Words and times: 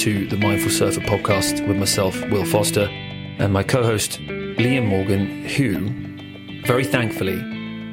to 0.00 0.26
the 0.28 0.36
Mindful 0.36 0.70
Surfer 0.70 1.00
podcast 1.00 1.66
with 1.68 1.76
myself, 1.76 2.18
Will 2.30 2.44
Foster, 2.44 2.84
and 3.38 3.52
my 3.52 3.62
co 3.62 3.82
host, 3.82 4.18
Liam 4.20 4.86
Morgan, 4.86 5.44
who, 5.46 6.62
very 6.66 6.84
thankfully, 6.84 7.38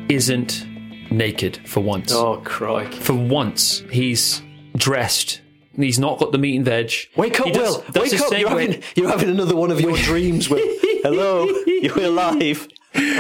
isn't 0.10 0.66
naked 1.12 1.60
for 1.68 1.82
once. 1.82 2.14
Oh, 2.14 2.38
crike. 2.46 2.94
For 2.94 3.14
once, 3.14 3.84
he's 3.92 4.42
dressed. 4.76 5.42
He's 5.76 6.00
not 6.00 6.18
got 6.20 6.32
the 6.32 6.38
meat 6.38 6.56
and 6.56 6.66
veg. 6.66 6.92
Wake 7.18 7.40
up, 7.42 7.48
does- 7.52 7.78
Will. 7.78 7.84
does 7.92 8.12
Wake 8.14 8.22
up. 8.22 8.32
You're 8.40 8.50
having, 8.50 8.84
you're 8.96 9.10
having 9.10 9.30
another 9.30 9.56
one 9.56 9.72
of 9.72 9.82
your 9.82 9.96
dreams, 9.98 10.50
Will. 10.50 10.60
Hello. 11.04 11.48
You're 11.66 12.04
alive. 12.04 12.68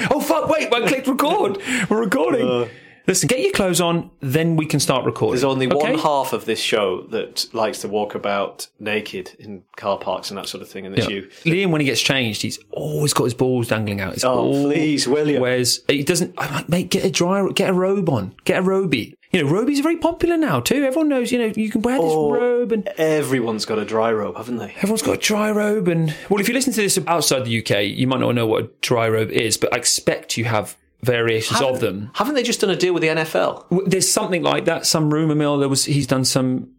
Oh 0.09 0.19
fuck! 0.21 0.49
Wait, 0.49 0.73
I 0.73 0.87
clicked 0.87 1.05
record. 1.07 1.59
We're 1.87 1.99
recording. 1.99 2.49
Uh, 2.49 2.67
Listen, 3.07 3.27
get 3.27 3.39
your 3.39 3.53
clothes 3.53 3.79
on, 3.79 4.09
then 4.19 4.57
we 4.57 4.65
can 4.65 4.81
start 4.81 5.05
recording. 5.05 5.35
There's 5.35 5.43
only 5.45 5.67
okay? 5.67 5.75
one 5.93 5.97
half 5.97 6.33
of 6.33 6.43
this 6.43 6.59
show 6.59 7.03
that 7.11 7.47
likes 7.53 7.79
to 7.81 7.87
walk 7.87 8.15
about 8.15 8.67
naked 8.79 9.33
in 9.39 9.63
car 9.77 9.97
parks 9.97 10.29
and 10.29 10.37
that 10.37 10.47
sort 10.47 10.61
of 10.61 10.67
thing, 10.67 10.85
and 10.85 10.97
it's 10.97 11.07
you. 11.07 11.23
Liam, 11.45 11.71
when 11.71 11.79
he 11.79 11.85
gets 11.85 12.01
changed, 12.01 12.41
he's 12.41 12.59
always 12.71 13.13
got 13.13 13.23
his 13.23 13.33
balls 13.33 13.69
dangling 13.69 14.01
out. 14.01 14.13
He's 14.15 14.25
Oh, 14.25 14.51
please, 14.51 15.07
will 15.07 15.29
you? 15.29 15.39
Whereas 15.39 15.83
he 15.87 16.03
doesn't. 16.03 16.33
I'm 16.37 16.53
like, 16.53 16.67
mate, 16.67 16.89
get 16.89 17.05
a 17.05 17.09
dry, 17.09 17.47
get 17.53 17.69
a 17.69 17.73
robe 17.73 18.09
on, 18.09 18.35
get 18.43 18.59
a 18.59 18.61
roby. 18.61 19.15
You 19.31 19.43
know, 19.43 19.51
robies 19.51 19.79
are 19.79 19.83
very 19.83 19.97
popular 19.97 20.35
now 20.37 20.59
too. 20.59 20.83
Everyone 20.83 21.07
knows. 21.09 21.31
You 21.31 21.39
know, 21.39 21.53
you 21.55 21.69
can 21.69 21.81
wear 21.83 21.95
this 21.97 22.11
Oh. 22.11 22.31
robe, 22.33 22.73
and 22.73 22.87
Everyone's 22.97 23.65
got 23.65 23.77
a 23.77 23.85
dry 23.85 24.11
robe, 24.11 24.35
haven't 24.35 24.57
they? 24.57 24.73
everyone's 24.77 25.01
got 25.01 25.15
a 25.15 25.21
dry 25.21 25.49
robe. 25.51 25.87
And 25.87 26.13
well, 26.29 26.41
if 26.41 26.47
you 26.49 26.53
listen 26.53 26.73
to 26.73 26.81
this 26.81 26.99
outside 27.07 27.45
the 27.45 27.57
UK, 27.59 27.83
you 27.85 28.05
might 28.07 28.19
not 28.19 28.35
know 28.35 28.47
what 28.47 28.63
a 28.65 28.69
dry 28.81 29.07
robe 29.07 29.29
is, 29.31 29.55
but 29.57 29.73
I 29.73 29.77
expect 29.77 30.37
you 30.37 30.43
have 30.45 30.75
variations 31.07 31.59
of 31.61 31.79
them. 31.79 32.11
Haven't 32.13 32.35
they 32.35 32.43
just 32.43 32.61
done 32.61 32.69
a 32.69 32.75
deal 32.75 32.93
with 32.93 33.01
the 33.01 33.07
NFL? 33.09 33.65
There's 33.89 34.07
something 34.09 34.43
like 34.43 34.65
that. 34.65 34.85
Some 34.85 35.11
rumor 35.11 35.33
mill. 35.35 35.57
There 35.57 35.67
was. 35.69 35.85
He's 35.85 36.05
done 36.07 36.23
some. 36.25 36.73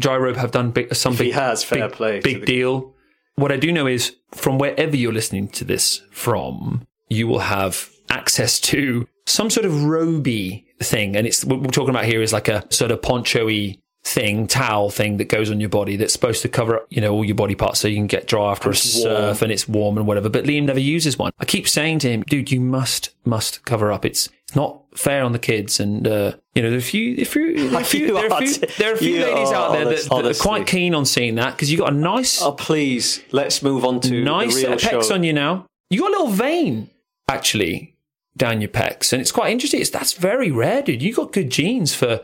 Dryrobe 0.00 0.36
have 0.36 0.52
done 0.52 0.70
big, 0.70 0.94
some 0.94 1.12
He 1.12 1.24
big, 1.24 1.32
has, 1.34 1.62
fair 1.62 1.88
big, 1.88 1.96
play. 1.96 2.20
big 2.20 2.40
the- 2.40 2.46
deal. 2.46 2.94
What 3.34 3.52
I 3.52 3.56
do 3.56 3.70
know 3.72 3.86
is 3.86 4.16
from 4.32 4.56
wherever 4.58 4.96
you're 4.96 5.12
listening 5.12 5.48
to 5.48 5.64
this 5.64 6.00
from, 6.10 6.86
you 7.08 7.26
will 7.26 7.40
have 7.40 7.90
access 8.10 8.58
to 8.60 9.06
some 9.26 9.50
sort 9.50 9.64
of 9.66 9.84
roby 9.84 10.66
thing, 10.80 11.14
and 11.16 11.26
it's 11.26 11.44
what 11.44 11.60
we're 11.60 11.66
talking 11.70 11.90
about 11.90 12.04
here 12.06 12.22
is 12.22 12.32
like 12.32 12.48
a 12.48 12.64
sort 12.70 12.90
of 12.90 13.00
poncho-y 13.02 13.76
thing, 14.04 14.48
towel 14.48 14.90
thing 14.90 15.16
that 15.18 15.28
goes 15.28 15.50
on 15.50 15.60
your 15.60 15.68
body 15.68 15.94
that's 15.96 16.12
supposed 16.12 16.42
to 16.42 16.48
cover 16.48 16.76
up, 16.76 16.86
you 16.90 17.00
know, 17.00 17.12
all 17.12 17.24
your 17.24 17.36
body 17.36 17.54
parts 17.54 17.78
so 17.80 17.86
you 17.88 17.96
can 17.96 18.08
get 18.08 18.26
dry 18.26 18.50
after 18.50 18.68
a 18.70 18.74
surf 18.74 19.42
and 19.42 19.52
it's 19.52 19.68
warm 19.68 19.96
and 19.96 20.06
whatever. 20.06 20.28
But 20.28 20.44
Liam 20.44 20.64
never 20.64 20.80
uses 20.80 21.18
one. 21.18 21.32
I 21.38 21.44
keep 21.44 21.68
saying 21.68 22.00
to 22.00 22.10
him, 22.10 22.22
dude, 22.22 22.50
you 22.50 22.60
must, 22.60 23.10
must 23.24 23.64
cover 23.64 23.92
up. 23.92 24.04
It's, 24.04 24.28
it's 24.48 24.56
not 24.56 24.80
fair 24.96 25.22
on 25.22 25.30
the 25.32 25.38
kids. 25.38 25.78
And, 25.78 26.06
uh, 26.08 26.32
you 26.54 26.62
know, 26.62 26.68
there 26.70 26.78
are 26.78 26.80
a 26.80 26.82
few, 26.82 27.14
there 27.14 27.22
are 27.22 27.26
a 27.26 27.26
few, 27.26 27.56
there 27.56 27.74
are 27.74 27.80
a 27.80 27.84
few, 27.84 27.98
You 28.00 28.12
there 28.14 28.30
are 28.30 28.38
a 28.42 28.46
few, 28.46 28.66
there 28.78 28.90
are 28.90 28.94
a 28.94 28.98
few 28.98 29.20
ladies 29.24 29.48
are 29.50 29.54
out 29.54 29.72
there 29.72 29.84
that, 29.84 30.10
honest- 30.10 30.10
that 30.10 30.26
are 30.26 30.48
quite 30.48 30.66
keen 30.66 30.94
on 30.96 31.06
seeing 31.06 31.36
that 31.36 31.52
because 31.52 31.70
you 31.70 31.78
got 31.78 31.92
a 31.92 31.96
nice, 31.96 32.42
Oh, 32.42 32.52
please, 32.52 33.22
let's 33.30 33.62
move 33.62 33.84
on 33.84 34.00
to 34.00 34.24
nice 34.24 34.54
the 34.54 34.60
set 34.62 34.66
real 34.66 34.74
of 34.74 34.80
pecs 34.80 35.08
show. 35.08 35.14
on 35.14 35.22
you 35.22 35.32
now. 35.32 35.66
You 35.90 36.00
got 36.00 36.08
a 36.08 36.10
little 36.10 36.28
vein 36.28 36.90
actually 37.28 37.94
down 38.36 38.60
your 38.60 38.68
pecs, 38.70 39.12
and 39.12 39.20
it's 39.22 39.30
quite 39.32 39.52
interesting. 39.52 39.80
It's 39.80 39.90
that's 39.90 40.14
very 40.14 40.50
rare, 40.50 40.82
dude. 40.82 41.02
You 41.02 41.14
got 41.14 41.32
good 41.32 41.50
genes 41.50 41.94
for 41.94 42.20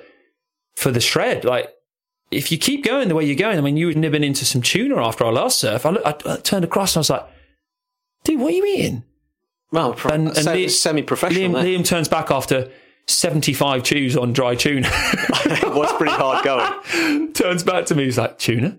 for 0.78 0.90
the 0.92 1.00
shred. 1.00 1.44
Like 1.44 1.74
if 2.30 2.52
you 2.52 2.58
keep 2.58 2.84
going 2.84 3.08
the 3.08 3.14
way 3.14 3.24
you're 3.24 3.34
going, 3.36 3.58
I 3.58 3.60
mean, 3.60 3.76
you 3.76 3.86
were 3.88 3.94
nibbing 3.94 4.22
into 4.24 4.44
some 4.44 4.62
tuna 4.62 4.96
after 5.04 5.24
our 5.24 5.32
last 5.32 5.58
surf. 5.58 5.84
I, 5.84 5.90
look, 5.90 6.02
I, 6.06 6.14
I 6.32 6.36
turned 6.36 6.64
across 6.64 6.92
and 6.94 6.98
I 6.98 7.00
was 7.00 7.10
like, 7.10 7.26
dude, 8.24 8.40
what 8.40 8.52
are 8.52 8.56
you 8.56 8.64
eating? 8.66 9.02
well, 9.72 9.92
pro- 9.94 10.12
And- 10.12 10.28
and 10.28 10.36
se- 10.36 10.66
Liam- 10.66 10.70
semi-professional. 10.70 11.60
Liam. 11.62 11.78
Liam 11.80 11.84
turns 11.84 12.08
back 12.08 12.30
after 12.30 12.70
75 13.06 13.82
chews 13.82 14.16
on 14.16 14.32
dry 14.32 14.54
tuna. 14.54 14.88
it 14.92 15.74
was 15.74 15.92
pretty 15.94 16.12
hard 16.14 16.44
going. 16.44 17.32
turns 17.32 17.62
back 17.64 17.86
to 17.86 17.94
me. 17.94 18.04
He's 18.04 18.18
like, 18.18 18.38
tuna? 18.38 18.78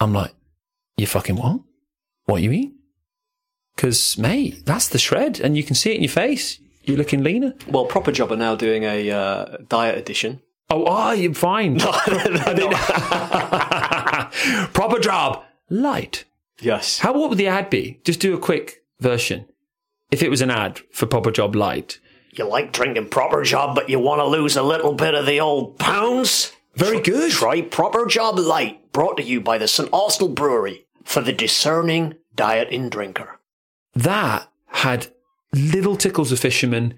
I'm 0.00 0.12
like, 0.12 0.32
you 0.96 1.06
fucking 1.06 1.36
what? 1.36 1.60
What 2.26 2.42
you 2.42 2.50
eat? 2.52 2.72
Because, 3.76 4.18
mate, 4.18 4.64
that's 4.66 4.88
the 4.88 4.98
shred, 4.98 5.40
and 5.40 5.56
you 5.56 5.62
can 5.64 5.74
see 5.74 5.92
it 5.92 5.96
in 5.96 6.02
your 6.02 6.10
face. 6.10 6.58
You're 6.84 6.96
looking 6.98 7.22
leaner. 7.22 7.54
Well, 7.68 7.86
Proper 7.86 8.12
Job 8.12 8.30
are 8.32 8.36
now 8.36 8.54
doing 8.54 8.82
a 8.84 9.10
uh, 9.10 9.56
diet 9.68 9.96
edition. 9.96 10.40
Oh, 10.70 10.84
ah, 10.86 11.12
you're 11.12 11.34
fine. 11.34 11.78
Proper 14.72 14.98
job. 15.00 15.42
Light. 15.68 16.24
yes. 16.60 16.98
How 17.00 17.12
what 17.12 17.28
would 17.30 17.38
the 17.38 17.48
ad 17.48 17.70
be? 17.70 18.00
Just 18.04 18.20
do 18.20 18.34
a 18.34 18.38
quick 18.38 18.82
version. 19.00 19.46
If 20.10 20.22
it 20.22 20.30
was 20.30 20.42
an 20.42 20.50
ad 20.50 20.80
for 20.90 21.06
Proper 21.06 21.30
Job 21.30 21.54
Light. 21.56 21.98
You 22.34 22.44
like 22.44 22.72
drinking 22.72 23.08
Proper 23.08 23.42
Job, 23.42 23.74
but 23.74 23.88
you 23.88 23.98
want 23.98 24.20
to 24.20 24.26
lose 24.26 24.56
a 24.56 24.62
little 24.62 24.94
bit 24.94 25.14
of 25.14 25.26
the 25.26 25.40
old 25.40 25.78
pounds? 25.78 26.52
Very 26.74 27.00
good. 27.00 27.30
Try 27.30 27.62
Proper 27.62 28.06
Job 28.06 28.38
Light, 28.38 28.92
brought 28.92 29.16
to 29.18 29.22
you 29.22 29.40
by 29.40 29.58
the 29.58 29.68
St. 29.68 29.88
Austell 29.92 30.28
Brewery 30.28 30.86
for 31.04 31.20
the 31.22 31.32
discerning 31.32 32.14
diet 32.34 32.68
in 32.68 32.88
drinker. 32.88 33.38
That 33.94 34.48
had 34.68 35.08
little 35.54 35.96
tickles 35.96 36.32
of 36.32 36.40
fisherman, 36.40 36.94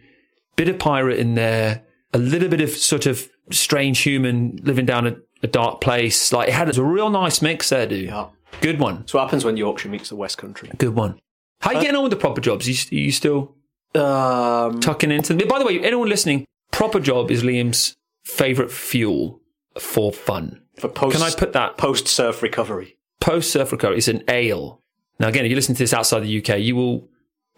bit 0.57 0.69
of 0.69 0.79
pirate 0.79 1.19
in 1.19 1.35
there, 1.35 1.83
a 2.15 2.19
little 2.19 2.49
bit 2.49 2.61
of 2.63 2.71
sort 2.71 3.05
of 3.07 3.29
strange 3.51 3.99
human 4.01 4.59
living 4.63 4.87
down 4.87 5.07
a, 5.07 5.17
a 5.43 5.47
dark 5.47 5.81
place. 5.83 6.33
Like 6.33 6.49
it 6.49 6.55
had 6.55 6.75
a 6.77 6.83
real 6.83 7.11
nice 7.11 7.43
mix 7.43 7.69
there, 7.69 7.87
dude. 7.87 8.07
Yeah. 8.07 8.29
Good 8.63 8.79
one. 8.81 9.07
So 9.07 9.19
what 9.19 9.25
happens 9.27 9.45
when 9.45 9.57
Yorkshire 9.59 9.89
meets 9.91 10.09
the 10.09 10.17
West 10.17 10.39
Country. 10.39 10.71
Good 10.79 10.95
one. 10.95 11.19
How 11.61 11.73
you 11.73 11.81
getting 11.81 11.97
on 11.97 12.03
with 12.05 12.11
the 12.11 12.17
proper 12.17 12.41
jobs? 12.41 12.69
You, 12.69 12.99
you 12.99 13.11
still 13.13 13.55
Um, 13.95 14.81
tucking 14.81 15.11
into 15.11 15.35
them? 15.35 15.49
By 15.49 15.59
the 15.59 15.65
way, 15.67 15.81
anyone 15.81 16.09
listening, 16.09 16.45
proper 16.73 17.01
job 17.01 17.31
is 17.31 17.43
Liam's 17.43 17.95
favourite 18.25 18.71
fuel 18.71 19.41
for 19.79 20.13
fun. 20.13 20.63
for 20.79 20.89
post, 20.89 21.17
Can 21.17 21.23
I 21.27 21.31
put 21.31 21.53
that 21.53 21.77
post 21.77 22.07
surf 22.09 22.43
recovery? 22.43 22.97
post 23.21 23.51
surf 23.51 23.73
recovery? 23.73 23.99
is 23.99 24.09
an 24.09 24.23
ale. 24.29 24.81
Now, 25.19 25.29
again, 25.29 25.45
if 25.45 25.51
you 25.51 25.57
listen 25.57 25.75
to 25.75 25.79
this 25.83 25.95
outside 25.95 26.21
the 26.21 26.39
UK, 26.39 26.59
you 26.61 26.77
will. 26.77 27.09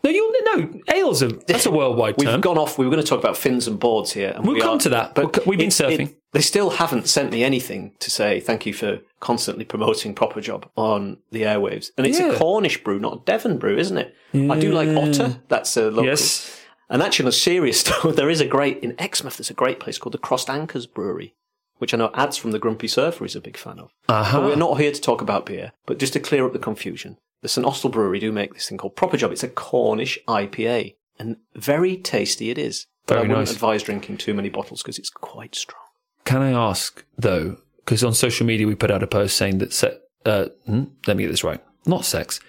No, 0.05 0.11
you'll 0.11 0.33
no. 0.55 0.81
Ale's 0.89 1.23
a 1.23 1.29
that's 1.29 1.67
a 1.67 1.71
worldwide 1.71 2.15
We've 2.19 2.29
term. 2.29 2.41
gone 2.41 2.59
off. 2.59 2.79
We 2.79 2.85
were 2.87 2.91
going 2.91 3.03
to 3.03 3.09
talk 3.09 3.19
about 3.19 3.37
fins 3.37 3.67
and 3.67 3.79
boards 3.79 4.13
here. 4.13 4.33
And 4.35 4.45
We'll 4.47 4.55
we 4.55 4.61
come 4.61 4.77
are- 4.77 4.81
to 4.81 4.89
that. 4.91 5.15
But 5.15 5.47
we've 5.47 5.59
been 5.59 5.69
it- 5.69 5.73
surfing. 5.73 6.09
it- 6.09 6.17
they 6.33 6.41
still 6.43 6.71
haven't 6.71 7.09
sent 7.09 7.33
me 7.33 7.43
anything 7.43 7.93
to 8.01 8.11
say 8.11 8.41
thank 8.41 8.67
you 8.67 8.75
for 8.75 9.01
constantly 9.21 9.65
promoting 9.65 10.15
Proper 10.15 10.41
Job 10.43 10.69
on 10.77 11.19
the 11.31 11.43
airwaves. 11.43 11.91
And 11.97 12.07
it's 12.07 12.19
Yeah. 12.21 12.33
a 12.33 12.37
Cornish 12.37 12.85
brew, 12.85 12.99
not 12.99 13.13
a 13.15 13.21
Devon 13.25 13.57
brew, 13.59 13.79
isn't 13.79 13.97
it? 13.97 14.15
I 14.35 14.59
do 14.59 14.71
like 14.73 14.89
Otter. 14.91 15.41
That's 15.49 15.77
a 15.79 15.85
local. 15.91 16.05
Yes. 16.05 16.61
And 16.91 17.03
actually, 17.03 17.25
on 17.25 17.29
a 17.31 17.33
serious 17.33 17.89
note, 18.05 18.17
there 18.17 18.29
is 18.31 18.41
a 18.41 18.47
great 18.47 18.79
in 18.83 18.95
Exmouth. 18.99 19.39
There's 19.39 19.51
a 19.51 19.55
great 19.55 19.81
place 19.81 19.97
called 19.99 20.13
the 20.15 20.19
Crossed 20.19 20.51
Anchors 20.51 20.87
Brewery, 20.87 21.35
which 21.79 21.95
I 21.95 21.97
know 21.97 22.11
ads 22.15 22.37
from 22.37 22.51
the 22.51 22.59
Grumpy 22.59 22.87
Surfer 22.87 23.25
is 23.25 23.35
a 23.35 23.41
big 23.41 23.57
fan 23.57 23.79
of. 23.79 23.91
Uh-huh. 24.09 24.41
But 24.41 24.47
we're 24.47 24.57
not 24.57 24.79
here 24.79 24.93
to 24.93 25.01
talk 25.01 25.23
about 25.23 25.47
beer. 25.47 25.73
But 25.87 25.99
just 25.99 26.13
to 26.13 26.21
clear 26.21 26.45
up 26.47 26.53
the 26.53 26.59
confusion, 26.59 27.17
the 27.47 27.51
St 27.51 27.65
Austell 27.65 27.91
Brewery 27.93 28.19
do 28.19 28.33
make 28.33 28.55
this 28.55 28.69
thing 28.69 28.77
called 28.77 28.97
Proper 28.97 29.17
Job. 29.17 29.31
It's 29.31 29.45
a 29.45 29.49
Cornish 29.49 30.19
IPA, 30.27 30.97
and 31.17 31.37
very 31.55 31.97
tasty 31.97 32.51
it 32.51 32.59
is. 32.59 32.87
But 33.07 33.15
Very 33.15 33.19
I 33.19 33.29
wouldn't 33.29 33.47
nice. 33.47 33.53
advise 33.55 33.83
drinking 33.85 34.17
too 34.17 34.35
many 34.35 34.49
bottles 34.49 34.83
because 34.83 34.99
it's 34.99 35.11
quite 35.11 35.55
strong. 35.55 35.85
Can 36.25 36.43
I 36.43 36.51
ask 36.51 37.05
though? 37.17 37.59
Because 37.77 38.03
on 38.03 38.15
social 38.15 38.45
media 38.49 38.67
we 38.67 38.75
put 38.75 38.91
out 38.91 39.05
a 39.05 39.07
post 39.07 39.37
saying 39.37 39.59
that 39.59 39.73
se- 39.73 39.97
uh, 40.25 40.47
hmm, 40.67 40.87
let 41.07 41.17
me 41.17 41.23
get 41.23 41.31
this 41.31 41.45
right, 41.45 41.63
not 41.87 42.05
sex, 42.05 42.41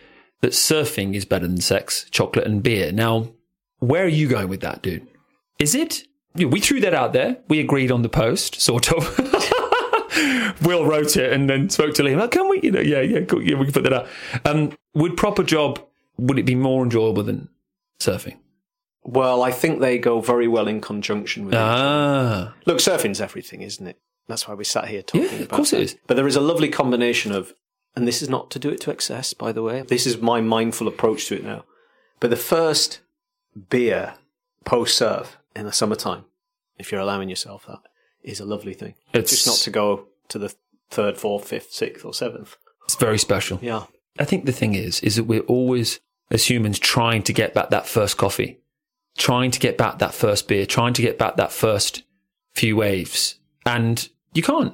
that 0.42 0.54
surfing 0.54 1.14
is 1.14 1.26
better 1.26 1.46
than 1.46 1.62
sex, 1.62 2.08
chocolate 2.10 2.48
and 2.48 2.64
beer. 2.64 2.92
Now, 2.92 3.30
where 3.78 4.04
are 4.04 4.08
you 4.08 4.28
going 4.28 4.48
with 4.50 4.62
that, 4.62 4.82
dude? 4.82 5.06
Is 5.60 5.76
it? 5.76 6.06
yeah, 6.34 6.48
We 6.48 6.60
threw 6.60 6.80
that 6.82 6.96
out 6.96 7.14
there. 7.14 7.38
We 7.50 7.60
agreed 7.60 7.92
on 7.92 8.02
the 8.02 8.10
post, 8.10 8.60
sort 8.60 8.92
of. 8.92 9.04
Will 10.64 10.86
wrote 10.86 11.16
it 11.18 11.32
and 11.34 11.50
then 11.50 11.70
spoke 11.70 11.94
to 11.96 12.04
Liam. 12.04 12.22
Oh, 12.22 12.28
can 12.28 12.50
we? 12.50 12.60
You 12.62 12.72
know, 12.72 12.80
yeah, 12.80 13.02
yeah, 13.02 13.22
cool, 13.22 13.42
yeah. 13.42 13.56
We 13.58 13.66
can 13.66 13.74
put 13.74 13.84
that 13.84 13.94
out. 13.94 14.08
Um, 14.46 14.72
would 14.94 15.18
proper 15.18 15.44
job? 15.44 15.80
Would 16.18 16.40
it 16.40 16.44
be 16.46 16.56
more 16.56 16.84
enjoyable 16.84 17.24
than 17.24 17.50
surfing? 18.00 18.38
Well, 19.04 19.42
I 19.44 19.52
think 19.52 19.80
they 19.80 19.98
go 20.00 20.20
very 20.20 20.48
well 20.48 20.68
in 20.68 20.82
conjunction 20.82 21.46
with. 21.46 21.54
Ah, 21.56 22.54
Look, 22.66 22.80
surfing's 22.80 23.22
everything, 23.22 23.62
isn't 23.62 23.86
it? 23.88 23.98
That's 24.28 24.48
why 24.48 24.54
we 24.56 24.64
sat 24.66 24.88
here 24.90 25.02
talking 25.02 25.30
Yeah, 25.32 25.44
of 25.44 25.50
course 25.50 25.72
it 25.72 25.78
that. 25.78 25.84
is. 25.84 25.98
But 26.08 26.16
there 26.18 26.28
is 26.28 26.36
a 26.36 26.42
lovely 26.42 26.68
combination 26.70 27.32
of, 27.32 27.54
and 27.96 28.06
this 28.08 28.22
is 28.22 28.28
not 28.30 28.52
to 28.52 28.60
do 28.60 28.70
it 28.70 28.82
to 28.82 28.92
excess, 28.92 29.34
by 29.34 29.52
the 29.54 29.62
way. 29.64 29.84
This 29.84 30.06
is 30.06 30.18
my 30.20 30.42
mindful 30.42 30.88
approach 30.88 31.28
to 31.28 31.36
it 31.36 31.44
now. 31.46 31.64
But 32.20 32.32
the 32.32 32.36
first 32.36 33.00
beer 33.70 34.16
post 34.66 34.98
surf 34.98 35.38
in 35.56 35.66
the 35.66 35.72
summertime, 35.72 36.26
if 36.78 36.92
you're 36.92 37.00
allowing 37.02 37.30
yourself 37.30 37.66
that, 37.68 37.80
is 38.24 38.40
a 38.42 38.46
lovely 38.46 38.74
thing. 38.74 38.96
It's- 39.14 39.30
just 39.30 39.48
not 39.48 39.58
to 39.60 39.70
go 39.72 40.08
to 40.30 40.40
the 40.40 40.54
third, 40.90 41.18
fourth, 41.18 41.48
fifth, 41.48 41.72
sixth, 41.72 42.06
or 42.06 42.14
seventh. 42.14 42.56
it's 42.86 42.96
very 42.96 43.18
special. 43.18 43.60
Yeah. 43.62 43.84
I 44.20 44.26
think 44.26 44.46
the 44.46 44.52
thing 44.52 44.74
is, 44.76 45.00
is 45.02 45.16
that 45.18 45.26
we're 45.26 45.42
always, 45.42 46.00
as 46.32 46.50
humans, 46.50 46.80
trying 46.80 47.24
to 47.24 47.34
get 47.34 47.54
back 47.54 47.70
that 47.70 47.88
first 47.88 48.18
coffee, 48.18 48.60
trying 49.18 49.52
to 49.52 49.60
get 49.60 49.78
back 49.78 50.00
that 50.00 50.14
first 50.14 50.48
beer, 50.48 50.66
trying 50.66 50.94
to 50.94 51.02
get 51.02 51.18
back 51.18 51.36
that 51.36 51.52
first 51.52 52.04
few 52.54 52.76
waves. 52.76 53.36
And 53.66 54.10
you 54.34 54.42
can't. 54.42 54.74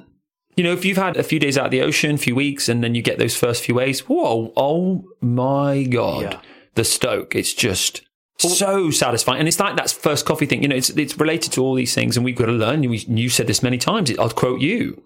You 0.56 0.64
know, 0.64 0.72
if 0.72 0.84
you've 0.84 0.96
had 0.96 1.16
a 1.16 1.24
few 1.24 1.40
days 1.40 1.58
out 1.58 1.66
of 1.66 1.70
the 1.72 1.82
ocean, 1.82 2.14
a 2.14 2.18
few 2.18 2.34
weeks, 2.34 2.68
and 2.68 2.82
then 2.82 2.94
you 2.94 3.02
get 3.02 3.18
those 3.18 3.36
first 3.36 3.64
few 3.64 3.74
waves, 3.74 4.00
whoa, 4.00 4.52
oh 4.56 5.04
my 5.20 5.82
God. 5.82 6.22
Yeah. 6.22 6.40
The 6.74 6.84
stoke, 6.84 7.34
it's 7.34 7.52
just 7.52 8.02
so 8.38 8.90
satisfying. 8.90 9.40
And 9.40 9.48
it's 9.48 9.60
like 9.60 9.76
that 9.76 9.90
first 9.90 10.26
coffee 10.26 10.46
thing, 10.46 10.62
you 10.62 10.68
know, 10.68 10.76
it's, 10.76 10.90
it's 10.90 11.18
related 11.18 11.52
to 11.52 11.62
all 11.62 11.74
these 11.74 11.94
things, 11.94 12.16
and 12.16 12.24
we've 12.24 12.36
got 12.36 12.46
to 12.46 12.52
learn. 12.52 12.82
You, 12.82 12.92
you 12.92 13.28
said 13.28 13.46
this 13.46 13.62
many 13.62 13.78
times. 13.78 14.16
I'll 14.18 14.30
quote 14.30 14.60
you, 14.60 15.02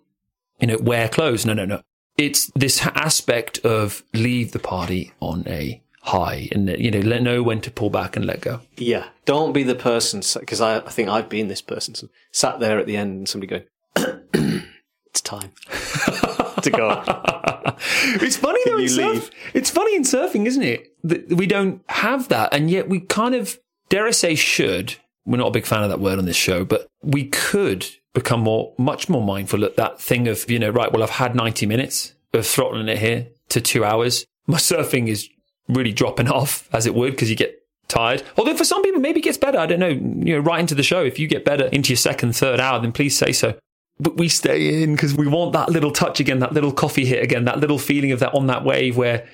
you 0.60 0.66
know, 0.66 0.78
wear 0.78 1.08
clothes. 1.08 1.46
No, 1.46 1.52
no, 1.52 1.64
no. 1.64 1.82
it's 2.16 2.50
this 2.54 2.84
aspect 2.86 3.58
of 3.58 4.02
leave 4.12 4.52
the 4.52 4.58
party 4.58 5.12
on 5.20 5.44
a 5.46 5.82
high 6.08 6.48
and 6.52 6.68
you 6.78 6.90
know 6.90 7.00
let 7.00 7.22
know 7.22 7.42
when 7.42 7.60
to 7.60 7.70
pull 7.70 7.90
back 7.90 8.16
and 8.16 8.24
let 8.24 8.40
go. 8.40 8.60
Yeah, 8.76 9.08
don't 9.24 9.52
be 9.52 9.62
the 9.62 9.74
person 9.74 10.22
because 10.40 10.60
I, 10.60 10.78
I 10.78 10.90
think 10.90 11.08
I've 11.08 11.28
been 11.28 11.48
this 11.48 11.62
person 11.62 11.94
so 11.94 12.08
sat 12.32 12.60
there 12.60 12.78
at 12.78 12.86
the 12.86 12.96
end 12.96 13.18
and 13.18 13.28
somebody 13.28 13.64
going, 13.94 14.24
"It's 15.06 15.20
time 15.20 15.52
to 16.62 16.70
go." 16.70 17.02
it's 18.20 18.36
funny 18.36 18.60
though. 18.66 18.78
In 18.78 18.88
surf, 18.88 19.30
it's 19.54 19.70
funny 19.70 19.94
in 19.96 20.02
surfing, 20.02 20.46
isn't 20.46 20.62
it? 20.62 20.94
That 21.04 21.32
we 21.32 21.46
don't 21.46 21.82
have 21.88 22.28
that, 22.28 22.52
and 22.52 22.70
yet 22.70 22.88
we 22.88 23.00
kind 23.00 23.34
of 23.34 23.58
dare 23.88 24.06
I 24.06 24.12
say 24.12 24.34
should. 24.34 24.96
We're 25.24 25.36
not 25.36 25.48
a 25.48 25.52
big 25.52 25.66
fan 25.66 25.82
of 25.82 25.90
that 25.90 26.00
word 26.00 26.18
on 26.18 26.24
this 26.24 26.36
show, 26.36 26.64
but 26.64 26.88
we 27.02 27.26
could 27.26 27.86
become 28.14 28.40
more, 28.40 28.74
much 28.78 29.08
more 29.08 29.22
mindful 29.22 29.64
of 29.64 29.76
that 29.76 30.00
thing 30.00 30.28
of 30.28 30.50
you 30.50 30.58
know, 30.58 30.70
right? 30.70 30.92
Well, 30.92 31.02
I've 31.02 31.10
had 31.10 31.34
ninety 31.34 31.66
minutes 31.66 32.14
of 32.32 32.46
throttling 32.46 32.88
it 32.88 32.98
here 32.98 33.28
to 33.50 33.60
two 33.60 33.84
hours. 33.84 34.26
My 34.46 34.58
surfing 34.58 35.08
is 35.08 35.28
really 35.68 35.92
dropping 35.92 36.28
off 36.28 36.68
as 36.72 36.86
it 36.86 36.94
would 36.94 37.12
because 37.12 37.30
you 37.30 37.36
get 37.36 37.62
tired. 37.88 38.22
Although 38.36 38.56
for 38.56 38.64
some 38.64 38.82
people, 38.82 39.00
maybe 39.00 39.20
it 39.20 39.24
gets 39.24 39.38
better. 39.38 39.58
I 39.58 39.66
don't 39.66 39.80
know. 39.80 39.88
You 39.88 40.36
know, 40.36 40.38
right 40.38 40.60
into 40.60 40.74
the 40.74 40.82
show. 40.82 41.04
If 41.04 41.18
you 41.18 41.26
get 41.26 41.44
better 41.44 41.66
into 41.66 41.90
your 41.90 41.96
second, 41.96 42.34
third 42.36 42.60
hour, 42.60 42.80
then 42.80 42.92
please 42.92 43.16
say 43.16 43.32
so. 43.32 43.58
But 44.00 44.16
we 44.16 44.28
stay 44.28 44.82
in 44.82 44.94
because 44.94 45.14
we 45.14 45.26
want 45.26 45.52
that 45.54 45.70
little 45.70 45.90
touch 45.90 46.20
again, 46.20 46.38
that 46.38 46.52
little 46.52 46.72
coffee 46.72 47.04
hit 47.04 47.22
again, 47.22 47.46
that 47.46 47.58
little 47.58 47.78
feeling 47.78 48.12
of 48.12 48.20
that 48.20 48.32
on 48.32 48.46
that 48.46 48.64
wave 48.64 48.96
where 48.96 49.26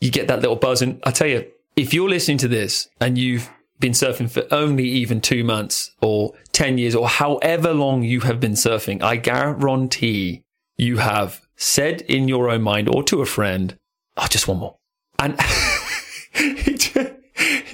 you 0.00 0.10
get 0.10 0.28
that 0.28 0.40
little 0.40 0.56
buzz. 0.56 0.82
And 0.82 1.00
I 1.04 1.10
tell 1.10 1.26
you, 1.26 1.46
if 1.76 1.94
you're 1.94 2.08
listening 2.08 2.38
to 2.38 2.48
this 2.48 2.88
and 3.00 3.16
you've 3.16 3.48
been 3.80 3.92
surfing 3.92 4.30
for 4.30 4.46
only 4.54 4.84
even 4.84 5.20
two 5.20 5.42
months 5.42 5.90
or 6.00 6.34
10 6.52 6.78
years 6.78 6.94
or 6.94 7.08
however 7.08 7.72
long 7.72 8.02
you 8.02 8.20
have 8.20 8.38
been 8.38 8.52
surfing, 8.52 9.02
I 9.02 9.16
guarantee 9.16 10.42
you 10.76 10.98
have 10.98 11.40
said 11.56 12.02
in 12.02 12.28
your 12.28 12.50
own 12.50 12.62
mind 12.62 12.88
or 12.88 13.02
to 13.04 13.22
a 13.22 13.26
friend, 13.26 13.76
oh, 14.16 14.26
just 14.28 14.46
one 14.46 14.58
more. 14.58 14.76
And 15.18 15.34
it, 16.34 17.20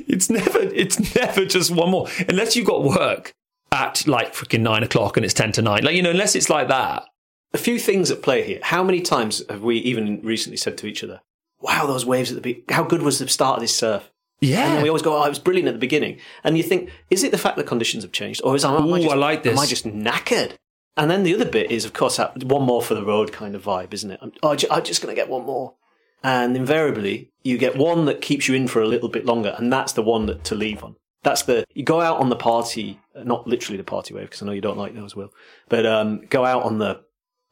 it's 0.08 0.30
never, 0.30 0.60
it's 0.60 1.14
never 1.14 1.44
just 1.44 1.70
one 1.70 1.90
more 1.90 2.08
unless 2.28 2.56
you've 2.56 2.66
got 2.66 2.84
work 2.84 3.32
at 3.72 4.06
like 4.06 4.32
freaking 4.32 4.60
nine 4.60 4.82
o'clock 4.82 5.16
and 5.16 5.24
it's 5.24 5.34
10 5.34 5.52
to 5.52 5.62
nine. 5.62 5.84
Like, 5.84 5.94
you 5.94 6.02
know, 6.02 6.10
unless 6.10 6.34
it's 6.34 6.48
like 6.48 6.68
that. 6.68 7.04
A 7.52 7.58
few 7.58 7.78
things 7.78 8.10
at 8.10 8.22
play 8.22 8.42
here. 8.42 8.58
How 8.62 8.82
many 8.82 9.00
times 9.00 9.42
have 9.48 9.62
we 9.62 9.78
even 9.78 10.20
recently 10.22 10.56
said 10.56 10.76
to 10.78 10.86
each 10.86 11.02
other, 11.02 11.22
"Wow, 11.60 11.86
those 11.86 12.04
waves 12.04 12.30
at 12.30 12.34
the 12.34 12.40
beach, 12.42 12.64
How 12.68 12.82
good 12.82 13.02
was 13.02 13.18
the 13.18 13.28
start 13.28 13.56
of 13.56 13.60
this 13.62 13.74
surf?" 13.74 14.10
Yeah. 14.40 14.74
And 14.74 14.82
we 14.82 14.88
always 14.88 15.02
go, 15.02 15.16
"Oh, 15.16 15.24
it 15.24 15.28
was 15.28 15.38
brilliant 15.38 15.68
at 15.68 15.74
the 15.74 15.80
beginning." 15.80 16.18
And 16.44 16.56
you 16.56 16.62
think, 16.62 16.90
is 17.10 17.22
it 17.22 17.30
the 17.30 17.38
fact 17.38 17.56
that 17.56 17.66
conditions 17.66 18.04
have 18.04 18.12
changed, 18.12 18.42
or 18.44 18.54
is 18.54 18.64
am 18.64 18.74
I 18.92 18.98
Ooh, 18.98 19.02
just, 19.02 19.14
I 19.14 19.16
like 19.16 19.42
this. 19.42 19.52
Am 19.52 19.58
I 19.58 19.66
just 19.66 19.86
knackered? 19.86 20.56
And 20.96 21.10
then 21.10 21.22
the 21.24 21.34
other 21.34 21.44
bit 21.44 21.70
is, 21.70 21.84
of 21.84 21.92
course, 21.92 22.16
that 22.16 22.42
one 22.44 22.62
more 22.62 22.80
for 22.82 22.94
the 22.94 23.04
road 23.04 23.32
kind 23.32 23.54
of 23.54 23.64
vibe, 23.64 23.92
isn't 23.92 24.10
it? 24.10 24.18
I'm, 24.22 24.32
oh, 24.42 24.56
I'm 24.70 24.84
just 24.84 25.02
going 25.02 25.14
to 25.14 25.20
get 25.20 25.28
one 25.28 25.44
more. 25.44 25.74
And 26.22 26.56
invariably, 26.56 27.30
you 27.44 27.58
get 27.58 27.76
one 27.76 28.06
that 28.06 28.22
keeps 28.22 28.48
you 28.48 28.54
in 28.54 28.66
for 28.66 28.80
a 28.80 28.86
little 28.88 29.08
bit 29.08 29.26
longer, 29.26 29.54
and 29.58 29.72
that's 29.72 29.92
the 29.92 30.02
one 30.02 30.26
that 30.26 30.44
to 30.44 30.54
leave 30.54 30.82
on. 30.82 30.96
That's 31.22 31.42
the 31.42 31.64
you 31.74 31.82
go 31.82 32.00
out 32.00 32.18
on 32.18 32.30
the 32.30 32.36
party, 32.36 33.00
not 33.14 33.46
literally 33.46 33.76
the 33.76 33.84
party 33.84 34.14
wave, 34.14 34.24
because 34.24 34.42
I 34.42 34.46
know 34.46 34.52
you 34.52 34.60
don't 34.60 34.78
like 34.78 34.94
those, 34.94 35.14
Will, 35.14 35.32
but 35.68 35.84
um, 35.84 36.22
go 36.30 36.44
out 36.44 36.62
on 36.62 36.78
the 36.78 37.00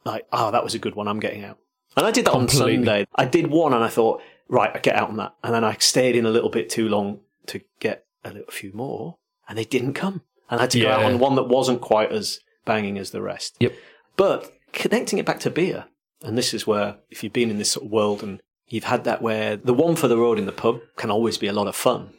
like, 0.05 0.25
oh, 0.31 0.51
that 0.51 0.63
was 0.63 0.75
a 0.75 0.79
good 0.79 0.95
one. 0.95 1.07
I'm 1.07 1.19
getting 1.19 1.43
out. 1.43 1.57
And 1.97 2.05
I 2.05 2.11
did 2.11 2.25
that 2.25 2.31
Completely. 2.31 2.77
on 2.77 2.85
Sunday. 2.85 3.07
I 3.15 3.25
did 3.25 3.47
one, 3.47 3.73
and 3.73 3.83
I 3.83 3.87
thought, 3.89 4.21
right, 4.47 4.71
I 4.73 4.79
get 4.79 4.95
out 4.95 5.09
on 5.09 5.17
that, 5.17 5.35
and 5.43 5.53
then 5.53 5.63
I 5.63 5.75
stayed 5.79 6.15
in 6.15 6.25
a 6.25 6.29
little 6.29 6.49
bit 6.49 6.69
too 6.69 6.87
long 6.87 7.19
to 7.47 7.61
get 7.79 8.05
a 8.23 8.31
little 8.31 8.51
few 8.51 8.71
more, 8.73 9.17
and 9.47 9.57
they 9.57 9.65
didn't 9.65 9.93
come, 9.93 10.21
and 10.49 10.59
I 10.59 10.63
had 10.63 10.71
to 10.71 10.79
go 10.79 10.89
out 10.89 11.03
on 11.03 11.19
one 11.19 11.35
that 11.35 11.47
wasn't 11.47 11.81
quite 11.81 12.11
as 12.11 12.39
banging 12.65 12.97
as 12.97 13.11
the 13.11 13.21
rest. 13.21 13.55
Yep. 13.59 13.73
But 14.17 14.53
connecting 14.71 15.19
it 15.19 15.25
back 15.25 15.39
to 15.41 15.49
beer, 15.49 15.85
and 16.23 16.37
this 16.37 16.53
is 16.53 16.65
where, 16.65 16.97
if 17.09 17.23
you've 17.23 17.33
been 17.33 17.49
in 17.49 17.57
this 17.57 17.71
sort 17.71 17.85
of 17.85 17.91
world 17.91 18.23
and 18.23 18.41
you've 18.67 18.85
had 18.85 19.03
that 19.03 19.21
where 19.21 19.57
the 19.57 19.73
one 19.73 19.95
for 19.95 20.07
the 20.07 20.17
road 20.17 20.39
in 20.39 20.45
the 20.45 20.51
pub 20.51 20.79
can 20.95 21.11
always 21.11 21.37
be 21.37 21.47
a 21.47 21.53
lot 21.53 21.67
of 21.67 21.75
fun. 21.75 22.11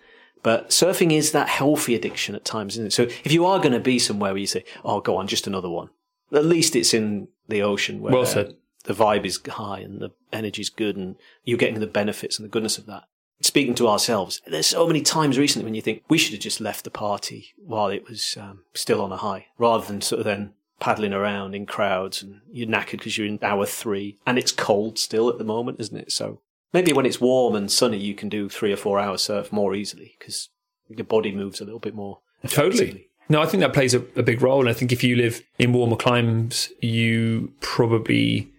But 0.43 0.69
surfing 0.69 1.12
is 1.12 1.32
that 1.32 1.49
healthy 1.49 1.96
addiction 1.96 2.37
at 2.37 2.44
times, 2.44 2.75
isn't 2.75 2.87
it? 2.87 2.93
So 2.93 3.02
if 3.25 3.32
you 3.32 3.44
are 3.46 3.58
going 3.58 3.72
to 3.72 3.81
be 3.81 3.99
somewhere 3.99 4.32
where 4.32 4.40
you 4.40 4.46
say, 4.46 4.64
oh, 4.84 5.00
go 5.00 5.17
on, 5.17 5.26
just 5.26 5.49
another 5.49 5.69
one, 5.69 5.90
at 6.32 6.44
least 6.44 6.76
it's 6.76 6.94
in 6.94 7.29
the 7.49 7.62
ocean 7.62 8.00
where 8.00 8.12
Well 8.12 8.26
said. 8.26 8.55
the 8.84 8.93
vibe 8.93 9.25
is 9.25 9.40
high 9.49 9.81
and 9.81 10.00
the 10.00 10.11
energy's 10.37 10.71
good 10.71 10.97
and 10.97 11.17
you're 11.44 11.59
getting 11.59 11.81
the 11.81 11.87
benefits 11.87 12.38
and 12.38 12.44
the 12.44 12.50
goodness 12.50 12.79
of 12.79 12.87
that. 12.87 13.05
Speaking 13.41 13.75
to 13.75 13.88
ourselves, 13.88 14.41
there's 14.47 14.67
so 14.67 14.87
many 14.87 15.03
times 15.03 15.38
recently 15.38 15.65
when 15.65 15.75
you 15.75 15.83
think 15.83 16.03
we 16.09 16.17
should 16.17 16.33
have 16.33 16.41
just 16.41 16.61
left 16.61 16.85
the 16.85 16.91
party 16.91 17.49
while 17.59 17.88
it 17.88 18.09
was 18.09 18.37
um, 18.41 18.61
still 18.75 19.03
on 19.03 19.12
a 19.12 19.17
high, 19.19 19.47
rather 19.59 19.87
than 19.87 20.00
sort 20.00 20.21
of 20.21 20.25
then 20.25 20.55
paddling 20.81 21.12
around 21.12 21.55
in 21.55 21.67
crowds 21.67 22.23
and 22.23 22.41
you're 22.50 22.69
knackered 22.69 22.93
because 22.93 23.17
you're 23.19 23.27
in 23.27 23.38
hour 23.43 23.67
three 23.67 24.19
and 24.27 24.38
it's 24.38 24.53
cold 24.53 24.99
still 24.99 25.29
at 25.29 25.38
the 25.38 25.44
moment, 25.44 25.81
isn't 25.81 25.97
it? 25.97 26.12
So 26.12 26.41
maybe 26.73 26.93
when 26.93 27.06
it's 27.06 27.21
warm 27.21 27.55
and 27.55 27.71
sunny, 27.71 27.99
you 27.99 28.15
can 28.15 28.29
do 28.29 28.49
three 28.49 28.73
or 28.73 28.77
four 28.77 28.99
hour 28.99 29.19
surf 29.19 29.53
more 29.53 29.75
easily 29.75 30.17
because 30.19 30.49
your 30.89 31.05
body 31.05 31.32
moves 31.32 31.61
a 31.61 31.65
little 31.65 31.81
bit 31.81 31.94
more. 31.94 32.21
Totally. 32.49 33.09
No, 33.29 33.43
I 33.43 33.47
think 33.47 33.61
that 33.61 33.73
plays 33.73 33.93
a, 33.94 33.99
a 34.15 34.23
big 34.23 34.41
role. 34.41 34.61
And 34.61 34.69
I 34.69 34.73
think 34.73 34.93
if 34.93 35.03
you 35.03 35.17
live 35.17 35.43
in 35.59 35.73
warmer 35.73 35.97
climes, 35.97 36.71
you 36.81 37.53
probably 37.61 38.53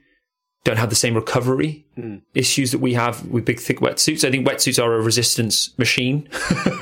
don't 0.64 0.78
have 0.78 0.90
the 0.90 0.96
same 0.96 1.14
recovery 1.16 1.86
Mm. 1.98 2.22
issues 2.36 2.72
that 2.72 2.78
we 2.80 2.94
have 2.94 3.26
with 3.28 3.46
big, 3.46 3.60
thick 3.60 3.80
wetsuits. 3.80 4.24
I 4.24 4.30
think 4.32 4.46
wetsuits 4.48 4.82
are 4.84 4.94
a 4.94 5.02
resistance 5.02 5.78
machine. 5.80 6.30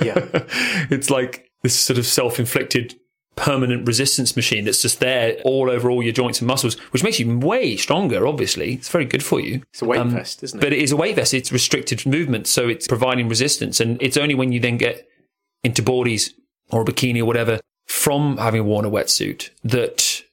Yeah. 0.01 0.15
it's 0.89 1.09
like 1.09 1.49
this 1.63 1.73
sort 1.79 1.97
of 1.97 2.05
self 2.05 2.39
inflicted 2.39 2.95
permanent 3.37 3.85
resistance 3.85 4.35
machine 4.35 4.63
that's 4.65 4.81
just 4.81 4.99
there 5.01 5.37
all 5.43 5.69
over 5.69 5.89
all 5.89 6.01
your 6.01 6.13
joints 6.13 6.39
and 6.39 6.47
muscles, 6.47 6.75
which 6.93 7.03
makes 7.03 7.19
you 7.19 7.37
way 7.39 7.75
stronger, 7.75 8.25
obviously. 8.27 8.73
It's 8.73 8.89
very 8.89 9.05
good 9.05 9.23
for 9.23 9.39
you. 9.41 9.61
It's 9.73 9.81
a 9.81 9.85
weight 9.85 10.05
vest, 10.05 10.41
isn't 10.43 10.59
it? 10.59 10.61
But 10.61 10.73
it 10.73 10.79
is 10.79 10.91
a 10.93 10.95
weight 10.97 11.15
vest. 11.17 11.33
It's 11.33 11.51
restricted 11.51 12.05
movement, 12.05 12.47
so 12.47 12.67
it's 12.69 12.87
providing 12.87 13.27
resistance. 13.27 13.79
And 13.81 14.01
it's 14.01 14.15
only 14.17 14.35
when 14.35 14.51
you 14.53 14.59
then 14.59 14.77
get 14.77 15.07
into 15.63 15.83
boardies 15.83 16.31
or 16.71 16.81
a 16.81 16.85
bikini 16.85 17.19
or 17.19 17.25
whatever 17.25 17.59
from 17.85 18.37
having 18.37 18.65
worn 18.65 18.85
a 18.85 18.89
wetsuit 18.89 19.49
that, 19.63 20.23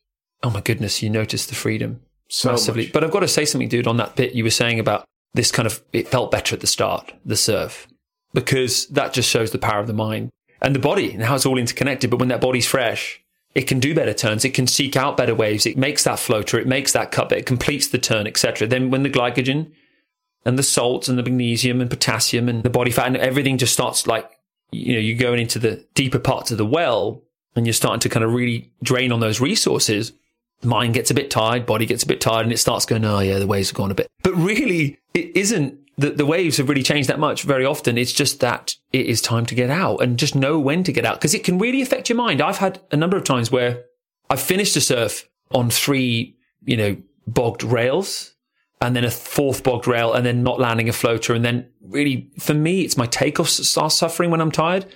oh 0.42 0.50
my 0.50 0.60
goodness, 0.60 1.02
you 1.02 1.10
notice 1.10 1.44
the 1.46 1.54
freedom 1.56 2.00
So 2.32 2.50
massively. 2.50 2.84
much. 2.84 2.92
But 2.92 3.04
I've 3.04 3.10
got 3.10 3.20
to 3.20 3.28
say 3.28 3.44
something, 3.44 3.68
dude, 3.68 3.86
on 3.86 3.98
that 3.98 4.16
bit 4.16 4.34
you 4.34 4.42
were 4.42 4.50
saying 4.50 4.80
about 4.80 5.04
this 5.34 5.52
kind 5.52 5.66
of, 5.66 5.82
it 5.92 6.08
felt 6.08 6.30
better 6.30 6.54
at 6.54 6.60
the 6.60 6.66
start, 6.66 7.12
the 7.26 7.36
surf, 7.36 7.86
because 8.32 8.86
that 8.88 9.12
just 9.12 9.28
shows 9.28 9.50
the 9.50 9.58
power 9.58 9.80
of 9.80 9.86
the 9.86 9.92
mind 9.92 10.30
and 10.62 10.74
the 10.74 10.80
body 10.80 11.12
and 11.12 11.22
how 11.22 11.34
it's 11.34 11.44
all 11.44 11.58
interconnected. 11.58 12.10
But 12.10 12.20
when 12.20 12.30
that 12.30 12.40
body's 12.40 12.66
fresh, 12.66 13.20
it 13.54 13.62
can 13.62 13.80
do 13.80 13.94
better 13.94 14.14
turns. 14.14 14.46
It 14.46 14.54
can 14.54 14.66
seek 14.66 14.96
out 14.96 15.18
better 15.18 15.34
waves. 15.34 15.66
It 15.66 15.76
makes 15.76 16.04
that 16.04 16.18
floater. 16.18 16.58
It 16.58 16.66
makes 16.66 16.92
that 16.92 17.12
cut. 17.12 17.30
It 17.32 17.44
completes 17.44 17.88
the 17.88 17.98
turn, 17.98 18.26
etc. 18.26 18.66
Then 18.66 18.90
when 18.90 19.02
the 19.02 19.10
glycogen 19.10 19.70
and 20.46 20.58
the 20.58 20.62
salts 20.62 21.08
and 21.08 21.18
the 21.18 21.22
magnesium 21.22 21.82
and 21.82 21.90
potassium 21.90 22.48
and 22.48 22.62
the 22.62 22.70
body 22.70 22.90
fat 22.90 23.08
and 23.08 23.18
everything 23.18 23.58
just 23.58 23.74
starts 23.74 24.06
like, 24.06 24.30
you 24.70 24.94
know, 24.94 25.00
you're 25.00 25.18
going 25.18 25.38
into 25.38 25.58
the 25.58 25.84
deeper 25.92 26.18
parts 26.18 26.50
of 26.50 26.56
the 26.56 26.64
well 26.64 27.22
and 27.54 27.66
you're 27.66 27.74
starting 27.74 28.00
to 28.00 28.08
kind 28.08 28.24
of 28.24 28.32
really 28.32 28.72
drain 28.82 29.12
on 29.12 29.20
those 29.20 29.38
resources. 29.38 30.12
Mind 30.64 30.94
gets 30.94 31.10
a 31.10 31.14
bit 31.14 31.30
tired, 31.30 31.66
body 31.66 31.86
gets 31.86 32.04
a 32.04 32.06
bit 32.06 32.20
tired, 32.20 32.44
and 32.44 32.52
it 32.52 32.58
starts 32.58 32.86
going, 32.86 33.04
oh, 33.04 33.18
yeah, 33.18 33.38
the 33.38 33.46
waves 33.46 33.70
have 33.70 33.76
gone 33.76 33.90
a 33.90 33.94
bit. 33.94 34.08
But 34.22 34.34
really, 34.34 34.98
it 35.14 35.36
isn't 35.36 35.78
that 35.98 36.16
the 36.16 36.26
waves 36.26 36.56
have 36.56 36.68
really 36.68 36.82
changed 36.82 37.08
that 37.08 37.18
much 37.18 37.42
very 37.42 37.64
often. 37.64 37.98
It's 37.98 38.12
just 38.12 38.40
that 38.40 38.74
it 38.92 39.06
is 39.06 39.20
time 39.20 39.46
to 39.46 39.54
get 39.54 39.70
out 39.70 39.98
and 39.98 40.18
just 40.18 40.34
know 40.34 40.58
when 40.58 40.84
to 40.84 40.92
get 40.92 41.04
out 41.04 41.16
because 41.16 41.34
it 41.34 41.44
can 41.44 41.58
really 41.58 41.82
affect 41.82 42.08
your 42.08 42.16
mind. 42.16 42.40
I've 42.40 42.58
had 42.58 42.80
a 42.90 42.96
number 42.96 43.16
of 43.16 43.24
times 43.24 43.50
where 43.50 43.84
I've 44.30 44.40
finished 44.40 44.76
a 44.76 44.80
surf 44.80 45.28
on 45.50 45.68
three, 45.70 46.36
you 46.64 46.76
know, 46.76 46.96
bogged 47.26 47.62
rails 47.62 48.34
and 48.80 48.96
then 48.96 49.04
a 49.04 49.10
fourth 49.10 49.62
bogged 49.62 49.86
rail 49.86 50.12
and 50.12 50.24
then 50.24 50.42
not 50.42 50.58
landing 50.58 50.88
a 50.88 50.92
floater. 50.92 51.34
And 51.34 51.44
then 51.44 51.68
really, 51.82 52.30
for 52.38 52.54
me, 52.54 52.82
it's 52.82 52.96
my 52.96 53.06
takeoffs 53.06 53.58
that 53.58 53.64
start 53.64 53.92
suffering 53.92 54.30
when 54.30 54.40
I'm 54.40 54.50
tired. 54.50 54.86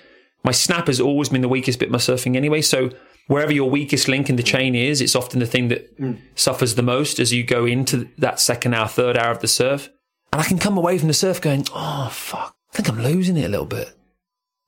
My 0.44 0.52
snap 0.52 0.86
has 0.86 1.00
always 1.00 1.28
been 1.28 1.42
the 1.42 1.48
weakest 1.48 1.78
bit 1.78 1.88
of 1.88 1.92
my 1.92 1.98
surfing 1.98 2.36
anyway. 2.36 2.62
So 2.62 2.90
wherever 3.26 3.52
your 3.52 3.68
weakest 3.70 4.08
link 4.08 4.28
in 4.28 4.36
the 4.36 4.42
chain 4.42 4.74
is, 4.74 5.00
it's 5.00 5.16
often 5.16 5.40
the 5.40 5.46
thing 5.46 5.68
that 5.68 5.88
hmm. 5.96 6.14
suffers 6.34 6.74
the 6.74 6.82
most 6.82 7.18
as 7.18 7.32
you 7.32 7.44
go 7.44 7.64
into 7.64 8.08
that 8.18 8.40
second 8.40 8.74
hour, 8.74 8.88
third 8.88 9.16
hour 9.16 9.30
of 9.30 9.40
the 9.40 9.48
surf. 9.48 9.90
And 10.32 10.40
I 10.40 10.44
can 10.44 10.58
come 10.58 10.76
away 10.76 10.98
from 10.98 11.08
the 11.08 11.14
surf 11.14 11.40
going, 11.40 11.66
oh, 11.74 12.08
fuck, 12.12 12.56
I 12.72 12.76
think 12.76 12.88
I'm 12.88 13.02
losing 13.02 13.36
it 13.36 13.44
a 13.44 13.48
little 13.48 13.66
bit. 13.66 13.92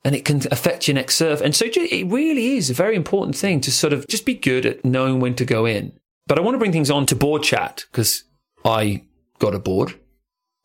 And 0.03 0.15
it 0.15 0.23
can 0.23 0.41
affect 0.51 0.87
your 0.87 0.95
next 0.95 1.15
surf. 1.17 1.41
And 1.41 1.53
so 1.53 1.65
it 1.67 2.07
really 2.07 2.55
is 2.55 2.69
a 2.69 2.73
very 2.73 2.95
important 2.95 3.35
thing 3.35 3.59
to 3.61 3.71
sort 3.71 3.91
of 3.91 4.07
just 4.07 4.25
be 4.25 4.33
good 4.33 4.65
at 4.65 4.85
knowing 4.85 5.19
when 5.19 5.35
to 5.35 5.45
go 5.45 5.65
in. 5.65 5.91
But 6.25 6.37
I 6.37 6.41
want 6.41 6.55
to 6.55 6.59
bring 6.59 6.71
things 6.71 6.89
on 6.89 7.05
to 7.07 7.15
board 7.15 7.43
chat 7.43 7.85
because 7.91 8.23
I 8.63 9.03
got 9.39 9.55
a 9.55 9.59
board 9.59 9.95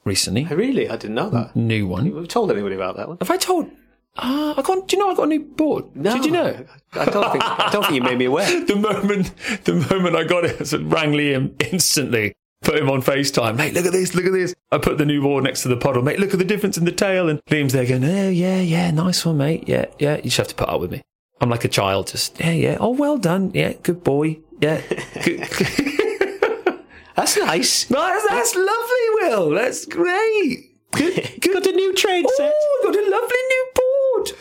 recently, 0.04 0.46
oh, 0.50 0.54
Really? 0.54 0.88
I 0.88 0.96
didn't 0.96 1.16
know 1.16 1.30
that. 1.30 1.56
new 1.56 1.86
one. 1.86 2.06
Have 2.06 2.14
you 2.14 2.26
told 2.26 2.50
anybody 2.50 2.76
about 2.76 2.96
that 2.96 3.08
one? 3.08 3.18
Have 3.20 3.30
I 3.30 3.36
told? 3.36 3.70
Uh, 4.16 4.54
I 4.56 4.62
got. 4.62 4.86
Do 4.86 4.96
you 4.96 5.02
know 5.02 5.10
I 5.10 5.14
got 5.14 5.24
a 5.24 5.26
new 5.26 5.40
board? 5.40 5.96
No. 5.96 6.14
Did 6.14 6.24
you 6.26 6.30
know? 6.30 6.64
I 6.92 7.04
don't 7.06 7.32
think. 7.32 7.44
I 7.44 7.70
don't 7.72 7.82
think 7.82 7.94
you 7.96 8.02
made 8.02 8.18
me 8.18 8.26
aware. 8.26 8.64
the 8.64 8.76
moment 8.76 9.32
the 9.64 9.74
moment 9.74 10.16
I 10.16 10.24
got 10.24 10.44
it, 10.44 10.60
I 10.60 10.64
said, 10.64 10.92
rang 10.92 11.12
Liam 11.12 11.60
instantly. 11.72 12.34
Put 12.62 12.78
him 12.78 12.88
on 12.88 13.02
FaceTime. 13.02 13.56
Mate, 13.56 13.74
look 13.74 13.84
at 13.84 13.92
this, 13.92 14.14
look 14.14 14.24
at 14.24 14.32
this. 14.32 14.54
I 14.72 14.78
put 14.78 14.96
the 14.96 15.04
new 15.04 15.20
board 15.20 15.44
next 15.44 15.62
to 15.62 15.68
the 15.68 15.76
puddle. 15.76 16.02
Mate, 16.02 16.18
look 16.18 16.32
at 16.32 16.38
the 16.38 16.46
difference 16.46 16.78
in 16.78 16.86
the 16.86 16.92
tail. 16.92 17.28
And 17.28 17.44
Liam's 17.50 17.74
there 17.74 17.84
going, 17.84 18.02
oh, 18.04 18.30
yeah, 18.30 18.58
yeah, 18.58 18.90
nice 18.90 19.26
one, 19.26 19.36
mate. 19.36 19.68
Yeah, 19.68 19.84
yeah. 19.98 20.16
You 20.16 20.22
just 20.22 20.38
have 20.38 20.48
to 20.48 20.54
put 20.54 20.70
up 20.70 20.80
with 20.80 20.90
me. 20.90 21.02
I'm 21.42 21.50
like 21.50 21.64
a 21.64 21.68
child, 21.68 22.06
just, 22.06 22.40
yeah, 22.40 22.52
yeah. 22.52 22.76
Oh, 22.80 22.90
well 22.90 23.18
done. 23.18 23.50
Yeah, 23.52 23.74
good 23.82 24.02
boy. 24.02 24.38
Yeah. 24.60 24.80
Good. 25.22 25.40
That's 27.16 27.36
nice. 27.36 27.84
That's, 27.84 28.28
that's 28.28 28.54
lovely, 28.54 29.08
Will. 29.14 29.50
That's 29.50 29.84
great. 29.86 30.74
Good, 30.92 31.40
good. 31.40 31.52
Got 31.52 31.66
a 31.66 31.72
new 31.72 31.94
train 31.94 32.24
set. 32.36 32.52
Oh, 32.56 32.80
got 32.84 32.94
a 32.94 33.10
lovely 33.10 33.36
new 33.50 33.66
board. 33.74 33.83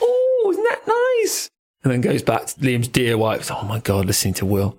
Oh, 0.02 0.50
isn't 0.52 0.64
that 0.64 0.88
nice? 1.22 1.50
And 1.84 1.92
then 1.92 2.02
goes 2.02 2.24
back 2.24 2.46
to 2.46 2.60
Liam's 2.60 2.88
dear 2.88 3.18
wife. 3.18 3.52
Oh 3.52 3.64
my 3.64 3.80
God, 3.80 4.06
listening 4.06 4.34
to 4.36 4.46
Will. 4.46 4.78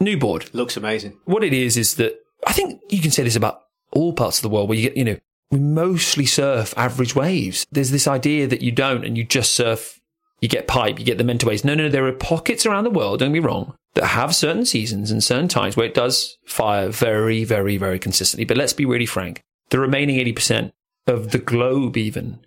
New 0.00 0.16
board. 0.16 0.52
Looks 0.54 0.76
amazing. 0.76 1.18
What 1.24 1.44
it 1.44 1.52
is, 1.52 1.76
is 1.76 1.96
that 1.96 2.18
I 2.46 2.52
think 2.52 2.80
you 2.88 3.00
can 3.00 3.10
say 3.10 3.22
this 3.22 3.36
about 3.36 3.62
all 3.92 4.12
parts 4.12 4.38
of 4.38 4.42
the 4.42 4.48
world 4.48 4.68
where 4.68 4.78
you 4.78 4.88
get, 4.88 4.96
you 4.96 5.04
know, 5.04 5.18
we 5.50 5.58
mostly 5.58 6.24
surf 6.24 6.72
average 6.76 7.14
waves. 7.14 7.66
There's 7.70 7.90
this 7.90 8.08
idea 8.08 8.46
that 8.46 8.62
you 8.62 8.72
don't 8.72 9.04
and 9.04 9.18
you 9.18 9.24
just 9.24 9.52
surf, 9.52 10.00
you 10.40 10.48
get 10.48 10.66
pipe, 10.66 10.98
you 10.98 11.04
get 11.04 11.18
the 11.18 11.24
mental 11.24 11.50
waves. 11.50 11.64
No, 11.64 11.74
no, 11.74 11.88
there 11.88 12.06
are 12.06 12.12
pockets 12.12 12.64
around 12.64 12.84
the 12.84 12.90
world, 12.90 13.20
don't 13.20 13.32
be 13.32 13.40
wrong, 13.40 13.74
that 13.94 14.06
have 14.06 14.34
certain 14.34 14.64
seasons 14.64 15.10
and 15.10 15.22
certain 15.22 15.48
times 15.48 15.76
where 15.76 15.86
it 15.86 15.94
does 15.94 16.38
fire 16.46 16.88
very, 16.88 17.44
very, 17.44 17.76
very 17.76 17.98
consistently. 17.98 18.46
But 18.46 18.56
let's 18.56 18.72
be 18.72 18.86
really 18.86 19.06
frank. 19.06 19.42
The 19.68 19.78
remaining 19.78 20.16
80% 20.16 20.72
of 21.06 21.32
the 21.32 21.38
globe 21.38 21.96
even 21.96 22.40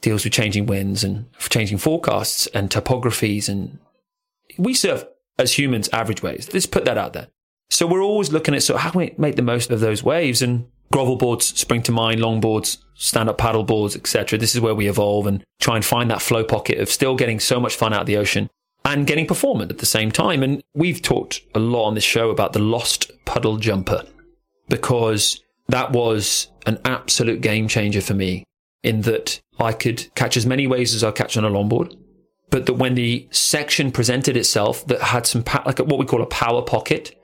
deals 0.00 0.24
with 0.24 0.32
changing 0.32 0.66
winds 0.66 1.04
and 1.04 1.26
changing 1.38 1.78
forecasts 1.78 2.46
and 2.48 2.70
topographies. 2.70 3.48
And 3.48 3.78
we 4.58 4.74
surf 4.74 5.04
as 5.38 5.58
humans 5.58 5.88
average 5.92 6.22
waves. 6.22 6.52
Let's 6.52 6.66
put 6.66 6.84
that 6.84 6.98
out 6.98 7.12
there. 7.12 7.28
So 7.70 7.86
we're 7.86 8.02
always 8.02 8.32
looking 8.32 8.54
at 8.54 8.62
so 8.62 8.76
how 8.76 8.90
can 8.90 8.98
we 8.98 9.14
make 9.16 9.36
the 9.36 9.42
most 9.42 9.70
of 9.70 9.80
those 9.80 10.02
waves 10.02 10.42
and 10.42 10.66
grovel 10.92 11.16
boards 11.16 11.46
spring 11.58 11.82
to 11.82 11.92
mind, 11.92 12.20
long 12.20 12.40
boards, 12.40 12.78
stand 12.94 13.28
up 13.28 13.38
paddle 13.38 13.64
boards, 13.64 13.96
etc. 13.96 14.38
This 14.38 14.54
is 14.54 14.60
where 14.60 14.74
we 14.74 14.88
evolve 14.88 15.26
and 15.26 15.44
try 15.60 15.76
and 15.76 15.84
find 15.84 16.10
that 16.10 16.22
flow 16.22 16.44
pocket 16.44 16.78
of 16.78 16.88
still 16.88 17.14
getting 17.14 17.40
so 17.40 17.60
much 17.60 17.76
fun 17.76 17.92
out 17.92 18.02
of 18.02 18.06
the 18.06 18.16
ocean 18.16 18.50
and 18.84 19.06
getting 19.06 19.26
performant 19.26 19.70
at 19.70 19.78
the 19.78 19.86
same 19.86 20.10
time. 20.10 20.42
And 20.42 20.62
we've 20.74 21.00
talked 21.00 21.42
a 21.54 21.58
lot 21.60 21.84
on 21.84 21.94
this 21.94 22.04
show 22.04 22.30
about 22.30 22.52
the 22.52 22.58
lost 22.58 23.10
puddle 23.24 23.56
jumper 23.56 24.04
because 24.68 25.40
that 25.68 25.92
was 25.92 26.48
an 26.66 26.78
absolute 26.84 27.40
game 27.40 27.68
changer 27.68 28.00
for 28.00 28.14
me 28.14 28.44
in 28.82 29.02
that 29.02 29.40
I 29.60 29.72
could 29.72 30.12
catch 30.14 30.36
as 30.36 30.46
many 30.46 30.66
waves 30.66 30.94
as 30.94 31.04
I 31.04 31.10
catch 31.10 31.36
on 31.36 31.44
a 31.44 31.50
longboard. 31.50 31.96
But 32.50 32.66
that 32.66 32.74
when 32.74 32.94
the 32.94 33.28
section 33.30 33.92
presented 33.92 34.36
itself 34.36 34.84
that 34.86 35.00
had 35.00 35.26
some, 35.26 35.44
like 35.64 35.78
what 35.78 35.98
we 35.98 36.06
call 36.06 36.22
a 36.22 36.26
power 36.26 36.62
pocket, 36.62 37.16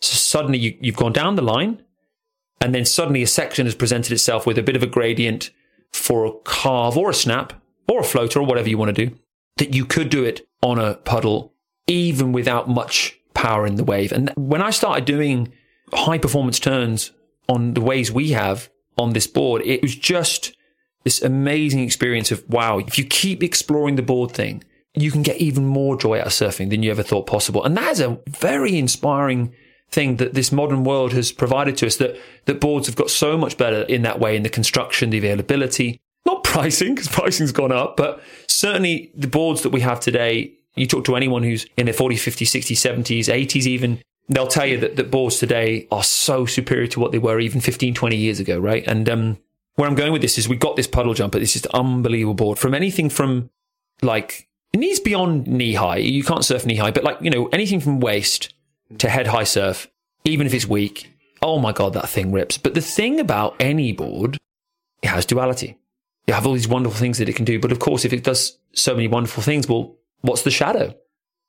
so 0.00 0.14
suddenly 0.14 0.58
you, 0.58 0.78
you've 0.80 0.96
gone 0.96 1.12
down 1.12 1.36
the 1.36 1.42
line 1.42 1.82
and 2.60 2.74
then 2.74 2.86
suddenly 2.86 3.22
a 3.22 3.26
section 3.26 3.66
has 3.66 3.74
presented 3.74 4.12
itself 4.12 4.46
with 4.46 4.56
a 4.56 4.62
bit 4.62 4.76
of 4.76 4.82
a 4.82 4.86
gradient 4.86 5.50
for 5.92 6.24
a 6.24 6.32
carve 6.44 6.96
or 6.96 7.10
a 7.10 7.14
snap 7.14 7.52
or 7.88 8.00
a 8.00 8.04
floater 8.04 8.40
or 8.40 8.46
whatever 8.46 8.68
you 8.68 8.78
want 8.78 8.94
to 8.94 9.06
do, 9.06 9.16
that 9.58 9.74
you 9.74 9.84
could 9.84 10.08
do 10.08 10.24
it 10.24 10.46
on 10.62 10.78
a 10.78 10.94
puddle 10.94 11.52
even 11.86 12.32
without 12.32 12.68
much 12.68 13.18
power 13.34 13.66
in 13.66 13.74
the 13.74 13.84
wave. 13.84 14.12
And 14.12 14.32
when 14.36 14.62
I 14.62 14.70
started 14.70 15.04
doing 15.04 15.52
high 15.92 16.18
performance 16.18 16.58
turns 16.58 17.12
on 17.48 17.74
the 17.74 17.82
ways 17.82 18.10
we 18.10 18.30
have 18.30 18.70
on 18.96 19.12
this 19.12 19.26
board, 19.26 19.60
it 19.62 19.82
was 19.82 19.94
just 19.94 20.56
this 21.04 21.22
amazing 21.22 21.80
experience 21.80 22.32
of 22.32 22.42
wow, 22.48 22.78
if 22.78 22.98
you 22.98 23.04
keep 23.04 23.42
exploring 23.42 23.96
the 23.96 24.02
board 24.02 24.32
thing, 24.32 24.64
you 24.94 25.10
can 25.10 25.22
get 25.22 25.36
even 25.36 25.64
more 25.64 25.96
joy 25.96 26.20
out 26.20 26.26
of 26.26 26.32
surfing 26.32 26.70
than 26.70 26.82
you 26.82 26.90
ever 26.90 27.02
thought 27.02 27.26
possible. 27.26 27.64
And 27.64 27.76
that 27.76 27.92
is 27.92 28.00
a 28.00 28.18
very 28.28 28.78
inspiring 28.78 29.54
thing 29.90 30.16
that 30.16 30.34
this 30.34 30.52
modern 30.52 30.84
world 30.84 31.12
has 31.12 31.32
provided 31.32 31.76
to 31.78 31.86
us 31.86 31.96
that, 31.96 32.16
that 32.46 32.60
boards 32.60 32.86
have 32.86 32.96
got 32.96 33.10
so 33.10 33.36
much 33.36 33.56
better 33.58 33.82
in 33.82 34.02
that 34.02 34.18
way 34.20 34.36
in 34.36 34.42
the 34.42 34.48
construction, 34.48 35.10
the 35.10 35.18
availability, 35.18 36.00
not 36.24 36.44
pricing 36.44 36.94
because 36.94 37.08
pricing's 37.08 37.52
gone 37.52 37.72
up, 37.72 37.96
but 37.96 38.22
certainly 38.46 39.10
the 39.14 39.28
boards 39.28 39.62
that 39.62 39.70
we 39.70 39.80
have 39.80 40.00
today, 40.00 40.52
you 40.74 40.86
talk 40.86 41.04
to 41.04 41.16
anyone 41.16 41.42
who's 41.42 41.66
in 41.76 41.86
their 41.86 41.94
40s, 41.94 42.14
50s, 42.14 42.60
60s, 42.60 43.02
70s, 43.02 43.32
80s 43.32 43.66
even, 43.66 44.00
they'll 44.28 44.46
tell 44.46 44.66
you 44.66 44.78
that, 44.78 44.96
that 44.96 45.10
boards 45.10 45.38
today 45.38 45.86
are 45.90 46.04
so 46.04 46.46
superior 46.46 46.86
to 46.88 47.00
what 47.00 47.12
they 47.12 47.18
were 47.18 47.40
even 47.40 47.60
15, 47.60 47.94
20 47.94 48.16
years 48.16 48.40
ago, 48.40 48.58
right? 48.58 48.84
And 48.86 49.08
um, 49.08 49.38
where 49.76 49.88
I'm 49.88 49.94
going 49.94 50.12
with 50.12 50.22
this 50.22 50.38
is 50.38 50.48
we 50.48 50.56
got 50.56 50.76
this 50.76 50.86
puddle 50.86 51.14
jumper. 51.14 51.38
This 51.38 51.56
is 51.56 51.66
unbelievable 51.66 52.34
board 52.34 52.58
from 52.58 52.74
anything 52.74 53.08
from 53.08 53.50
like, 54.02 54.48
it 54.72 54.78
needs 54.78 55.00
beyond 55.00 55.46
knee 55.46 55.74
high. 55.74 55.96
You 55.96 56.22
can't 56.22 56.44
surf 56.44 56.66
knee 56.66 56.76
high, 56.76 56.90
but 56.90 57.04
like, 57.04 57.18
you 57.20 57.30
know, 57.30 57.46
anything 57.48 57.80
from 57.80 58.00
waist 58.00 58.54
to 58.98 59.08
head 59.08 59.26
high 59.26 59.44
surf, 59.44 59.88
even 60.24 60.46
if 60.46 60.54
it's 60.54 60.66
weak. 60.66 61.10
Oh 61.42 61.58
my 61.58 61.72
God, 61.72 61.92
that 61.94 62.08
thing 62.08 62.32
rips. 62.32 62.58
But 62.58 62.74
the 62.74 62.80
thing 62.80 63.20
about 63.20 63.56
any 63.60 63.92
board, 63.92 64.38
it 65.02 65.08
has 65.08 65.26
duality. 65.26 65.78
You 66.26 66.34
have 66.34 66.46
all 66.46 66.54
these 66.54 66.68
wonderful 66.68 66.98
things 66.98 67.18
that 67.18 67.28
it 67.28 67.36
can 67.36 67.44
do. 67.44 67.58
But 67.58 67.72
of 67.72 67.78
course, 67.78 68.04
if 68.04 68.12
it 68.12 68.24
does 68.24 68.58
so 68.72 68.94
many 68.94 69.08
wonderful 69.08 69.42
things, 69.42 69.68
well, 69.68 69.96
what's 70.22 70.42
the 70.42 70.50
shadow? 70.50 70.94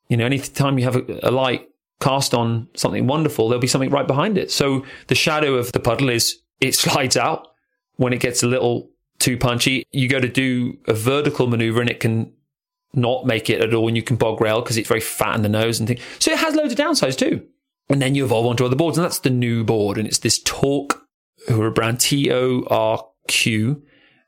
You 0.10 0.18
know, 0.18 0.26
anytime 0.26 0.78
you 0.78 0.86
have 0.86 0.98
a, 0.98 1.20
a 1.24 1.32
light 1.32 1.70
cast 2.02 2.34
on 2.34 2.68
something 2.76 3.08
wonderful, 3.08 3.48
there'll 3.48 3.62
be 3.62 3.68
something 3.68 3.90
right 3.90 4.06
behind 4.06 4.38
it. 4.38 4.52
So 4.52 4.86
the 5.08 5.16
shadow 5.16 5.56
of 5.56 5.72
the 5.72 5.80
puddle 5.80 6.10
is 6.10 6.40
it 6.60 6.76
slides 6.76 7.16
out 7.16 7.55
when 7.98 8.14
it 8.14 8.20
gets 8.20 8.44
a 8.44 8.48
little 8.48 8.90
too 9.20 9.38
punchy. 9.38 9.86
You 9.92 10.08
go 10.08 10.20
to 10.20 10.28
do 10.28 10.78
a 10.88 10.94
vertical 10.94 11.48
maneuver 11.48 11.82
and 11.82 11.90
it 11.90 12.00
can 12.00 12.32
not 12.94 13.26
make 13.26 13.50
it 13.50 13.62
at 13.62 13.74
all 13.74 13.88
and 13.88 13.98
you 13.98 14.04
can 14.04 14.16
bog 14.16 14.40
rail 14.42 14.62
because 14.62 14.78
it's 14.78 14.88
very 14.88 15.02
fat 15.02 15.36
in 15.36 15.42
the 15.42 15.50
nose 15.50 15.80
and 15.80 15.88
things. 15.88 16.02
So 16.20 16.32
it 16.32 16.40
has 16.40 16.56
loads 16.56 16.74
of 16.74 16.80
downsides 16.80 17.18
too. 17.18 17.46
And 17.90 18.02
then 18.02 18.16
you 18.16 18.26
evolve 18.26 18.46
onto 18.48 18.66
other 18.66 18.76
boards 18.76 18.98
and 18.98 19.06
that's 19.06 19.20
the 19.20 19.30
new 19.30 19.64
board. 19.64 19.98
And 19.98 20.08
it's 20.08 20.20
this 20.20 20.42
Torq, 20.44 21.00
who 21.48 21.62
are 21.62 21.68
a 21.68 21.72
brand 21.72 22.00
T-O-R-Q. 22.00 23.84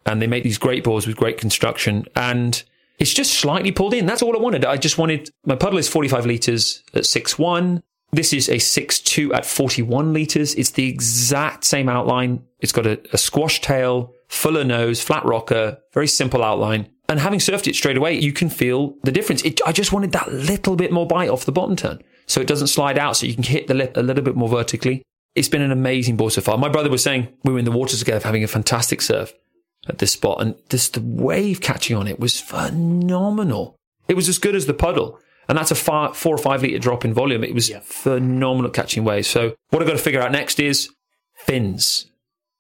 And 0.05 0.21
they 0.21 0.27
make 0.27 0.43
these 0.43 0.57
great 0.57 0.83
boards 0.83 1.07
with 1.07 1.17
great 1.17 1.37
construction. 1.37 2.05
And 2.15 2.63
it's 2.99 3.13
just 3.13 3.33
slightly 3.33 3.71
pulled 3.71 3.93
in. 3.93 4.05
That's 4.05 4.21
all 4.21 4.35
I 4.35 4.39
wanted. 4.39 4.63
I 4.63 4.77
just 4.77 4.97
wanted, 4.97 5.29
my 5.45 5.55
puddle 5.55 5.79
is 5.79 5.89
45 5.89 6.25
liters 6.25 6.83
at 6.93 7.03
6'1". 7.03 7.81
This 8.11 8.33
is 8.33 8.47
a 8.47 8.55
6'2 8.55 9.33
at 9.33 9.45
41 9.45 10.13
liters. 10.13 10.55
It's 10.55 10.71
the 10.71 10.87
exact 10.87 11.65
same 11.65 11.89
outline. 11.89 12.43
It's 12.59 12.71
got 12.71 12.87
a, 12.87 12.99
a 13.11 13.17
squash 13.17 13.61
tail, 13.61 14.13
fuller 14.27 14.63
nose, 14.63 15.01
flat 15.01 15.25
rocker, 15.25 15.79
very 15.93 16.07
simple 16.07 16.43
outline. 16.43 16.89
And 17.09 17.19
having 17.19 17.39
surfed 17.39 17.67
it 17.67 17.75
straight 17.75 17.97
away, 17.97 18.13
you 18.13 18.33
can 18.33 18.49
feel 18.49 18.95
the 19.03 19.11
difference. 19.11 19.41
It, 19.43 19.61
I 19.65 19.71
just 19.71 19.93
wanted 19.93 20.11
that 20.13 20.31
little 20.31 20.75
bit 20.75 20.91
more 20.91 21.07
bite 21.07 21.29
off 21.29 21.45
the 21.45 21.51
bottom 21.51 21.75
turn. 21.75 22.01
So 22.25 22.41
it 22.41 22.47
doesn't 22.47 22.67
slide 22.67 22.97
out. 22.97 23.17
So 23.17 23.25
you 23.25 23.33
can 23.33 23.43
hit 23.43 23.67
the 23.67 23.73
lip 23.73 23.95
a 23.95 24.01
little 24.01 24.23
bit 24.23 24.35
more 24.35 24.49
vertically. 24.49 25.03
It's 25.35 25.49
been 25.49 25.61
an 25.61 25.71
amazing 25.71 26.17
board 26.17 26.33
so 26.33 26.41
far. 26.41 26.57
My 26.57 26.69
brother 26.69 26.89
was 26.89 27.03
saying 27.03 27.27
we 27.43 27.53
were 27.53 27.59
in 27.59 27.65
the 27.65 27.71
water 27.71 27.95
together 27.95 28.25
having 28.25 28.43
a 28.43 28.47
fantastic 28.47 29.01
surf 29.01 29.33
at 29.87 29.99
this 29.99 30.13
spot 30.13 30.41
and 30.41 30.55
just 30.69 30.95
the 30.95 31.01
wave 31.01 31.61
catching 31.61 31.95
on 31.95 32.07
it 32.07 32.19
was 32.19 32.41
phenomenal. 32.41 33.75
It 34.07 34.15
was 34.15 34.27
as 34.27 34.39
good 34.39 34.55
as 34.55 34.65
the 34.65 34.73
puddle. 34.73 35.19
And 35.47 35.57
that's 35.57 35.71
a 35.71 35.75
four 35.75 36.35
or 36.35 36.37
five 36.37 36.61
litre 36.61 36.79
drop 36.79 37.05
in 37.05 37.13
volume. 37.13 37.43
It 37.43 37.53
was 37.53 37.69
phenomenal 37.83 38.71
catching 38.71 39.03
waves. 39.03 39.27
So 39.27 39.55
what 39.69 39.81
I've 39.81 39.87
got 39.87 39.97
to 39.97 40.03
figure 40.03 40.21
out 40.21 40.31
next 40.31 40.59
is 40.59 40.89
fins. 41.35 42.07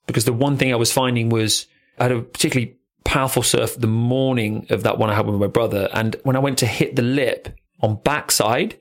Because 0.05 0.25
the 0.25 0.33
one 0.33 0.57
thing 0.57 0.71
I 0.71 0.77
was 0.77 0.93
finding 0.93 1.29
was 1.29 1.67
I 1.99 2.03
had 2.03 2.11
a 2.13 2.21
particularly 2.21 2.77
powerful 3.03 3.43
surf 3.43 3.75
the 3.77 3.87
morning 3.87 4.67
of 4.69 4.83
that 4.83 4.97
one 4.97 5.09
I 5.09 5.15
had 5.15 5.25
with 5.25 5.39
my 5.39 5.47
brother. 5.47 5.89
And 5.93 6.15
when 6.23 6.35
I 6.35 6.39
went 6.39 6.57
to 6.59 6.65
hit 6.65 6.95
the 6.95 7.01
lip 7.01 7.49
on 7.81 7.95
backside, 8.03 8.77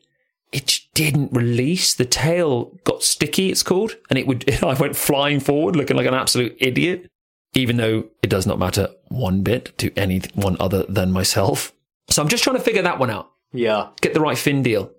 it 0.52 0.80
didn't 0.94 1.32
release. 1.32 1.94
The 1.94 2.04
tail 2.04 2.66
got 2.84 3.02
sticky, 3.02 3.50
it's 3.50 3.62
called. 3.62 3.96
And 4.08 4.18
it 4.18 4.26
would, 4.26 4.48
I 4.62 4.74
went 4.74 4.96
flying 4.96 5.40
forward 5.40 5.74
looking 5.74 5.96
like 5.96 6.06
an 6.06 6.14
absolute 6.14 6.56
idiot, 6.58 7.10
even 7.54 7.76
though 7.76 8.04
it 8.22 8.30
does 8.30 8.46
not 8.46 8.58
matter 8.58 8.90
one 9.08 9.42
bit 9.42 9.76
to 9.78 9.92
anyone 9.96 10.56
other 10.60 10.84
than 10.84 11.12
myself. 11.12 11.72
So 12.10 12.22
I'm 12.22 12.28
just 12.28 12.44
trying 12.44 12.56
to 12.56 12.62
figure 12.62 12.82
that 12.82 12.98
one 12.98 13.10
out. 13.10 13.30
Yeah. 13.52 13.88
Get 14.00 14.14
the 14.14 14.20
right 14.20 14.38
fin 14.38 14.62
deal. 14.62 14.92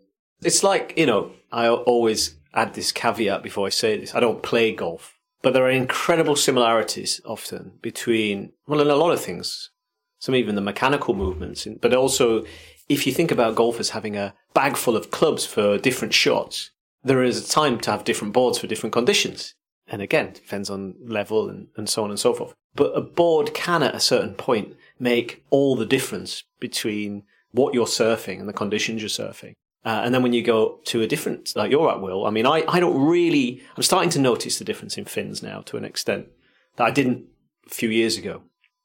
It's 0.44 0.64
like, 0.64 0.94
you 0.98 1.06
know, 1.06 1.32
I 1.52 1.68
always 1.70 2.36
add 2.54 2.74
this 2.74 2.92
caveat 2.92 3.44
before 3.44 3.68
I 3.68 3.70
say 3.70 3.98
this. 3.98 4.16
I 4.16 4.20
don't 4.20 4.44
play 4.44 4.74
golf, 4.74 5.18
but 5.42 5.54
there 5.54 5.64
are 5.66 5.72
incredible 5.72 6.36
similarities 6.36 7.22
often 7.26 7.74
between, 7.82 8.54
well, 8.68 8.82
in 8.82 8.88
a 8.88 8.96
lot 8.96 9.12
of 9.12 9.22
things, 9.22 9.72
some 10.20 10.36
even 10.36 10.56
the 10.56 10.62
mechanical 10.62 11.14
movements, 11.14 11.68
but 11.82 11.94
also 11.94 12.46
if 12.90 13.06
you 13.06 13.14
think 13.14 13.32
about 13.32 13.56
golf 13.56 13.80
as 13.80 13.92
having 13.92 14.16
a 14.16 14.34
bag 14.54 14.78
full 14.78 14.96
of 14.96 15.12
clubs 15.12 15.46
for 15.46 15.78
different 15.78 16.14
shots, 16.14 16.72
there 17.04 17.24
is 17.24 17.44
a 17.44 17.50
time 17.50 17.80
to 17.82 17.92
have 17.92 18.04
different 18.04 18.34
boards 18.34 18.58
for 18.58 18.68
different 18.68 18.94
conditions. 18.94 19.54
And 19.88 20.02
again, 20.02 20.34
depends 20.34 20.70
on 20.70 20.96
level 21.02 21.50
and, 21.50 21.68
and 21.78 21.88
so 21.88 22.04
on 22.04 22.10
and 22.10 22.20
so 22.20 22.34
forth. 22.34 22.54
But 22.76 22.92
a 22.92 23.02
board 23.02 23.54
can 23.54 23.84
at 23.84 23.96
a 23.96 24.00
certain 24.00 24.34
point 24.34 24.76
make 25.00 25.44
all 25.50 25.76
the 25.76 25.86
difference 25.86 26.44
between 26.60 27.24
what 27.58 27.74
you're 27.74 27.86
surfing 27.86 28.40
and 28.40 28.48
the 28.48 28.54
conditions 28.54 29.02
you're 29.02 29.10
surfing. 29.10 29.54
Uh, 29.86 30.02
and 30.04 30.14
then 30.14 30.22
when 30.22 30.34
you 30.34 30.44
go 30.44 30.80
to 30.86 31.02
a 31.02 31.08
different, 31.08 31.56
like 31.56 31.72
you're 31.72 31.90
at 31.90 32.02
Will, 32.02 32.26
I 32.26 32.30
mean, 32.30 32.46
I, 32.46 32.64
I 32.68 32.80
don't 32.80 33.00
really, 33.00 33.62
I'm 33.76 33.84
starting 33.84 34.10
to 34.12 34.20
notice 34.20 34.60
the 34.60 34.66
difference 34.66 34.98
in 34.98 35.06
fins 35.06 35.42
now 35.42 35.62
to 35.62 35.78
an 35.78 35.86
extent 35.86 36.28
that 36.76 36.86
I 36.86 36.92
didn't 36.92 37.26
a 37.66 37.74
few 37.74 37.90
years 37.90 38.18
ago. 38.18 38.42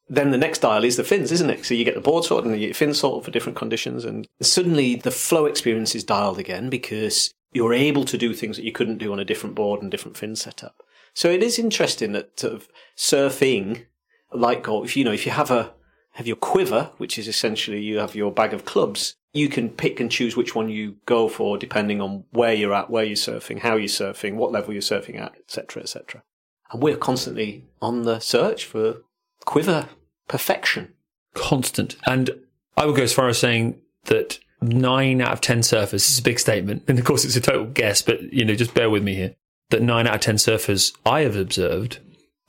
Then 0.09 0.31
the 0.31 0.39
next 0.39 0.61
dial 0.61 0.85
is 0.85 0.97
the 0.97 1.05
fins, 1.05 1.33
isn't 1.33 1.51
it? 1.51 1.65
So 1.65 1.75
you 1.75 1.85
get 1.85 1.95
the 1.95 2.01
board 2.01 2.25
sorted 2.25 2.51
and 2.51 2.61
get 2.61 2.77
fins 2.77 3.01
sorted 3.01 3.25
for 3.25 3.31
different 3.31 3.57
conditions. 3.57 4.05
And 4.05 4.27
suddenly 4.41 4.95
the 4.97 5.11
flow 5.11 5.47
experience 5.47 5.95
is 5.95 6.05
dialed 6.05 6.39
again 6.39 6.69
because 6.69 7.33
you're 7.53 7.75
able 7.75 8.05
to 8.05 8.19
do 8.19 8.35
things 8.35 8.57
that 8.57 8.65
you 8.65 8.73
couldn't 8.73 8.99
do 8.99 9.13
on 9.13 9.19
a 9.19 9.25
different 9.25 9.55
board 9.55 9.83
and 9.83 9.91
different 9.91 10.17
fin 10.17 10.37
setup. 10.37 10.83
So 11.15 11.31
it 11.31 11.43
is 11.43 11.59
interesting 11.59 12.13
that 12.13 12.39
sort 12.39 12.55
of 12.55 12.69
surfing, 12.97 13.87
like 14.33 14.63
golf, 14.63 14.97
you 14.97 15.05
know, 15.05 15.13
if 15.13 15.27
you 15.27 15.33
have 15.33 15.51
a, 15.51 15.73
have 16.13 16.27
your 16.27 16.37
quiver, 16.37 16.91
which 16.99 17.19
is 17.19 17.29
essentially 17.29 17.81
you 17.81 17.99
have 17.99 18.15
your 18.15 18.33
bag 18.33 18.53
of 18.53 18.65
clubs, 18.65 19.15
you 19.33 19.49
can 19.49 19.71
pick 19.71 19.99
and 19.99 20.11
choose 20.11 20.37
which 20.37 20.55
one 20.55 20.69
you 20.69 20.97
go 21.07 21.29
for 21.29 21.57
depending 21.57 22.01
on 22.01 22.25
where 22.31 22.53
you're 22.53 22.75
at, 22.75 22.91
where 22.91 23.05
you're 23.05 23.17
surfing, 23.17 23.61
how 23.61 23.77
you're 23.77 23.89
surfing, 23.89 24.35
what 24.35 24.53
level 24.53 24.73
you're 24.73 24.83
surfing 24.83 25.19
at, 25.19 25.35
etc., 25.39 25.83
etc. 25.83 26.23
And 26.71 26.83
we're 26.83 26.97
constantly 26.97 27.65
on 27.81 28.03
the 28.03 28.21
search 28.21 28.67
for 28.67 29.03
quiver 29.45 29.89
perfection. 30.29 30.93
Constant. 31.35 31.97
And 32.07 32.31
I 32.77 32.87
would 32.87 32.97
go 32.97 33.03
as 33.03 33.15
far 33.15 33.29
as 33.29 33.39
saying 33.39 33.81
that 34.05 34.39
nine 34.61 35.23
out 35.23 35.33
of 35.33 35.41
10 35.41 35.61
surfers, 35.61 35.91
this 35.91 36.11
is 36.11 36.19
a 36.19 36.23
big 36.23 36.39
statement. 36.39 36.85
And 36.89 36.99
of 36.99 37.05
course, 37.05 37.25
it's 37.25 37.37
a 37.37 37.41
total 37.41 37.67
guess, 37.67 38.03
but 38.03 38.23
you 38.33 38.45
know, 38.45 38.55
just 38.55 38.75
bear 38.75 38.91
with 38.91 39.03
me 39.03 39.15
here 39.15 39.35
that 39.71 39.83
nine 39.83 40.07
out 40.07 40.17
of 40.17 40.21
10 40.21 40.37
surfers 40.37 40.95
I 41.05 41.23
have 41.23 41.35
observed 41.35 41.99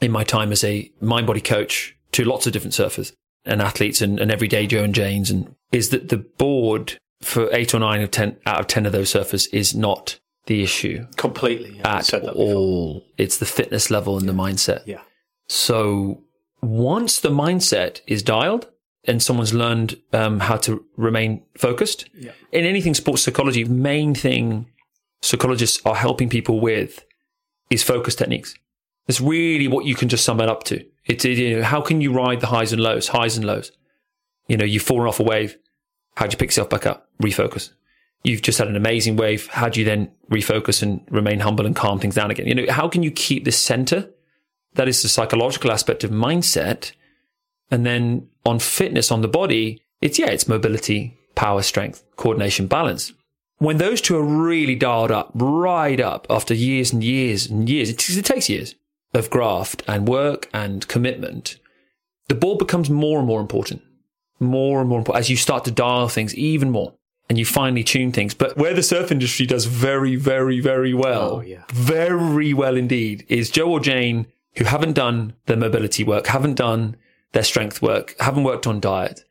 in 0.01 0.11
my 0.11 0.25
time 0.25 0.51
as 0.51 0.63
a 0.63 0.91
mind 0.99 1.25
body 1.25 1.41
coach 1.41 1.95
to 2.11 2.25
lots 2.25 2.45
of 2.45 2.53
different 2.53 2.73
surfers 2.73 3.13
and 3.45 3.61
athletes 3.61 4.01
and, 4.01 4.19
and 4.19 4.31
everyday 4.31 4.67
Joe 4.67 4.83
and 4.83 4.95
Janes 4.95 5.29
and 5.31 5.53
is 5.71 5.89
that 5.89 6.09
the 6.09 6.17
board 6.17 6.97
for 7.21 7.49
eight 7.53 7.73
or 7.73 7.79
nine 7.79 8.01
of 8.01 8.11
10 8.11 8.37
out 8.45 8.59
of 8.59 8.67
10 8.67 8.85
of 8.85 8.91
those 8.91 9.11
surfers 9.13 9.47
is 9.53 9.73
not 9.75 10.19
the 10.45 10.61
issue 10.61 11.05
Completely. 11.15 11.77
Yeah, 11.77 11.97
at 11.97 12.05
that 12.07 12.21
before. 12.21 12.33
all. 12.35 13.03
It's 13.17 13.37
the 13.37 13.45
fitness 13.45 13.89
level 13.89 14.17
and 14.17 14.27
the 14.27 14.33
mindset. 14.33 14.81
Yeah. 14.85 15.01
So 15.47 16.21
once 16.61 17.19
the 17.19 17.29
mindset 17.29 18.01
is 18.07 18.23
dialed 18.23 18.69
and 19.05 19.21
someone's 19.21 19.53
learned 19.53 19.97
um, 20.13 20.39
how 20.41 20.57
to 20.57 20.83
remain 20.97 21.43
focused 21.57 22.09
Yeah. 22.13 22.31
in 22.51 22.65
anything 22.65 22.93
sports 22.93 23.23
psychology, 23.23 23.63
main 23.65 24.15
thing 24.15 24.67
psychologists 25.21 25.81
are 25.85 25.95
helping 25.95 26.29
people 26.29 26.59
with 26.59 27.05
is 27.69 27.83
focus 27.83 28.15
techniques. 28.15 28.55
It's 29.07 29.19
really 29.21 29.67
what 29.67 29.85
you 29.85 29.95
can 29.95 30.09
just 30.09 30.23
sum 30.25 30.39
it 30.41 30.49
up 30.49 30.63
to. 30.65 30.85
It's 31.05 31.25
you 31.25 31.57
know, 31.57 31.63
how 31.63 31.81
can 31.81 32.01
you 32.01 32.13
ride 32.13 32.39
the 32.39 32.47
highs 32.47 32.71
and 32.71 32.81
lows, 32.81 33.09
highs 33.09 33.35
and 33.35 33.45
lows. 33.45 33.71
You 34.47 34.57
know, 34.57 34.65
you've 34.65 34.83
fallen 34.83 35.07
off 35.07 35.19
a 35.19 35.23
wave. 35.23 35.57
How 36.15 36.27
do 36.27 36.33
you 36.33 36.37
pick 36.37 36.49
yourself 36.49 36.69
back 36.69 36.85
up? 36.85 37.09
Refocus. 37.21 37.71
You've 38.23 38.41
just 38.41 38.57
had 38.57 38.67
an 38.67 38.75
amazing 38.75 39.17
wave. 39.17 39.47
How 39.47 39.67
do 39.67 39.79
you 39.79 39.85
then 39.85 40.11
refocus 40.29 40.81
and 40.81 41.01
remain 41.09 41.41
humble 41.41 41.65
and 41.65 41.75
calm 41.75 41.99
things 41.99 42.15
down 42.15 42.31
again? 42.31 42.47
You 42.47 42.55
know, 42.55 42.71
how 42.71 42.87
can 42.87 43.03
you 43.03 43.11
keep 43.11 43.43
this 43.43 43.59
center? 43.59 44.09
That 44.75 44.87
is 44.87 45.01
the 45.01 45.09
psychological 45.09 45.71
aspect 45.71 46.03
of 46.03 46.11
mindset. 46.11 46.93
And 47.69 47.85
then 47.85 48.29
on 48.45 48.59
fitness 48.59 49.11
on 49.11 49.21
the 49.21 49.27
body, 49.27 49.81
it's 50.01 50.19
yeah, 50.19 50.27
it's 50.27 50.47
mobility, 50.47 51.17
power, 51.35 51.61
strength, 51.61 52.03
coordination, 52.15 52.67
balance. 52.67 53.11
When 53.57 53.77
those 53.77 54.01
two 54.01 54.17
are 54.17 54.23
really 54.23 54.75
dialed 54.75 55.11
up, 55.11 55.31
right 55.33 55.99
up 55.99 56.27
after 56.29 56.53
years 56.53 56.93
and 56.93 57.03
years 57.03 57.47
and 57.47 57.69
years, 57.69 57.89
it, 57.89 58.09
it 58.09 58.25
takes 58.25 58.49
years 58.49 58.75
of 59.13 59.29
graft 59.29 59.83
and 59.87 60.07
work 60.07 60.49
and 60.53 60.87
commitment, 60.87 61.57
the 62.27 62.35
ball 62.35 62.55
becomes 62.55 62.89
more 62.89 63.19
and 63.19 63.27
more 63.27 63.41
important, 63.41 63.81
more 64.39 64.79
and 64.79 64.89
more 64.89 64.99
important 64.99 65.19
as 65.21 65.29
you 65.29 65.37
start 65.37 65.65
to 65.65 65.71
dial 65.71 66.07
things 66.07 66.33
even 66.35 66.71
more 66.71 66.93
and 67.29 67.37
you 67.37 67.45
finally 67.45 67.83
tune 67.83 68.11
things. 68.11 68.33
But 68.33 68.57
where 68.57 68.73
the 68.73 68.83
surf 68.83 69.11
industry 69.11 69.45
does 69.45 69.65
very, 69.65 70.15
very, 70.15 70.59
very 70.59 70.93
well, 70.93 71.35
Oh, 71.37 71.41
yeah. 71.41 71.63
very 71.71 72.53
well 72.53 72.75
indeed, 72.75 73.25
is 73.29 73.49
Joe 73.49 73.69
or 73.71 73.79
Jane 73.79 74.27
who 74.57 74.65
haven't 74.65 74.93
done 74.93 75.33
their 75.45 75.57
mobility 75.57 76.03
work, 76.03 76.27
haven't 76.27 76.55
done 76.55 76.95
their 77.31 77.43
strength 77.43 77.81
work, 77.81 78.15
haven't 78.19 78.43
worked 78.43 78.67
on 78.67 78.79
diet, 78.79 79.23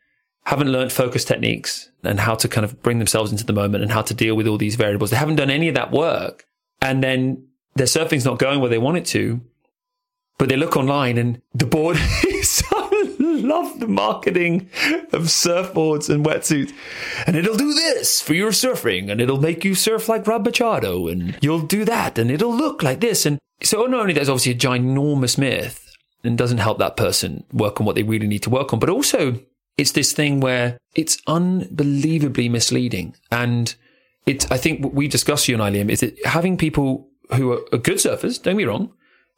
haven't 0.47 0.73
learned 0.73 0.91
focus 0.93 1.25
techniques 1.25 1.91
and 2.03 2.19
how 2.19 2.35
to 2.35 2.49
kind 2.49 2.65
of 2.65 2.83
bring 2.83 2.99
themselves 2.99 3.31
into 3.31 3.45
the 3.45 3.53
moment 3.53 3.83
and 3.85 3.93
how 3.93 4.03
to 4.03 4.15
deal 4.15 4.35
with 4.35 4.49
all 4.49 4.59
these 4.59 4.75
variables. 4.75 5.11
They 5.11 5.17
haven't 5.17 5.37
done 5.37 5.51
any 5.51 5.69
of 5.69 5.75
that 5.77 5.93
work. 5.93 6.45
And 6.81 7.03
then 7.05 7.47
their 7.77 7.87
surfing's 7.87 8.25
not 8.25 8.41
going 8.41 8.59
where 8.61 8.69
they 8.71 8.79
want 8.79 8.97
it 8.97 9.05
to, 9.07 9.41
but 10.39 10.49
they 10.49 10.57
look 10.57 10.77
online 10.77 11.19
and 11.19 11.41
the 11.55 11.67
board 11.67 11.97
is, 12.27 12.63
I 12.71 13.07
love 13.19 13.81
the 13.81 13.89
marketing 13.89 14.71
of 15.13 15.23
surfboards 15.25 16.09
and 16.09 16.25
wetsuits. 16.25 16.73
And 17.27 17.37
it'll 17.37 17.57
do 17.57 17.75
this 17.75 18.21
for 18.21 18.35
your 18.35 18.51
surfing 18.51 19.11
and 19.11 19.21
it'll 19.21 19.41
make 19.41 19.65
you 19.65 19.75
surf 19.75 20.09
like 20.09 20.27
Rob 20.27 20.45
Machado 20.45 21.09
and 21.09 21.37
you'll 21.41 21.63
do 21.63 21.85
that 21.85 22.19
and 22.19 22.31
it'll 22.31 22.55
look 22.55 22.83
like 22.83 23.01
this. 23.01 23.27
And 23.27 23.39
so 23.63 23.87
not 23.87 24.01
only 24.01 24.15
that's 24.15 24.29
obviously 24.29 24.53
a 24.53 24.57
ginormous 24.57 25.39
myth 25.39 25.95
and 26.25 26.39
doesn't 26.39 26.59
help 26.59 26.79
that 26.79 26.97
person 26.97 27.45
work 27.53 27.81
on 27.81 27.87
what 27.87 27.95
they 27.95 28.03
really 28.03 28.27
need 28.27 28.43
to 28.43 28.51
work 28.51 28.73
on, 28.73 28.79
but 28.79 28.91
also 28.91 29.39
it's 29.77 29.93
this 29.93 30.13
thing 30.13 30.41
where 30.41 30.79
it's 30.95 31.19
unbelievably 31.27 32.49
misleading. 32.49 33.15
And 33.31 33.75
it's, 34.27 34.51
I 34.51 34.57
think 34.57 34.85
what 34.85 34.95
we 34.95 35.09
discussed, 35.09 35.49
you 35.49 35.55
and 35.55 35.63
I, 35.63 35.71
Liam, 35.71 35.91
is 35.91 36.01
that 36.01 36.25
having 36.27 36.57
people 36.57 37.09
who 37.35 37.53
are 37.53 37.79
good 37.79 37.97
surfers, 37.97 38.41
don't 38.41 38.57
be 38.57 38.67
wrong, 38.67 38.93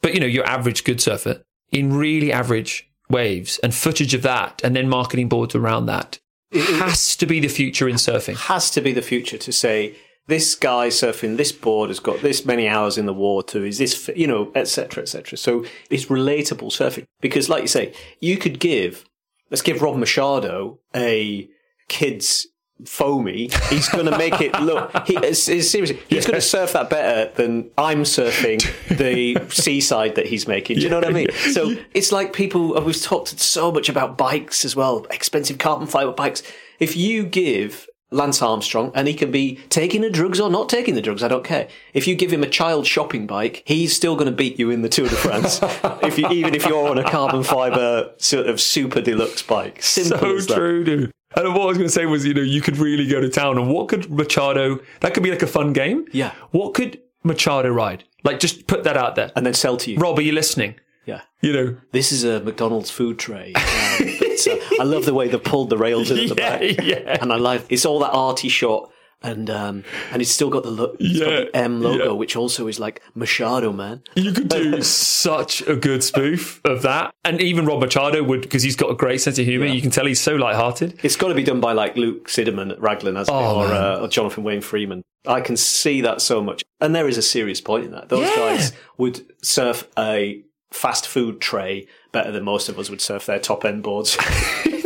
but 0.04 0.12
you 0.12 0.20
know, 0.20 0.26
your 0.26 0.44
average 0.44 0.84
good 0.84 1.00
surfer 1.00 1.42
in 1.72 1.94
really 1.94 2.30
average 2.30 2.90
waves 3.08 3.58
and 3.60 3.74
footage 3.74 4.12
of 4.12 4.20
that 4.20 4.60
and 4.62 4.76
then 4.76 4.86
marketing 4.86 5.30
boards 5.30 5.54
around 5.54 5.86
that 5.86 6.18
it, 6.50 6.78
has 6.78 7.16
to 7.16 7.24
be 7.24 7.40
the 7.40 7.48
future 7.48 7.88
in 7.88 7.96
surfing. 7.96 8.36
has 8.36 8.70
to 8.72 8.82
be 8.82 8.92
the 8.92 9.00
future 9.00 9.38
to 9.38 9.50
say 9.50 9.96
this 10.26 10.54
guy 10.54 10.88
surfing 10.88 11.38
this 11.38 11.52
board 11.52 11.88
has 11.88 12.00
got 12.00 12.20
this 12.20 12.44
many 12.44 12.68
hours 12.68 12.98
in 12.98 13.06
the 13.06 13.14
water. 13.14 13.64
Is 13.64 13.78
this, 13.78 14.10
you 14.14 14.26
know, 14.26 14.52
etc., 14.54 15.02
etc. 15.02 15.38
So 15.38 15.64
it's 15.88 16.06
relatable 16.06 16.68
surfing 16.68 17.04
because, 17.22 17.48
like 17.48 17.62
you 17.62 17.68
say, 17.68 17.94
you 18.20 18.36
could 18.36 18.58
give. 18.60 19.06
Let's 19.50 19.62
give 19.62 19.80
Rob 19.80 19.96
Machado 19.96 20.80
a 20.94 21.48
kids 21.88 22.46
foamy. 22.84 23.50
He's 23.70 23.88
going 23.88 24.06
to 24.06 24.16
make 24.16 24.40
it 24.40 24.58
look. 24.60 25.06
He, 25.06 25.16
it's, 25.16 25.48
it's 25.48 25.70
seriously, 25.70 26.00
he's 26.08 26.26
going 26.26 26.36
to 26.36 26.40
surf 26.40 26.72
that 26.72 26.90
better 26.90 27.32
than 27.34 27.70
I'm 27.76 28.02
surfing 28.02 28.62
the 28.96 29.38
seaside 29.50 30.14
that 30.16 30.26
he's 30.26 30.48
making. 30.48 30.76
Do 30.76 30.82
you 30.82 30.90
know 30.90 31.00
what 31.00 31.08
I 31.08 31.12
mean? 31.12 31.28
So 31.52 31.76
it's 31.92 32.12
like 32.12 32.32
people. 32.32 32.76
Uh, 32.76 32.82
we've 32.82 33.00
talked 33.00 33.38
so 33.38 33.70
much 33.70 33.88
about 33.88 34.16
bikes 34.16 34.64
as 34.64 34.74
well, 34.74 35.06
expensive 35.10 35.58
carbon 35.58 35.86
fiber 35.86 36.12
bikes. 36.12 36.42
If 36.78 36.96
you 36.96 37.24
give 37.24 37.88
Lance 38.14 38.40
Armstrong, 38.40 38.92
and 38.94 39.08
he 39.08 39.14
can 39.14 39.32
be 39.32 39.56
taking 39.68 40.02
the 40.02 40.10
drugs 40.10 40.38
or 40.38 40.48
not 40.48 40.68
taking 40.68 40.94
the 40.94 41.02
drugs. 41.02 41.22
I 41.22 41.28
don't 41.28 41.44
care. 41.44 41.68
If 41.92 42.06
you 42.06 42.14
give 42.14 42.32
him 42.32 42.44
a 42.44 42.48
child 42.48 42.86
shopping 42.86 43.26
bike, 43.26 43.62
he's 43.66 43.94
still 43.94 44.14
going 44.14 44.30
to 44.30 44.36
beat 44.36 44.58
you 44.58 44.70
in 44.70 44.82
the 44.82 44.88
Tour 44.88 45.08
de 45.08 45.16
France. 45.16 45.58
if 46.02 46.16
you, 46.16 46.28
even 46.28 46.54
if 46.54 46.64
you're 46.64 46.88
on 46.88 46.96
a 46.96 47.10
carbon 47.10 47.42
fiber 47.42 48.12
sort 48.18 48.46
of 48.46 48.60
super 48.60 49.00
deluxe 49.00 49.42
bike, 49.42 49.82
simple 49.82 50.18
so 50.18 50.36
as 50.36 50.46
that. 50.46 50.54
true, 50.54 50.84
dude. 50.84 51.12
And 51.36 51.54
what 51.54 51.62
I 51.62 51.66
was 51.66 51.76
going 51.78 51.88
to 51.88 51.92
say 51.92 52.06
was, 52.06 52.24
you 52.24 52.34
know, 52.34 52.42
you 52.42 52.60
could 52.60 52.76
really 52.78 53.06
go 53.08 53.20
to 53.20 53.28
town. 53.28 53.58
And 53.58 53.68
what 53.68 53.88
could 53.88 54.10
Machado? 54.10 54.78
That 55.00 55.14
could 55.14 55.22
be 55.22 55.30
like 55.30 55.42
a 55.42 55.46
fun 55.46 55.72
game. 55.72 56.06
Yeah. 56.12 56.32
What 56.52 56.74
could 56.74 57.00
Machado 57.24 57.70
ride? 57.70 58.04
Like, 58.22 58.38
just 58.40 58.66
put 58.66 58.84
that 58.84 58.96
out 58.96 59.16
there. 59.16 59.32
and 59.36 59.44
then 59.44 59.54
sell 59.54 59.76
to 59.78 59.90
you. 59.90 59.98
Rob, 59.98 60.18
are 60.18 60.22
you 60.22 60.32
listening? 60.32 60.76
Yeah. 61.06 61.22
You 61.42 61.52
know, 61.52 61.76
This 61.92 62.12
is 62.12 62.24
a 62.24 62.40
McDonald's 62.40 62.90
food 62.90 63.18
tray. 63.18 63.52
Um, 63.54 63.62
uh, 63.62 64.80
I 64.80 64.84
love 64.84 65.04
the 65.04 65.12
way 65.14 65.28
they 65.28 65.38
pulled 65.38 65.70
the 65.70 65.76
rails 65.76 66.10
in 66.10 66.18
at 66.18 66.28
the 66.28 66.34
Yeah, 66.38 66.58
back. 66.58 66.82
yeah. 66.82 67.18
And 67.20 67.32
I 67.32 67.36
like 67.36 67.64
it's 67.68 67.84
all 67.84 67.98
that 68.00 68.10
arty 68.12 68.48
shot. 68.48 68.90
And 69.24 69.48
um, 69.48 69.84
and 70.12 70.20
it's 70.20 70.30
still 70.30 70.50
got 70.50 70.62
the 70.64 70.70
look, 70.70 70.96
Yeah, 71.00 71.24
the 71.24 71.50
M 71.56 71.80
logo, 71.82 72.04
yeah. 72.04 72.10
which 72.12 72.36
also 72.36 72.66
is 72.68 72.78
like 72.78 73.00
Machado, 73.14 73.72
man. 73.72 74.02
you 74.14 74.32
could 74.32 74.48
do 74.48 74.82
such 75.18 75.62
a 75.62 75.74
good 75.76 76.04
spoof 76.04 76.60
of 76.64 76.82
that. 76.82 77.14
And 77.24 77.40
even 77.40 77.64
Rob 77.64 77.80
Machado 77.80 78.22
would, 78.22 78.42
because 78.42 78.62
he's 78.62 78.76
got 78.76 78.90
a 78.90 78.94
great 78.94 79.20
sense 79.22 79.38
of 79.38 79.46
humor. 79.46 79.64
You 79.66 79.80
can 79.80 79.90
tell 79.90 80.04
he's 80.04 80.20
so 80.20 80.36
lighthearted. 80.36 81.00
It's 81.02 81.16
got 81.16 81.28
to 81.28 81.34
be 81.34 81.42
done 81.42 81.60
by 81.60 81.72
like 81.72 81.96
Luke 81.96 82.28
Siderman 82.28 82.70
at 82.72 82.80
Raglan, 82.80 83.16
hasn't 83.16 83.34
Oh. 83.34 83.60
Or, 83.62 83.66
uh, 83.72 84.00
or 84.00 84.08
Jonathan 84.08 84.44
Wayne 84.44 84.60
Freeman. 84.60 85.02
I 85.26 85.40
can 85.40 85.56
see 85.56 86.02
that 86.02 86.20
so 86.20 86.42
much. 86.42 86.62
And 86.82 86.94
there 86.94 87.08
is 87.08 87.16
a 87.16 87.22
serious 87.22 87.62
point 87.62 87.86
in 87.86 87.92
that. 87.92 88.10
Those 88.10 88.28
Yeah. 88.28 88.36
guys 88.36 88.72
would 88.98 89.24
surf 89.42 89.88
a 89.98 90.42
fast 90.70 91.06
food 91.08 91.40
tray 91.40 91.86
better 92.12 92.30
than 92.30 92.44
most 92.44 92.68
of 92.68 92.78
us 92.78 92.90
would 92.90 93.00
surf 93.00 93.24
their 93.24 93.38
top 93.38 93.64
end 93.64 93.82
boards. 93.82 94.18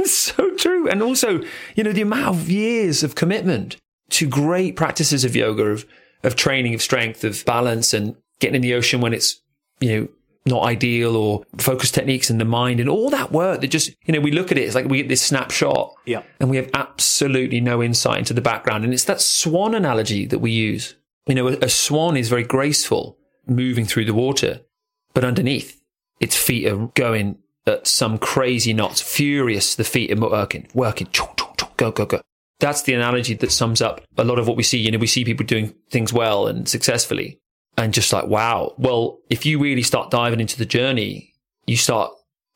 It's 0.01 0.15
so 0.15 0.55
true. 0.57 0.89
And 0.89 1.03
also, 1.03 1.41
you 1.75 1.83
know, 1.85 1.93
the 1.93 2.01
amount 2.03 2.29
of 2.29 2.49
years 2.49 3.03
of 3.03 3.15
commitment 3.17 3.77
to 4.11 4.27
great 4.27 4.77
practices 4.77 5.25
of 5.25 5.37
yoga, 5.37 5.65
of, 5.65 5.87
of 6.23 6.37
training, 6.37 6.75
of 6.75 6.83
strength, 6.83 7.25
of 7.25 7.45
balance 7.45 7.93
and 7.93 8.17
getting 8.41 8.57
in 8.57 8.63
the 8.63 8.75
ocean 8.75 9.01
when 9.01 9.13
it's, 9.13 9.41
you 9.81 10.01
know, 10.01 10.09
not 10.47 10.63
ideal 10.65 11.15
or 11.15 11.43
focus 11.59 11.91
techniques 11.91 12.31
in 12.31 12.39
the 12.39 12.45
mind 12.45 12.81
and 12.81 12.89
all 12.89 13.11
that 13.11 13.31
work 13.31 13.61
that 13.61 13.69
just, 13.69 13.91
you 14.07 14.15
know, 14.15 14.21
we 14.21 14.31
look 14.31 14.51
at 14.51 14.59
it, 14.59 14.63
it's 14.63 14.75
like 14.75 14.87
we 14.87 14.99
get 14.99 15.09
this 15.09 15.23
snapshot 15.23 15.95
yeah. 16.07 16.23
and 16.41 16.49
we 16.49 16.57
have 16.57 16.71
absolutely 16.75 17.61
no 17.61 17.83
insight 17.83 18.19
into 18.19 18.33
the 18.33 18.41
background. 18.41 18.85
And 18.85 18.95
it's 18.95 19.05
that 19.05 19.21
swan 19.21 19.75
analogy 19.75 20.27
that 20.27 20.39
we 20.39 20.51
use. 20.51 20.95
You 21.27 21.35
know, 21.35 21.49
a, 21.49 21.53
a 21.63 21.69
swan 21.69 22.17
is 22.17 22.31
very 22.31 22.45
graceful 22.45 23.19
moving 23.47 23.85
through 23.85 24.07
the 24.07 24.15
water, 24.15 24.61
but 25.13 25.25
underneath 25.25 25.81
its 26.21 26.37
feet 26.37 26.67
are 26.67 26.87
going 26.95 27.39
at 27.67 27.87
some 27.87 28.19
crazy 28.19 28.73
knots, 28.73 29.01
furious. 29.01 29.75
The 29.75 29.85
feet 29.85 30.11
are 30.11 30.21
working, 30.21 30.69
working, 30.75 31.09
go, 31.77 31.93
go, 31.93 32.07
go. 32.07 32.21
That's 32.61 32.83
the 32.83 32.95
analogy 32.95 33.35
that 33.35 33.53
sums 33.53 33.81
up 33.81 34.01
a 34.17 34.25
lot 34.25 34.39
of 34.39 34.49
what 34.49 34.57
we 34.57 34.63
see. 34.63 34.79
You 34.79 34.91
know, 34.91 34.99
we 34.99 35.07
see 35.07 35.25
people 35.25 35.47
doing 35.47 35.75
things 35.91 36.13
well 36.13 36.47
and 36.47 36.69
successfully 36.69 37.39
and 37.77 37.95
just 37.95 38.13
like, 38.13 38.27
wow. 38.27 38.75
Well, 38.77 39.21
if 39.31 39.47
you 39.47 39.59
really 39.61 39.83
start 39.83 40.11
diving 40.11 40.41
into 40.41 40.59
the 40.59 40.67
journey, 40.67 41.35
you 41.67 41.77
start 41.77 42.11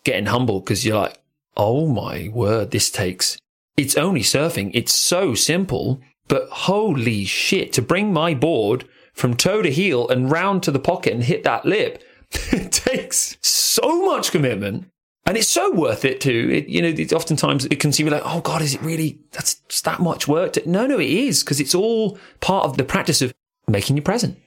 getting 0.05 0.27
humble 0.27 0.61
because 0.61 0.85
you're 0.85 0.97
like, 0.97 1.19
oh 1.57 1.87
my 1.87 2.29
word, 2.33 2.73
this 2.73 2.91
takes, 2.91 3.39
it's 3.77 3.97
only 3.97 4.23
surfing. 4.23 4.73
It's 4.75 4.99
so 4.99 5.35
simple, 5.35 6.01
but 6.27 6.49
holy 6.49 7.25
shit, 7.25 7.73
to 7.75 7.83
bring 7.83 8.13
my 8.13 8.35
board 8.35 8.85
from 9.13 9.37
toe 9.37 9.63
to 9.63 9.71
heel 9.71 10.09
and 10.09 10.31
round 10.31 10.63
to 10.65 10.71
the 10.71 10.79
pocket 10.79 11.13
and 11.13 11.23
hit 11.23 11.45
that 11.45 11.65
lip, 11.65 12.03
it 12.51 12.73
takes 12.73 13.37
so 13.43 14.05
much 14.05 14.33
commitment 14.33 14.91
And 15.25 15.37
it's 15.37 15.49
so 15.49 15.73
worth 15.73 16.05
it 16.05 16.21
too. 16.21 16.51
It, 16.53 16.69
you 16.69 16.83
know, 16.83 16.91
oftentimes 17.15 17.67
it 17.67 17.79
can 17.79 17.93
seem 17.93 18.09
like, 18.09 18.23
oh 18.25 18.41
God, 18.41 18.61
is 18.61 18.75
it 18.75 18.83
really, 18.83 19.21
that's 19.31 19.55
that 19.83 20.01
much 20.01 20.27
work? 20.27 20.55
To, 20.55 20.69
no, 20.69 20.87
no, 20.87 20.99
it 20.99 21.09
is 21.09 21.43
because 21.43 21.61
it's 21.61 21.75
all 21.75 22.19
part 22.41 22.65
of 22.65 22.77
the 22.77 22.85
practice 22.85 23.23
of 23.23 23.33
making 23.69 23.97
you 23.97 24.03
present. 24.03 24.39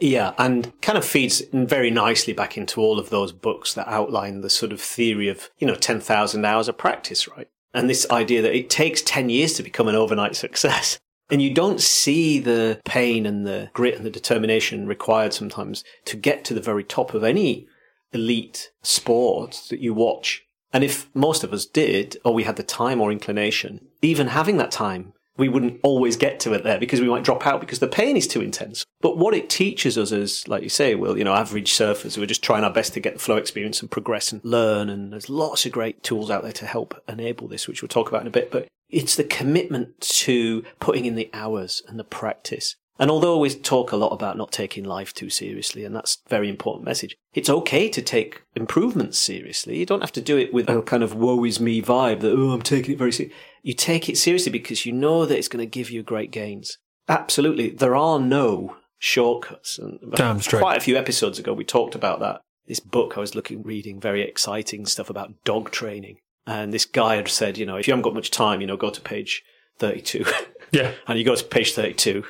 Yeah, 0.00 0.32
and 0.38 0.72
kind 0.80 0.98
of 0.98 1.04
feeds 1.04 1.42
very 1.52 1.90
nicely 1.90 2.32
back 2.32 2.56
into 2.56 2.80
all 2.80 2.98
of 2.98 3.10
those 3.10 3.32
books 3.32 3.74
that 3.74 3.86
outline 3.86 4.40
the 4.40 4.50
sort 4.50 4.72
of 4.72 4.80
theory 4.80 5.28
of, 5.28 5.50
you 5.58 5.66
know, 5.66 5.76
10,000 5.76 6.44
hours 6.44 6.68
of 6.68 6.78
practice, 6.78 7.28
right? 7.28 7.48
And 7.72 7.88
this 7.88 8.06
idea 8.10 8.42
that 8.42 8.56
it 8.56 8.70
takes 8.70 9.02
10 9.02 9.28
years 9.28 9.52
to 9.54 9.62
become 9.62 9.88
an 9.88 9.94
overnight 9.94 10.36
success. 10.36 10.98
And 11.30 11.40
you 11.40 11.54
don't 11.54 11.80
see 11.80 12.38
the 12.38 12.80
pain 12.84 13.24
and 13.24 13.46
the 13.46 13.70
grit 13.72 13.94
and 13.96 14.04
the 14.04 14.10
determination 14.10 14.86
required 14.86 15.32
sometimes 15.32 15.84
to 16.06 16.16
get 16.16 16.44
to 16.44 16.54
the 16.54 16.60
very 16.60 16.84
top 16.84 17.14
of 17.14 17.24
any 17.24 17.66
elite 18.14 18.70
sport 18.82 19.62
that 19.70 19.80
you 19.80 19.92
watch. 19.94 20.42
And 20.72 20.82
if 20.82 21.08
most 21.14 21.44
of 21.44 21.52
us 21.52 21.66
did, 21.66 22.16
or 22.24 22.34
we 22.34 22.44
had 22.44 22.56
the 22.56 22.62
time 22.62 23.00
or 23.00 23.12
inclination, 23.12 23.86
even 24.02 24.28
having 24.28 24.56
that 24.56 24.70
time 24.70 25.12
we 25.36 25.48
wouldn't 25.48 25.80
always 25.82 26.16
get 26.16 26.38
to 26.40 26.52
it 26.52 26.62
there 26.62 26.78
because 26.78 27.00
we 27.00 27.08
might 27.08 27.24
drop 27.24 27.46
out 27.46 27.60
because 27.60 27.80
the 27.80 27.88
pain 27.88 28.16
is 28.16 28.28
too 28.28 28.40
intense. 28.40 28.84
But 29.00 29.18
what 29.18 29.34
it 29.34 29.50
teaches 29.50 29.98
us 29.98 30.12
is, 30.12 30.46
like 30.46 30.62
you 30.62 30.68
say, 30.68 30.94
well, 30.94 31.18
you 31.18 31.24
know, 31.24 31.34
average 31.34 31.72
surfers 31.72 32.14
who 32.14 32.22
are 32.22 32.26
just 32.26 32.44
trying 32.44 32.64
our 32.64 32.72
best 32.72 32.94
to 32.94 33.00
get 33.00 33.14
the 33.14 33.20
flow 33.20 33.36
experience 33.36 33.80
and 33.80 33.90
progress 33.90 34.30
and 34.30 34.44
learn. 34.44 34.88
And 34.88 35.12
there's 35.12 35.28
lots 35.28 35.66
of 35.66 35.72
great 35.72 36.02
tools 36.02 36.30
out 36.30 36.42
there 36.42 36.52
to 36.52 36.66
help 36.66 37.02
enable 37.08 37.48
this, 37.48 37.66
which 37.66 37.82
we'll 37.82 37.88
talk 37.88 38.08
about 38.08 38.20
in 38.22 38.28
a 38.28 38.30
bit. 38.30 38.50
But 38.50 38.68
it's 38.88 39.16
the 39.16 39.24
commitment 39.24 40.00
to 40.00 40.62
putting 40.78 41.04
in 41.04 41.16
the 41.16 41.30
hours 41.32 41.82
and 41.88 41.98
the 41.98 42.04
practice 42.04 42.76
and 42.98 43.10
although 43.10 43.38
we 43.38 43.50
talk 43.50 43.90
a 43.90 43.96
lot 43.96 44.12
about 44.12 44.36
not 44.36 44.52
taking 44.52 44.84
life 44.84 45.12
too 45.12 45.28
seriously, 45.28 45.84
and 45.84 45.94
that's 45.94 46.18
a 46.24 46.28
very 46.28 46.48
important 46.48 46.84
message, 46.84 47.16
it's 47.32 47.50
okay 47.50 47.88
to 47.88 48.00
take 48.00 48.42
improvements 48.54 49.18
seriously. 49.18 49.78
You 49.78 49.86
don't 49.86 50.02
have 50.02 50.12
to 50.12 50.20
do 50.20 50.38
it 50.38 50.54
with 50.54 50.68
a 50.68 50.80
kind 50.82 51.02
of 51.02 51.14
woe 51.14 51.44
is 51.44 51.58
me 51.58 51.82
vibe 51.82 52.20
that, 52.20 52.32
oh, 52.32 52.50
I'm 52.50 52.62
taking 52.62 52.94
it 52.94 52.98
very 52.98 53.12
seriously. 53.12 53.36
You 53.62 53.74
take 53.74 54.08
it 54.08 54.16
seriously 54.16 54.52
because 54.52 54.86
you 54.86 54.92
know 54.92 55.26
that 55.26 55.36
it's 55.36 55.48
going 55.48 55.64
to 55.64 55.70
give 55.70 55.90
you 55.90 56.02
great 56.02 56.30
gains. 56.30 56.78
Absolutely. 57.08 57.70
There 57.70 57.96
are 57.96 58.20
no 58.20 58.76
shortcuts. 58.98 59.78
And 59.78 59.98
Damn 60.14 60.40
straight. 60.40 60.60
Quite 60.60 60.78
a 60.78 60.84
few 60.84 60.96
episodes 60.96 61.38
ago, 61.38 61.52
we 61.52 61.64
talked 61.64 61.96
about 61.96 62.20
that. 62.20 62.42
This 62.66 62.80
book 62.80 63.14
I 63.16 63.20
was 63.20 63.34
looking, 63.34 63.62
reading 63.62 64.00
very 64.00 64.22
exciting 64.22 64.86
stuff 64.86 65.10
about 65.10 65.32
dog 65.44 65.70
training. 65.70 66.18
And 66.46 66.72
this 66.72 66.84
guy 66.84 67.16
had 67.16 67.28
said, 67.28 67.58
you 67.58 67.66
know, 67.66 67.76
if 67.76 67.88
you 67.88 67.92
haven't 67.92 68.02
got 68.02 68.14
much 68.14 68.30
time, 68.30 68.60
you 68.60 68.66
know, 68.66 68.76
go 68.76 68.90
to 68.90 69.00
page 69.00 69.42
32. 69.78 70.24
Yeah. 70.70 70.92
and 71.08 71.18
you 71.18 71.24
go 71.24 71.34
to 71.34 71.44
page 71.44 71.72
32 71.72 72.24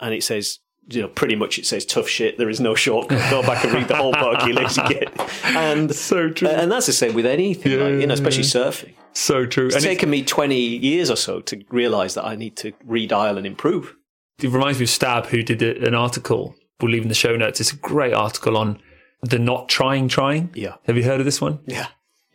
and 0.00 0.14
it 0.14 0.22
says, 0.24 0.58
you 0.88 1.00
know, 1.02 1.08
pretty 1.08 1.34
much 1.34 1.58
it 1.58 1.64
says 1.66 1.86
tough 1.86 2.08
shit. 2.08 2.36
There 2.36 2.50
is 2.50 2.60
no 2.60 2.74
shortcut. 2.74 3.30
Go 3.30 3.42
back 3.42 3.64
and 3.64 3.72
read 3.72 3.88
the 3.88 3.96
whole 3.96 4.12
book, 4.12 4.46
you 4.46 4.52
lazy 4.52 4.82
git. 4.88 5.08
And 5.44 5.94
So 5.94 6.28
true. 6.30 6.48
and 6.48 6.70
that's 6.70 6.86
the 6.86 6.92
same 6.92 7.14
with 7.14 7.24
anything, 7.26 7.72
Yeah, 7.72 7.78
like, 7.84 8.00
you 8.00 8.06
know, 8.06 8.14
especially 8.14 8.42
surfing. 8.44 8.92
So 9.14 9.46
true. 9.46 9.66
It's 9.66 9.76
And 9.76 9.84
taken 9.84 10.10
me 10.10 10.22
20 10.22 10.56
years 10.58 11.10
or 11.10 11.16
so 11.16 11.40
to 11.40 11.62
realize 11.70 12.14
that 12.14 12.24
I 12.26 12.34
need 12.36 12.56
to 12.56 12.72
redial 12.86 13.38
and 13.38 13.46
improve. 13.46 13.94
it 14.42 14.50
reminds 14.50 14.78
me 14.78 14.84
of 14.84 14.90
Stab, 14.90 15.26
who 15.26 15.42
did 15.42 15.62
an 15.62 15.94
article. 15.94 16.54
We'll 16.80 16.90
leave 16.90 17.02
in 17.02 17.08
the 17.08 17.14
show 17.14 17.34
notes. 17.36 17.60
It's 17.60 17.72
a 17.72 17.76
great 17.76 18.12
article 18.12 18.56
on 18.56 18.78
the 19.22 19.38
not 19.38 19.68
trying 19.70 20.08
trying. 20.08 20.50
Yeah. 20.54 20.74
Have 20.86 20.96
you 20.98 21.04
heard 21.04 21.20
of 21.20 21.24
this 21.24 21.40
one? 21.40 21.60
Yeah. 21.66 21.86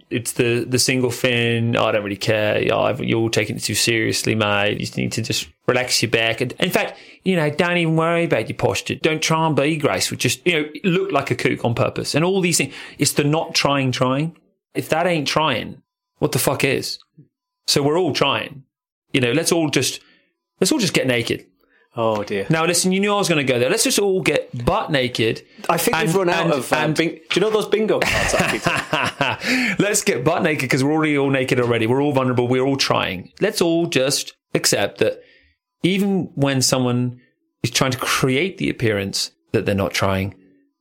It's 0.10 0.32
the 0.34 0.66
the 0.68 0.80
single 0.80 1.12
fin. 1.12 1.76
Oh, 1.76 1.86
I 1.86 1.92
don't 1.92 2.04
really 2.04 2.16
care. 2.18 2.74
I've- 2.74 3.06
you're 3.06 3.30
taking 3.30 3.56
it 3.58 3.64
too 3.64 3.76
seriously, 3.76 4.36
mate. 4.36 4.80
You 4.80 5.04
need 5.04 5.12
to 5.14 5.22
just 5.22 5.48
relax 5.68 6.02
your 6.02 6.10
back. 6.12 6.42
And 6.42 6.52
in 6.60 6.72
fact, 6.72 6.98
you 7.24 7.36
know, 7.36 7.50
don't 7.50 7.78
even 7.78 7.96
worry 7.96 8.24
about 8.26 8.50
your 8.50 8.58
posture. 8.58 8.96
Don't 8.96 9.22
try 9.22 9.46
and 9.46 9.56
be 9.56 9.78
graceful. 9.78 10.18
Just 10.18 10.46
you 10.48 10.54
know, 10.54 10.70
look 10.84 11.12
like 11.12 11.30
a 11.32 11.36
kook 11.36 11.64
on 11.64 11.76
purpose. 11.76 12.16
And 12.16 12.26
all 12.26 12.42
these 12.42 12.58
things. 12.58 12.74
It's 12.98 13.14
the 13.14 13.24
not 13.24 13.54
trying, 13.54 13.92
trying. 13.92 14.36
If 14.74 14.90
that 14.90 15.06
ain't 15.08 15.28
trying, 15.28 15.82
what 16.18 16.32
the 16.32 16.40
fuck 16.40 16.64
is? 16.64 17.00
So 17.68 17.84
we're 17.84 18.00
all 18.00 18.14
trying. 18.14 18.64
You 19.14 19.22
know, 19.22 19.32
let's 19.32 19.52
all 19.52 19.70
just 19.70 20.00
let's 20.60 20.72
all 20.72 20.80
just 20.80 20.94
get 20.94 21.08
naked. 21.08 21.46
Oh 22.02 22.24
dear. 22.24 22.46
Now, 22.50 22.66
listen, 22.66 22.94
you 22.94 23.02
knew 23.02 23.12
I 23.14 23.18
was 23.18 23.28
going 23.28 23.46
to 23.46 23.52
go 23.54 23.60
there. 23.60 23.70
Let's 23.70 23.84
just 23.84 24.00
all 24.00 24.22
get 24.22 24.50
butt 24.66 24.90
naked. 24.90 25.46
I 25.68 25.78
think 25.78 25.98
And- 25.98 26.08
we've 26.08 26.16
run 26.16 26.30
out 26.30 26.46
and- 26.46 26.54
of. 26.54 26.72
Um, 26.72 26.80
and- 26.86 26.96
bing- 26.98 27.10
do 27.30 27.36
you 27.36 27.42
know 27.42 27.50
those 27.50 27.68
bingo 27.68 28.00
cards? 28.04 28.32
that 28.34 28.54
we 28.54 28.60
took? 28.60 29.80
Let's 29.80 30.02
get 30.04 30.24
butt 30.24 30.42
naked 30.44 30.62
because 30.62 30.82
we're 30.82 30.94
already 30.94 31.18
all 31.18 31.30
naked 31.30 31.60
already. 31.60 31.88
We're 31.88 32.02
all 32.02 32.14
vulnerable. 32.14 32.48
We're 32.48 32.64
all 32.66 32.78
trying. 32.78 33.34
Let's 33.42 33.62
all 33.62 33.86
just 33.88 34.34
accept 34.54 35.00
that 35.00 35.22
even 35.84 36.32
when 36.36 36.62
someone 36.62 37.20
is 37.64 37.72
trying 37.72 37.92
to 37.92 37.98
create 37.98 38.58
the 38.60 38.70
appearance 38.70 39.32
that 39.52 39.66
they're 39.66 39.76
not 39.76 39.92
trying, 39.92 40.36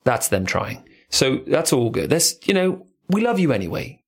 that's 0.05 0.29
them 0.29 0.47
trying. 0.47 0.85
So 1.11 1.39
that's 1.49 1.73
all 1.73 1.91
good. 1.91 2.11
That's, 2.11 2.37
you 2.47 2.55
know, 2.55 2.87
we 3.09 3.23
love 3.23 3.41
you 3.41 3.51
anyway. 3.53 4.03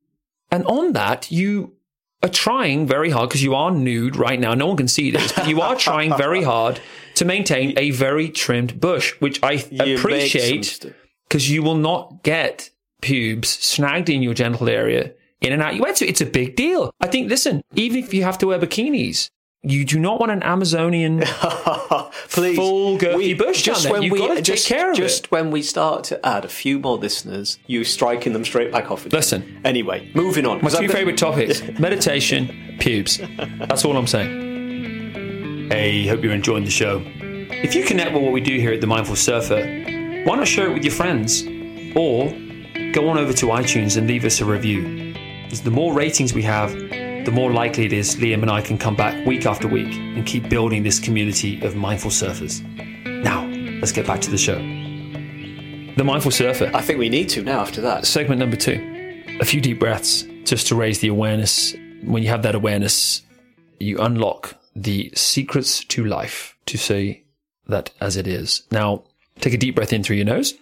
And 0.52 0.64
on 0.66 0.92
that, 0.92 1.30
you 1.32 1.74
are 2.22 2.28
trying 2.28 2.86
very 2.86 3.08
hard 3.10 3.30
because 3.30 3.42
you 3.42 3.54
are 3.54 3.70
nude 3.70 4.14
right 4.14 4.38
now. 4.38 4.52
No 4.54 4.66
one 4.66 4.76
can 4.76 4.88
see 4.88 5.10
this, 5.10 5.32
but 5.32 5.48
you 5.48 5.60
are 5.62 5.74
trying 5.74 6.14
very 6.16 6.42
hard 6.52 6.78
to 7.20 7.26
maintain 7.26 7.78
a 7.78 7.90
very 7.90 8.30
trimmed 8.30 8.80
bush, 8.80 9.12
which 9.20 9.42
I 9.42 9.62
You 9.70 9.96
appreciate 9.96 10.92
because 11.28 11.50
you 11.50 11.62
will 11.62 11.76
not 11.76 12.22
get 12.22 12.70
pubes 13.02 13.48
snagged 13.48 14.08
in 14.08 14.22
your 14.22 14.32
genital 14.32 14.68
area 14.70 15.12
in 15.42 15.52
and 15.52 15.62
out. 15.62 15.76
You 15.76 15.84
it's, 15.84 16.00
it's 16.00 16.22
a 16.22 16.26
big 16.26 16.56
deal. 16.56 16.90
I 16.98 17.08
think. 17.08 17.28
Listen, 17.28 17.60
even 17.74 17.98
if 18.02 18.14
you 18.14 18.22
have 18.22 18.38
to 18.38 18.46
wear 18.46 18.58
bikinis, 18.58 19.28
you 19.62 19.84
do 19.84 19.98
not 19.98 20.18
want 20.18 20.32
an 20.32 20.42
Amazonian 20.42 21.20
Please, 22.30 22.56
full 22.56 22.96
girthy 22.96 23.36
bush 23.36 23.60
just 23.60 23.84
down 23.84 23.92
there. 23.92 23.92
when 23.92 24.02
You've 24.02 24.12
we 24.12 24.18
got 24.18 24.36
to 24.36 24.42
just, 24.42 24.66
take 24.66 24.78
care 24.78 24.90
of 24.92 24.96
just 24.96 25.24
it. 25.24 25.30
when 25.30 25.50
we 25.50 25.60
start 25.60 26.04
to 26.04 26.26
add 26.26 26.46
a 26.46 26.48
few 26.48 26.78
more 26.78 26.96
listeners, 26.96 27.58
you 27.66 27.84
striking 27.84 28.32
them 28.32 28.46
straight 28.46 28.72
back 28.72 28.90
off. 28.90 29.04
Again. 29.04 29.18
Listen. 29.18 29.60
Anyway, 29.62 30.10
moving 30.14 30.46
on. 30.46 30.62
My 30.62 30.70
two 30.70 30.88
favourite 30.88 31.18
topics: 31.18 31.62
meditation, 31.78 32.76
pubes. 32.80 33.20
That's 33.58 33.84
all 33.84 33.98
I'm 33.98 34.06
saying. 34.06 34.49
Hey, 35.70 36.04
hope 36.04 36.24
you're 36.24 36.32
enjoying 36.32 36.64
the 36.64 36.70
show. 36.70 37.00
If 37.20 37.76
you 37.76 37.84
connect 37.84 38.12
with 38.12 38.24
what 38.24 38.32
we 38.32 38.40
do 38.40 38.58
here 38.58 38.72
at 38.72 38.80
the 38.80 38.88
Mindful 38.88 39.14
Surfer, 39.14 39.62
why 40.24 40.34
not 40.34 40.48
share 40.48 40.68
it 40.68 40.74
with 40.74 40.82
your 40.82 40.92
friends, 40.92 41.44
or 41.94 42.28
go 42.92 43.08
on 43.08 43.16
over 43.16 43.32
to 43.34 43.46
iTunes 43.46 43.96
and 43.96 44.08
leave 44.08 44.24
us 44.24 44.40
a 44.40 44.44
review. 44.44 45.14
Because 45.44 45.62
the 45.62 45.70
more 45.70 45.94
ratings 45.94 46.34
we 46.34 46.42
have, 46.42 46.72
the 46.72 47.30
more 47.32 47.52
likely 47.52 47.84
it 47.86 47.92
is 47.92 48.16
Liam 48.16 48.42
and 48.42 48.50
I 48.50 48.62
can 48.62 48.78
come 48.78 48.96
back 48.96 49.24
week 49.24 49.46
after 49.46 49.68
week 49.68 49.94
and 49.94 50.26
keep 50.26 50.48
building 50.48 50.82
this 50.82 50.98
community 50.98 51.64
of 51.64 51.76
mindful 51.76 52.10
surfers. 52.10 52.60
Now, 53.22 53.46
let's 53.78 53.92
get 53.92 54.08
back 54.08 54.20
to 54.22 54.30
the 54.32 54.38
show. 54.38 54.56
The 54.56 56.02
Mindful 56.02 56.32
Surfer, 56.32 56.72
I 56.74 56.82
think 56.82 56.98
we 56.98 57.08
need 57.08 57.28
to 57.28 57.44
now 57.44 57.60
after 57.60 57.80
that. 57.82 58.06
segment 58.06 58.40
number 58.40 58.56
two. 58.56 59.24
A 59.40 59.44
few 59.44 59.60
deep 59.60 59.78
breaths 59.78 60.26
just 60.42 60.66
to 60.66 60.74
raise 60.74 60.98
the 60.98 61.06
awareness. 61.06 61.76
When 62.02 62.24
you 62.24 62.28
have 62.30 62.42
that 62.42 62.56
awareness, 62.56 63.22
you 63.78 63.98
unlock 64.00 64.56
the 64.74 65.10
secrets 65.14 65.84
to 65.84 66.04
life 66.04 66.56
to 66.66 66.78
say 66.78 67.24
that 67.66 67.90
as 68.00 68.16
it 68.16 68.26
is. 68.26 68.62
Now, 68.70 69.04
take 69.40 69.54
a 69.54 69.58
deep 69.58 69.74
breath 69.74 69.92
in 69.92 70.02
through 70.02 70.16
your 70.16 70.26
nose 70.26 70.54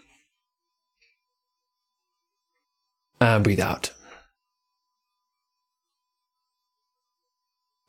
and 3.21 3.44
breathe 3.44 3.61
out. 3.61 3.92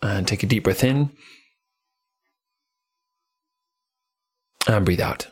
And 0.01 0.27
take 0.27 0.43
a 0.43 0.47
deep 0.47 0.63
breath 0.63 0.83
in 0.83 1.11
and 4.67 4.85
breathe 4.85 5.01
out. 5.01 5.27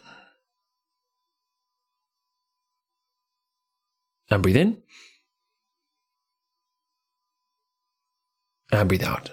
And 4.29 4.43
breathe 4.43 4.57
in. 4.57 4.83
And 8.71 8.89
breathe 8.89 9.03
out. 9.03 9.29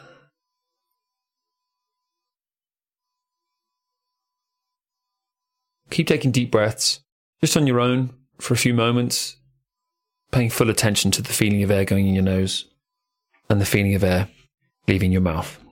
Keep 5.95 6.09
taking 6.09 6.33
deep 6.33 6.51
breaths 6.51 6.99
just 7.41 7.57
on 7.57 7.69
your 7.69 7.79
own 7.79 8.13
for 8.41 8.53
a 8.53 8.57
few 8.57 8.75
moments, 8.75 9.37
paying 10.33 10.51
full 10.51 10.69
attention 10.69 11.13
to 11.13 11.23
the 11.23 11.33
feeling 11.33 11.63
of 11.63 11.71
air 11.71 11.85
going 11.85 12.09
in 12.09 12.15
your 12.15 12.25
nose 12.25 12.65
and 13.49 13.61
the 13.61 13.65
feeling 13.65 13.95
of 13.95 14.03
air 14.03 14.29
leaving 14.89 15.13
your 15.13 15.21
mouth. 15.21 15.64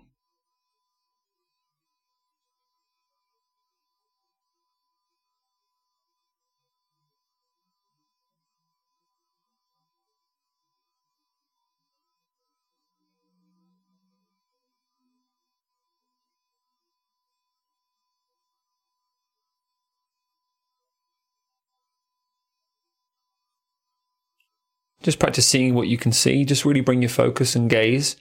Just 25.02 25.18
practice 25.18 25.48
seeing 25.48 25.74
what 25.74 25.88
you 25.88 25.98
can 25.98 26.12
see. 26.12 26.44
Just 26.44 26.64
really 26.64 26.80
bring 26.80 27.02
your 27.02 27.08
focus 27.08 27.56
and 27.56 27.68
gaze 27.68 28.16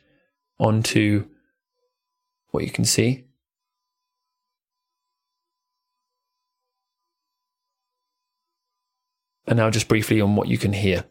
onto 0.60 1.28
what 2.50 2.63
you 2.63 2.72
can 2.72 2.86
see. 2.86 3.26
And 9.48 9.58
now, 9.58 9.70
just 9.70 9.88
briefly 9.88 10.22
on 10.22 10.36
what 10.36 10.48
you 10.48 10.58
can 10.58 10.74
hear. 10.74 11.04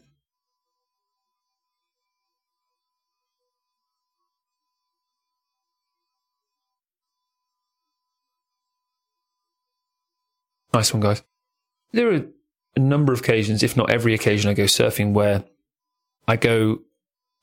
Nice 10.73 10.95
one, 10.95 11.01
guys. 11.01 11.23
There 11.93 12.13
are 12.13 12.25
a 12.77 12.81
number 12.81 13.13
of 13.13 13.21
occasions, 13.21 13.63
if 13.63 13.77
not 13.77 13.91
every 13.91 14.15
occasion 14.15 14.51
I 14.51 14.55
go 14.55 14.65
surfing, 14.65 15.13
where 15.13 15.45
I 16.31 16.37
go 16.37 16.79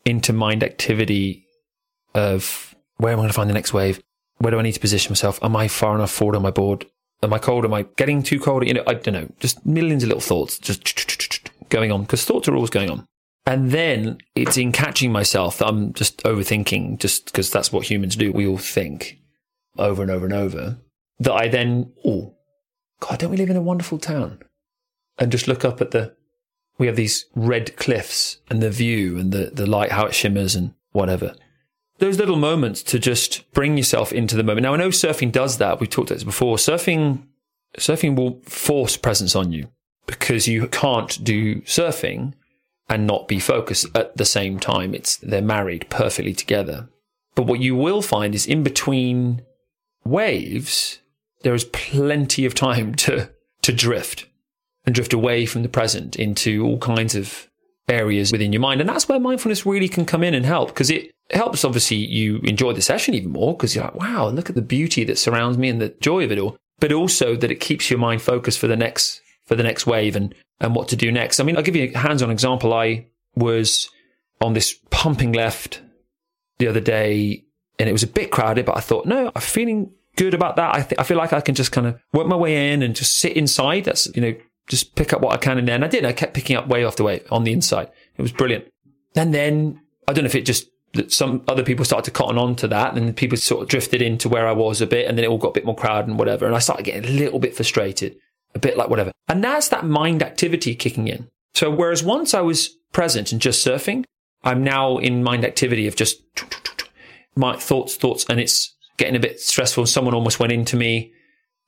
into 0.06 0.32
mind 0.32 0.63
activity 0.63 1.45
of 2.15 2.73
where 2.95 3.12
am 3.12 3.19
I 3.19 3.23
going 3.23 3.30
to 3.30 3.34
find 3.34 3.50
the 3.50 3.54
next 3.54 3.73
wave? 3.73 4.02
Where 4.38 4.52
do 4.52 4.60
I 4.60 4.62
need 4.62 4.73
to 4.73 4.80
position 4.80 5.12
myself? 5.12 5.39
Am 5.43 5.56
I 5.56 5.67
far 5.67 5.95
enough 5.95 6.12
forward 6.12 6.36
on 6.36 6.41
my 6.41 6.52
board? 6.52 6.86
Am 7.21 7.34
I 7.34 7.39
cold? 7.39 7.65
Am 7.65 7.73
I 7.73 7.84
getting 7.97 8.23
too 8.23 8.39
cold? 8.39 8.65
You 8.65 8.76
know, 8.76 8.84
I 8.88 8.93
don't 8.93 9.13
know. 9.13 9.30
Just 9.39 9.65
millions 9.65 10.04
of 10.04 10.10
little 10.10 10.21
thoughts 10.21 10.58
just 10.58 11.50
going 11.69 11.91
on 11.91 12.04
because 12.04 12.23
thoughts 12.23 12.47
are 12.47 12.56
always 12.56 12.69
going 12.69 12.89
on. 12.89 13.06
And 13.45 13.71
then 13.71 14.19
it's 14.36 14.58
in 14.58 14.71
catching 14.71 15.12
myself 15.12 15.58
that 15.58 15.67
I'm 15.67 15.93
just 15.93 16.23
overthinking, 16.23 17.00
just 17.00 17.26
because 17.26 17.50
that's 17.50 17.71
what 17.71 17.89
humans 17.89 18.15
do. 18.15 18.32
We 18.32 18.47
all 18.47 18.58
think 18.58 19.19
over 19.78 20.02
and 20.02 20.12
over 20.12 20.26
and 20.26 20.34
over. 20.34 20.78
That 21.19 21.34
I 21.34 21.47
then, 21.47 21.91
oh, 22.06 22.36
God, 23.00 23.19
don't 23.19 23.32
we 23.32 23.38
live 23.38 23.50
in 23.50 23.56
a 23.56 23.62
wonderful 23.62 24.00
town? 24.00 24.39
And 25.17 25.32
just 25.32 25.47
look 25.47 25.65
up 25.65 25.82
at 25.82 25.91
the, 25.91 26.16
we 26.78 26.88
have 26.88 26.96
these 26.96 27.26
red 27.36 27.76
cliffs 27.76 28.38
and 28.50 28.62
the 28.62 28.70
view 28.70 29.18
and 29.18 29.32
the, 29.32 29.52
the 29.54 29.66
light, 29.66 29.92
how 29.92 30.06
it 30.06 30.13
shimmers 30.16 30.56
and 30.56 30.74
whatever 30.92 31.34
those 32.00 32.20
little 32.20 32.36
moments 32.36 32.84
to 32.84 33.00
just 33.00 33.50
bring 33.52 33.78
yourself 33.78 34.13
into 34.13 34.36
the 34.36 34.44
moment. 34.44 34.63
Now, 34.63 34.74
I 34.74 34.78
know 34.78 34.90
surfing 34.90 35.32
does 35.32 35.58
that. 35.58 35.80
We've 35.80 35.90
talked 35.90 36.12
about 36.12 36.18
this 36.18 36.24
before. 36.24 36.58
Surfing, 36.58 37.24
surfing 37.78 38.16
will 38.16 38.40
force 38.44 38.98
presence 38.98 39.36
on 39.36 39.52
you 39.52 39.70
because 40.06 40.48
you 40.48 40.68
can't 40.68 41.24
do 41.24 41.62
surfing 41.62 42.34
and 42.90 43.08
not 43.08 43.28
be 43.28 43.40
focused 43.40 43.88
at 43.96 44.16
the 44.16 44.26
same 44.26 44.60
time. 44.60 44.94
It's, 44.94 45.18
they're 45.18 45.42
married 45.42 45.88
perfectly 45.90 46.34
together. 46.34 46.88
But 47.36 47.48
what 47.48 47.60
you 47.60 47.76
will 47.76 48.02
find 48.02 48.34
is 48.34 48.46
in 48.46 48.63
between 48.63 49.42
waves, 50.06 51.00
there 51.42 51.54
is 51.54 51.66
plenty 51.66 52.46
of 52.46 52.56
time 52.56 52.96
to, 52.96 53.32
to 53.63 53.74
drift 53.74 54.28
and 54.88 54.95
drift 54.95 55.13
away 55.13 55.45
from 55.45 55.62
the 55.62 55.69
present 55.69 56.15
into 56.15 56.63
all 56.65 56.80
kinds 56.80 57.13
of 57.13 57.47
areas 57.89 58.32
within 58.32 58.54
your 58.54 58.62
mind. 58.62 58.82
And 58.82 58.89
that's 58.89 59.08
where 59.08 59.19
mindfulness 59.19 59.65
really 59.65 59.89
can 59.89 60.06
come 60.06 60.23
in 60.23 60.34
and 60.34 60.45
help 60.45 60.69
because 60.69 60.89
it 60.89 61.12
helps 61.30 61.65
obviously 61.65 61.97
you 61.97 62.38
enjoy 62.39 62.73
the 62.73 62.82
session 62.82 63.13
even 63.13 63.32
more 63.32 63.54
because 63.54 63.76
you're 63.76 63.84
like, 63.84 63.95
wow, 63.95 64.30
look 64.30 64.50
at 64.50 64.56
the 64.56 64.62
beauty 64.62 65.04
that 65.04 65.17
surrounds 65.17 65.58
me 65.58 65.69
and 65.69 65.82
the 65.82 65.89
joy 66.00 66.23
of 66.23 66.32
it 66.32 66.39
all. 66.39 66.58
But 66.80 66.93
also 66.93 67.36
that 67.36 67.52
it 67.52 67.60
keeps 67.60 67.89
your 67.89 68.00
mind 68.00 68.21
focused 68.21 68.60
for 68.60 68.67
the 68.67 68.76
next 68.76 69.21
for 69.45 69.56
the 69.56 69.63
next 69.63 69.86
wave 69.86 70.15
and 70.15 70.34
and 70.60 70.73
what 70.73 70.88
to 70.89 70.95
do 70.95 71.12
next. 71.12 71.39
I 71.39 71.43
mean, 71.43 71.58
I'll 71.58 71.63
give 71.63 71.76
you 71.76 71.91
a 71.93 71.97
hands-on 71.97 72.32
example. 72.32 72.73
I 72.73 73.08
was 73.36 73.89
on 74.41 74.54
this 74.54 74.73
pumping 74.89 75.34
left 75.34 75.82
the 76.60 76.67
other 76.67 76.80
day 76.80 77.43
and 77.78 77.89
it 77.89 77.91
was 77.91 78.04
a 78.04 78.08
bit 78.08 78.32
crowded, 78.32 78.65
but 78.65 78.78
I 78.78 78.80
thought, 78.80 79.06
no, 79.06 79.32
I'm 79.36 79.41
feeling 79.41 79.91
good 80.15 80.34
about 80.34 80.56
that. 80.56 80.76
I 80.76 80.82
th- 80.82 81.00
I 81.00 81.04
feel 81.04 81.17
like 81.17 81.34
I 81.34 81.41
can 81.41 81.56
just 81.56 81.71
kind 81.71 81.88
of 81.88 82.00
work 82.13 82.28
my 82.28 82.36
way 82.36 82.73
in 82.73 82.82
and 82.82 82.95
just 82.95 83.17
sit 83.17 83.38
inside. 83.38 83.86
That's, 83.86 84.08
you 84.15 84.21
know, 84.21 84.36
just 84.67 84.95
pick 84.95 85.13
up 85.13 85.21
what 85.21 85.34
I 85.34 85.38
can 85.38 85.58
in 85.58 85.65
there. 85.65 85.75
And 85.75 85.86
I 85.86 85.88
did. 85.88 86.06
I 86.06 86.13
kept 86.13 86.34
picking 86.34 86.56
up 86.56 86.67
wave 86.67 86.86
after 86.86 87.03
wave 87.03 87.25
on 87.32 87.43
the 87.43 87.53
inside. 87.53 87.89
It 88.17 88.21
was 88.21 88.32
brilliant. 88.32 88.65
And 89.15 89.34
then 89.34 89.82
I 90.08 90.13
don't 90.13 90.23
know 90.23 90.30
if 90.30 90.36
it 90.36 90.45
just 90.45 90.67
that 90.93 91.12
some 91.12 91.43
other 91.47 91.63
people 91.63 91.86
started 91.86 92.06
to 92.06 92.12
cotton 92.12 92.38
on 92.38 92.56
to 92.56 92.67
that 92.67 92.95
and 92.95 93.15
people 93.15 93.38
sort 93.38 93.62
of 93.62 93.67
drifted 93.67 94.01
into 94.01 94.30
where 94.30 94.47
I 94.47 94.53
was 94.53 94.82
a 94.82 94.88
bit 94.88 95.08
and 95.08 95.17
then 95.17 95.25
it 95.25 95.27
all 95.27 95.38
got 95.38 95.49
a 95.49 95.53
bit 95.53 95.65
more 95.65 95.75
crowded 95.75 96.10
and 96.10 96.17
whatever. 96.17 96.45
And 96.45 96.56
I 96.56 96.60
started 96.60 96.84
getting 96.84 97.06
a 97.06 97.13
little 97.13 97.39
bit 97.39 97.56
frustrated, 97.56 98.17
a 98.56 98.60
bit 98.60 98.77
like 98.77 98.89
whatever. 98.89 99.12
And 99.27 99.43
that's 99.43 99.69
that 99.69 99.86
mind 99.86 100.23
activity 100.23 100.75
kicking 100.75 101.08
in. 101.08 101.27
So 101.53 101.69
whereas 101.69 102.03
once 102.03 102.34
I 102.34 102.41
was 102.41 102.69
present 102.93 103.32
and 103.32 103.41
just 103.41 103.65
surfing, 103.65 104.06
I'm 104.43 104.63
now 104.63 104.97
in 104.97 105.23
mind 105.23 105.43
activity 105.43 105.88
of 105.88 105.95
just 105.95 106.21
my 107.36 107.58
thoughts, 107.58 107.95
thoughts, 107.95 108.25
and 108.30 108.39
it's 108.39 108.75
getting 108.97 109.15
a 109.15 109.19
bit 109.19 109.39
stressful. 109.39 109.86
Someone 109.86 110.13
almost 110.13 110.39
went 110.39 110.53
into 110.53 110.77
me 110.77 111.12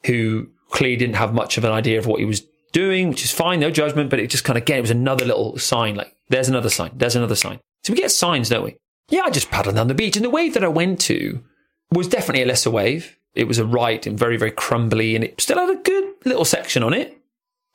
who 0.06 0.50
clearly 0.70 0.96
didn't 0.96 1.16
have 1.16 1.34
much 1.34 1.58
of 1.58 1.64
an 1.64 1.72
idea 1.72 2.00
of 2.00 2.08
what 2.08 2.20
he 2.20 2.26
was 2.26 2.44
doing, 2.72 3.10
which 3.10 3.24
is 3.24 3.32
fine, 3.32 3.60
no 3.60 3.72
judgment, 3.72 4.10
but 4.10 4.20
it 4.20 4.30
just 4.30 4.44
kind 4.44 4.58
of, 4.58 4.64
again, 4.64 4.80
it 4.80 4.82
was 4.82 4.92
another 4.92 5.26
little 5.26 5.58
sign, 5.58 5.96
like, 5.96 6.16
there's 6.30 6.50
another 6.50 6.70
sign, 6.70 6.92
there's 6.96 7.16
another 7.16 7.36
sign. 7.36 7.60
So 7.84 7.94
we 7.94 8.00
get 8.00 8.12
signs, 8.12 8.50
don't 8.50 8.64
we? 8.64 8.78
Yeah, 9.10 9.24
I 9.24 9.32
just 9.32 9.50
paddled 9.50 9.76
down 9.76 9.88
the 9.88 9.94
beach. 9.94 10.16
And 10.16 10.26
the 10.26 10.30
wave 10.30 10.54
that 10.54 10.64
I 10.64 10.68
went 10.68 11.00
to 11.02 11.44
was 11.92 12.08
definitely 12.08 12.44
a 12.44 12.48
lesser 12.48 12.70
wave. 12.70 13.18
It 13.34 13.48
was 13.48 13.58
a 13.58 13.66
right 13.66 14.06
and 14.06 14.18
very, 14.18 14.38
very 14.38 14.52
crumbly, 14.52 15.16
and 15.16 15.24
it 15.24 15.40
still 15.42 15.58
had 15.58 15.70
a 15.70 15.82
good 15.82 16.14
little 16.26 16.46
section 16.46 16.84
on 16.84 16.94
it 16.94 17.18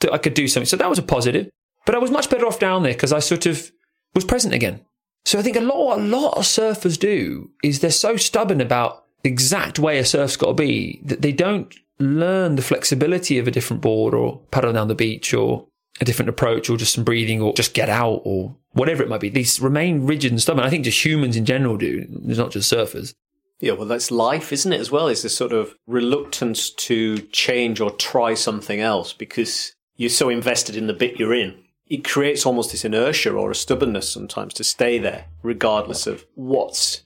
that 0.01 0.13
I 0.13 0.19
could 0.19 0.35
do 0.35 0.47
something. 0.47 0.67
So 0.67 0.77
that 0.77 0.91
was 0.91 0.99
a 0.99 1.03
positive. 1.03 1.51
But 1.87 1.95
I 1.95 1.99
was 1.99 2.11
much 2.11 2.31
better 2.31 2.47
off 2.47 2.59
down 2.59 2.83
there 2.83 2.93
because 2.93 3.13
I 3.13 3.19
sort 3.19 3.47
of 3.47 3.71
was 4.15 4.25
present 4.25 4.55
again. 4.55 4.81
So 5.25 5.39
I 5.39 5.43
think 5.43 5.57
a 5.57 5.61
lot, 5.61 5.99
a 5.99 6.03
lot 6.03 6.37
of 6.37 6.45
surfers 6.45 6.99
do 6.99 7.51
is 7.63 7.81
they're 7.81 7.91
so 7.91 8.17
stubborn 8.17 8.61
about 8.61 9.05
the 9.23 9.31
exact 9.31 9.79
way 9.79 9.99
a 9.99 10.05
surf's 10.05 10.37
got 10.37 10.49
to 10.49 10.55
be 10.55 11.01
that 11.05 11.23
they 11.23 11.33
don't 11.33 11.75
learn 11.99 12.57
the 12.57 12.63
flexibility 12.63 13.39
of 13.39 13.47
a 13.47 13.51
different 13.51 13.83
board 13.83 14.15
or 14.15 14.41
paddle 14.51 14.73
down 14.73 14.89
the 14.89 14.95
beach 14.95 15.33
or 15.33 15.69
a 16.01 16.05
different 16.05 16.29
approach 16.29 16.69
or 16.69 16.77
just 16.77 16.95
some 16.95 17.05
breathing 17.05 17.41
or 17.41 17.53
just 17.55 17.75
get 17.75 17.89
out 17.89 18.21
or 18.25 18.57
whatever 18.73 19.03
it 19.03 19.09
might 19.09 19.21
be. 19.21 19.29
These 19.29 19.61
remain 19.61 20.07
rigid 20.07 20.33
and 20.33 20.43
stubborn. 20.43 20.65
I 20.65 20.71
think 20.71 20.85
just 20.85 21.05
humans 21.05 21.37
in 21.37 21.45
general 21.45 21.77
do. 21.77 22.07
It's 22.27 22.39
not 22.39 22.51
just 22.51 22.73
surfers. 22.73 23.15
Yeah, 23.61 23.73
well, 23.73 23.87
that's 23.87 24.11
life, 24.11 24.53
isn't 24.53 24.73
it, 24.73 24.81
as 24.81 24.91
well? 24.91 25.07
Is 25.07 25.23
this 25.23 25.37
sort 25.37 25.53
of 25.53 25.75
reluctance 25.87 26.71
to 26.71 27.19
change 27.29 27.81
or 27.81 27.93
try 27.93 28.35
something 28.35 28.81
else 28.81 29.13
because 29.13 29.73
you're 29.97 30.11
so 30.11 30.29
invested 30.29 30.77
in 30.77 30.87
the 30.87 30.93
bit 30.93 31.19
you're 31.19 31.35
in. 31.35 31.63
It 31.87 32.05
creates 32.05 32.47
almost 32.47 32.73
this 32.73 32.85
inertia 32.85 33.33
or 33.33 33.51
a 33.51 33.55
stubbornness 33.55 34.09
sometimes 34.09 34.55
to 34.55 34.65
stay 34.65 34.99
there, 34.99 35.27
regardless 35.43 36.07
of 36.07 36.25
what's 36.35 37.03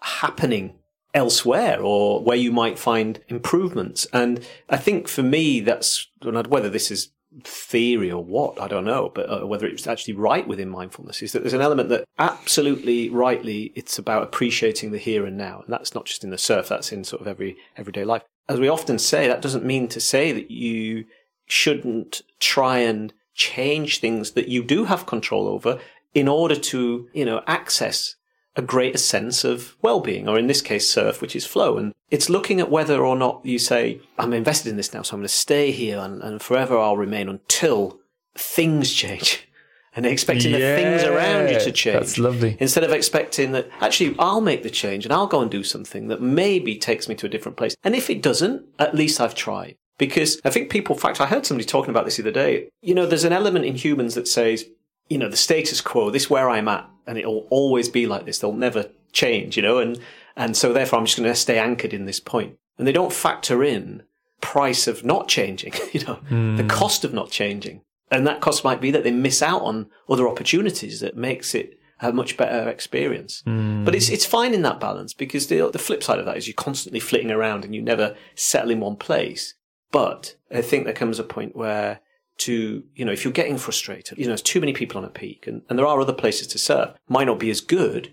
happening 0.00 0.78
elsewhere 1.14 1.80
or 1.80 2.22
where 2.22 2.36
you 2.36 2.52
might 2.52 2.78
find 2.78 3.20
improvements. 3.28 4.06
And 4.12 4.46
I 4.68 4.76
think 4.76 5.08
for 5.08 5.22
me, 5.22 5.60
that's 5.60 6.08
whether 6.22 6.68
this 6.68 6.90
is 6.90 7.10
theory 7.44 8.10
or 8.10 8.24
what, 8.24 8.60
I 8.60 8.66
don't 8.66 8.84
know, 8.84 9.10
but 9.14 9.30
uh, 9.30 9.46
whether 9.46 9.66
it's 9.66 9.86
actually 9.86 10.14
right 10.14 10.46
within 10.46 10.68
mindfulness 10.68 11.22
is 11.22 11.32
that 11.32 11.40
there's 11.40 11.52
an 11.52 11.60
element 11.60 11.88
that 11.90 12.04
absolutely 12.18 13.08
rightly 13.08 13.72
it's 13.76 13.98
about 13.98 14.24
appreciating 14.24 14.90
the 14.90 14.98
here 14.98 15.24
and 15.24 15.36
now. 15.36 15.62
And 15.64 15.72
that's 15.72 15.94
not 15.94 16.06
just 16.06 16.24
in 16.24 16.30
the 16.30 16.38
surf, 16.38 16.68
that's 16.68 16.92
in 16.92 17.04
sort 17.04 17.22
of 17.22 17.28
every 17.28 17.56
everyday 17.76 18.04
life. 18.04 18.22
As 18.48 18.58
we 18.58 18.68
often 18.68 18.98
say, 18.98 19.28
that 19.28 19.42
doesn't 19.42 19.64
mean 19.64 19.86
to 19.88 20.00
say 20.00 20.32
that 20.32 20.50
you 20.50 21.04
shouldn't 21.46 22.22
try 22.40 22.78
and 22.78 23.12
change 23.34 24.00
things 24.00 24.32
that 24.32 24.48
you 24.48 24.64
do 24.64 24.84
have 24.84 25.06
control 25.06 25.46
over 25.46 25.78
in 26.14 26.26
order 26.26 26.56
to, 26.56 27.08
you 27.12 27.24
know, 27.24 27.42
access 27.46 28.16
a 28.60 28.62
greater 28.62 28.98
sense 28.98 29.42
of 29.42 29.76
well-being, 29.82 30.28
or 30.28 30.38
in 30.38 30.46
this 30.46 30.62
case, 30.62 30.88
surf, 30.88 31.20
which 31.20 31.34
is 31.34 31.44
flow. 31.44 31.76
And 31.76 31.92
it's 32.10 32.30
looking 32.30 32.60
at 32.60 32.70
whether 32.70 33.04
or 33.04 33.16
not 33.16 33.40
you 33.44 33.58
say, 33.58 34.00
I'm 34.18 34.32
invested 34.32 34.70
in 34.70 34.76
this 34.76 34.94
now, 34.94 35.02
so 35.02 35.14
I'm 35.14 35.20
going 35.20 35.28
to 35.28 35.34
stay 35.34 35.72
here 35.72 35.98
and, 35.98 36.22
and 36.22 36.40
forever 36.40 36.78
I'll 36.78 36.96
remain 36.96 37.28
until 37.28 38.00
things 38.34 38.92
change. 38.92 39.46
And 39.96 40.06
expecting 40.06 40.52
yeah, 40.52 40.76
the 40.76 40.82
things 40.82 41.02
around 41.02 41.48
you 41.48 41.58
to 41.58 41.72
change. 41.72 41.98
That's 41.98 42.16
lovely. 42.16 42.56
Instead 42.60 42.84
of 42.84 42.92
expecting 42.92 43.50
that 43.52 43.68
actually 43.80 44.14
I'll 44.20 44.40
make 44.40 44.62
the 44.62 44.70
change 44.70 45.04
and 45.04 45.12
I'll 45.12 45.26
go 45.26 45.40
and 45.40 45.50
do 45.50 45.64
something 45.64 46.06
that 46.06 46.22
maybe 46.22 46.76
takes 46.76 47.08
me 47.08 47.16
to 47.16 47.26
a 47.26 47.28
different 47.28 47.56
place. 47.56 47.74
And 47.82 47.96
if 47.96 48.08
it 48.08 48.22
doesn't, 48.22 48.64
at 48.78 48.94
least 48.94 49.20
I've 49.20 49.34
tried. 49.34 49.74
Because 49.98 50.40
I 50.44 50.50
think 50.50 50.70
people, 50.70 50.94
in 50.94 51.00
fact, 51.00 51.20
I 51.20 51.26
heard 51.26 51.44
somebody 51.44 51.66
talking 51.66 51.90
about 51.90 52.04
this 52.04 52.18
the 52.18 52.22
other 52.22 52.30
day. 52.30 52.68
You 52.80 52.94
know, 52.94 53.04
there's 53.04 53.24
an 53.24 53.32
element 53.32 53.64
in 53.64 53.74
humans 53.74 54.14
that 54.14 54.28
says, 54.28 54.64
you 55.10 55.18
know, 55.18 55.28
the 55.28 55.36
status 55.36 55.80
quo, 55.82 56.08
this 56.08 56.30
where 56.30 56.48
I'm 56.48 56.68
at, 56.68 56.88
and 57.06 57.18
it'll 57.18 57.46
always 57.50 57.88
be 57.88 58.06
like 58.06 58.24
this. 58.24 58.38
They'll 58.38 58.52
never 58.52 58.86
change, 59.12 59.56
you 59.56 59.62
know, 59.62 59.78
and, 59.78 59.98
and 60.36 60.56
so 60.56 60.72
therefore 60.72 60.98
I'm 60.98 61.04
just 61.04 61.18
going 61.18 61.28
to 61.28 61.34
stay 61.34 61.58
anchored 61.58 61.92
in 61.92 62.06
this 62.06 62.20
point. 62.20 62.56
And 62.78 62.86
they 62.86 62.92
don't 62.92 63.12
factor 63.12 63.62
in 63.62 64.04
price 64.40 64.86
of 64.86 65.04
not 65.04 65.28
changing, 65.28 65.74
you 65.92 66.04
know, 66.04 66.20
mm. 66.30 66.56
the 66.56 66.64
cost 66.64 67.04
of 67.04 67.12
not 67.12 67.30
changing. 67.30 67.82
And 68.10 68.26
that 68.26 68.40
cost 68.40 68.64
might 68.64 68.80
be 68.80 68.90
that 68.92 69.04
they 69.04 69.10
miss 69.10 69.42
out 69.42 69.62
on 69.62 69.90
other 70.08 70.28
opportunities 70.28 71.00
that 71.00 71.16
makes 71.16 71.54
it 71.54 71.78
a 72.00 72.12
much 72.12 72.36
better 72.36 72.68
experience. 72.68 73.42
Mm. 73.46 73.84
But 73.84 73.94
it's 73.94 74.08
it's 74.08 74.24
fine 74.24 74.54
in 74.54 74.62
that 74.62 74.80
balance 74.80 75.12
because 75.12 75.46
the 75.46 75.70
the 75.70 75.78
flip 75.78 76.02
side 76.02 76.18
of 76.18 76.24
that 76.24 76.36
is 76.36 76.48
you're 76.48 76.54
constantly 76.54 77.00
flitting 77.00 77.30
around 77.30 77.64
and 77.64 77.74
you 77.74 77.82
never 77.82 78.16
settle 78.34 78.70
in 78.70 78.80
one 78.80 78.96
place. 78.96 79.54
But 79.92 80.36
I 80.50 80.62
think 80.62 80.84
there 80.84 80.94
comes 80.94 81.18
a 81.18 81.24
point 81.24 81.54
where 81.54 82.00
to, 82.40 82.82
you 82.94 83.04
know, 83.04 83.12
if 83.12 83.24
you're 83.24 83.32
getting 83.32 83.58
frustrated, 83.58 84.18
you 84.18 84.24
know, 84.24 84.30
there's 84.30 84.42
too 84.42 84.60
many 84.60 84.72
people 84.72 84.98
on 84.98 85.04
a 85.04 85.10
peak 85.10 85.46
and, 85.46 85.62
and 85.68 85.78
there 85.78 85.86
are 85.86 86.00
other 86.00 86.12
places 86.12 86.46
to 86.48 86.58
surf, 86.58 86.90
might 87.08 87.26
not 87.26 87.38
be 87.38 87.50
as 87.50 87.60
good, 87.60 88.12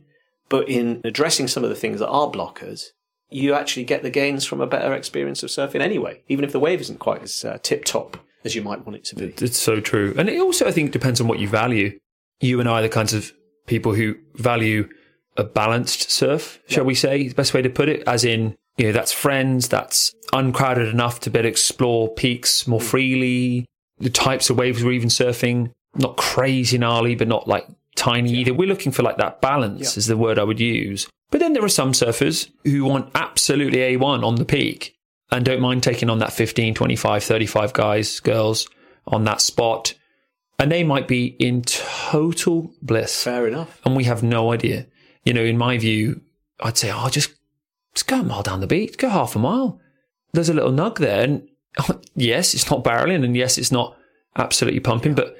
but 0.49 0.67
in 0.69 1.01
addressing 1.03 1.47
some 1.47 1.63
of 1.63 1.69
the 1.69 1.75
things 1.75 1.99
that 1.99 2.09
are 2.09 2.31
blockers, 2.31 2.87
you 3.29 3.53
actually 3.53 3.83
get 3.83 4.03
the 4.03 4.09
gains 4.09 4.45
from 4.45 4.61
a 4.61 4.67
better 4.67 4.93
experience 4.93 5.43
of 5.43 5.49
surfing 5.49 5.81
anyway, 5.81 6.21
even 6.27 6.45
if 6.45 6.51
the 6.51 6.59
wave 6.59 6.81
isn't 6.81 6.99
quite 6.99 7.21
as 7.23 7.43
uh, 7.43 7.57
tip 7.61 7.83
top 7.83 8.17
as 8.43 8.55
you 8.55 8.61
might 8.61 8.85
want 8.85 8.95
it 8.95 9.03
to 9.05 9.15
be. 9.15 9.33
It's 9.41 9.57
so 9.57 9.79
true. 9.79 10.13
And 10.17 10.29
it 10.29 10.39
also, 10.39 10.67
I 10.67 10.71
think, 10.71 10.91
depends 10.91 11.19
on 11.19 11.27
what 11.27 11.39
you 11.39 11.47
value. 11.47 11.99
You 12.39 12.59
and 12.59 12.69
I 12.69 12.79
are 12.79 12.83
the 12.83 12.89
kinds 12.89 13.13
of 13.13 13.33
people 13.65 13.93
who 13.93 14.15
value 14.35 14.87
a 15.35 15.43
balanced 15.43 16.09
surf, 16.09 16.59
shall 16.67 16.83
yeah. 16.83 16.87
we 16.87 16.95
say, 16.95 17.27
the 17.27 17.35
best 17.35 17.53
way 17.53 17.61
to 17.61 17.69
put 17.69 17.89
it, 17.89 18.03
as 18.07 18.23
in, 18.23 18.55
you 18.77 18.87
know, 18.87 18.91
that's 18.91 19.11
friends, 19.11 19.67
that's 19.67 20.13
uncrowded 20.33 20.87
enough 20.87 21.19
to 21.21 21.29
be 21.29 21.39
able 21.39 21.45
to 21.45 21.49
explore 21.49 22.13
peaks 22.13 22.67
more 22.67 22.79
mm. 22.79 22.83
freely, 22.83 23.65
the 23.99 24.09
types 24.09 24.49
of 24.49 24.57
waves 24.57 24.83
we're 24.83 24.91
even 24.91 25.09
surfing, 25.09 25.71
not 25.95 26.17
crazy 26.17 26.77
gnarly, 26.77 27.15
but 27.15 27.27
not 27.27 27.47
like 27.47 27.67
tiny 27.95 28.31
yeah. 28.31 28.39
either. 28.39 28.53
We're 28.53 28.67
looking 28.67 28.91
for 28.91 29.03
like 29.03 29.17
that 29.17 29.41
balance 29.41 29.95
yeah. 29.95 29.99
is 29.99 30.07
the 30.07 30.17
word 30.17 30.39
I 30.39 30.43
would 30.43 30.59
use. 30.59 31.07
But 31.29 31.39
then 31.39 31.53
there 31.53 31.63
are 31.63 31.69
some 31.69 31.91
surfers 31.91 32.49
who 32.63 32.85
want 32.85 33.11
absolutely 33.15 33.79
A1 33.79 34.23
on 34.23 34.35
the 34.35 34.45
peak 34.45 34.95
and 35.31 35.43
don't 35.43 35.59
mind 35.59 35.83
taking 35.83 36.09
on 36.09 36.19
that 36.19 36.31
15, 36.31 36.73
25, 36.73 37.23
35 37.23 37.73
guys, 37.73 38.19
girls 38.21 38.67
on 39.05 39.25
that 39.25 39.41
spot. 39.41 39.93
And 40.59 40.71
they 40.71 40.83
might 40.83 41.07
be 41.07 41.25
in 41.39 41.61
total 41.63 42.73
bliss. 42.81 43.23
Fair 43.23 43.47
enough. 43.47 43.79
And 43.85 43.95
we 43.95 44.05
have 44.05 44.23
no 44.23 44.51
idea. 44.53 44.87
You 45.23 45.33
know, 45.33 45.43
in 45.43 45.57
my 45.57 45.77
view, 45.77 46.21
I'd 46.61 46.77
say, 46.77 46.91
oh, 46.91 47.09
just, 47.09 47.31
just 47.93 48.07
go 48.07 48.21
a 48.21 48.23
mile 48.23 48.41
down 48.41 48.61
the 48.61 48.67
beach, 48.67 48.97
go 48.97 49.09
half 49.09 49.35
a 49.35 49.39
mile. 49.39 49.79
There's 50.31 50.49
a 50.49 50.53
little 50.53 50.71
nug 50.71 50.97
there. 50.97 51.23
And 51.23 51.47
yes, 52.15 52.53
it's 52.53 52.69
not 52.69 52.83
barreling 52.83 53.23
and 53.23 53.35
yes, 53.35 53.57
it's 53.57 53.71
not 53.71 53.97
absolutely 54.35 54.79
pumping, 54.79 55.15
but 55.15 55.37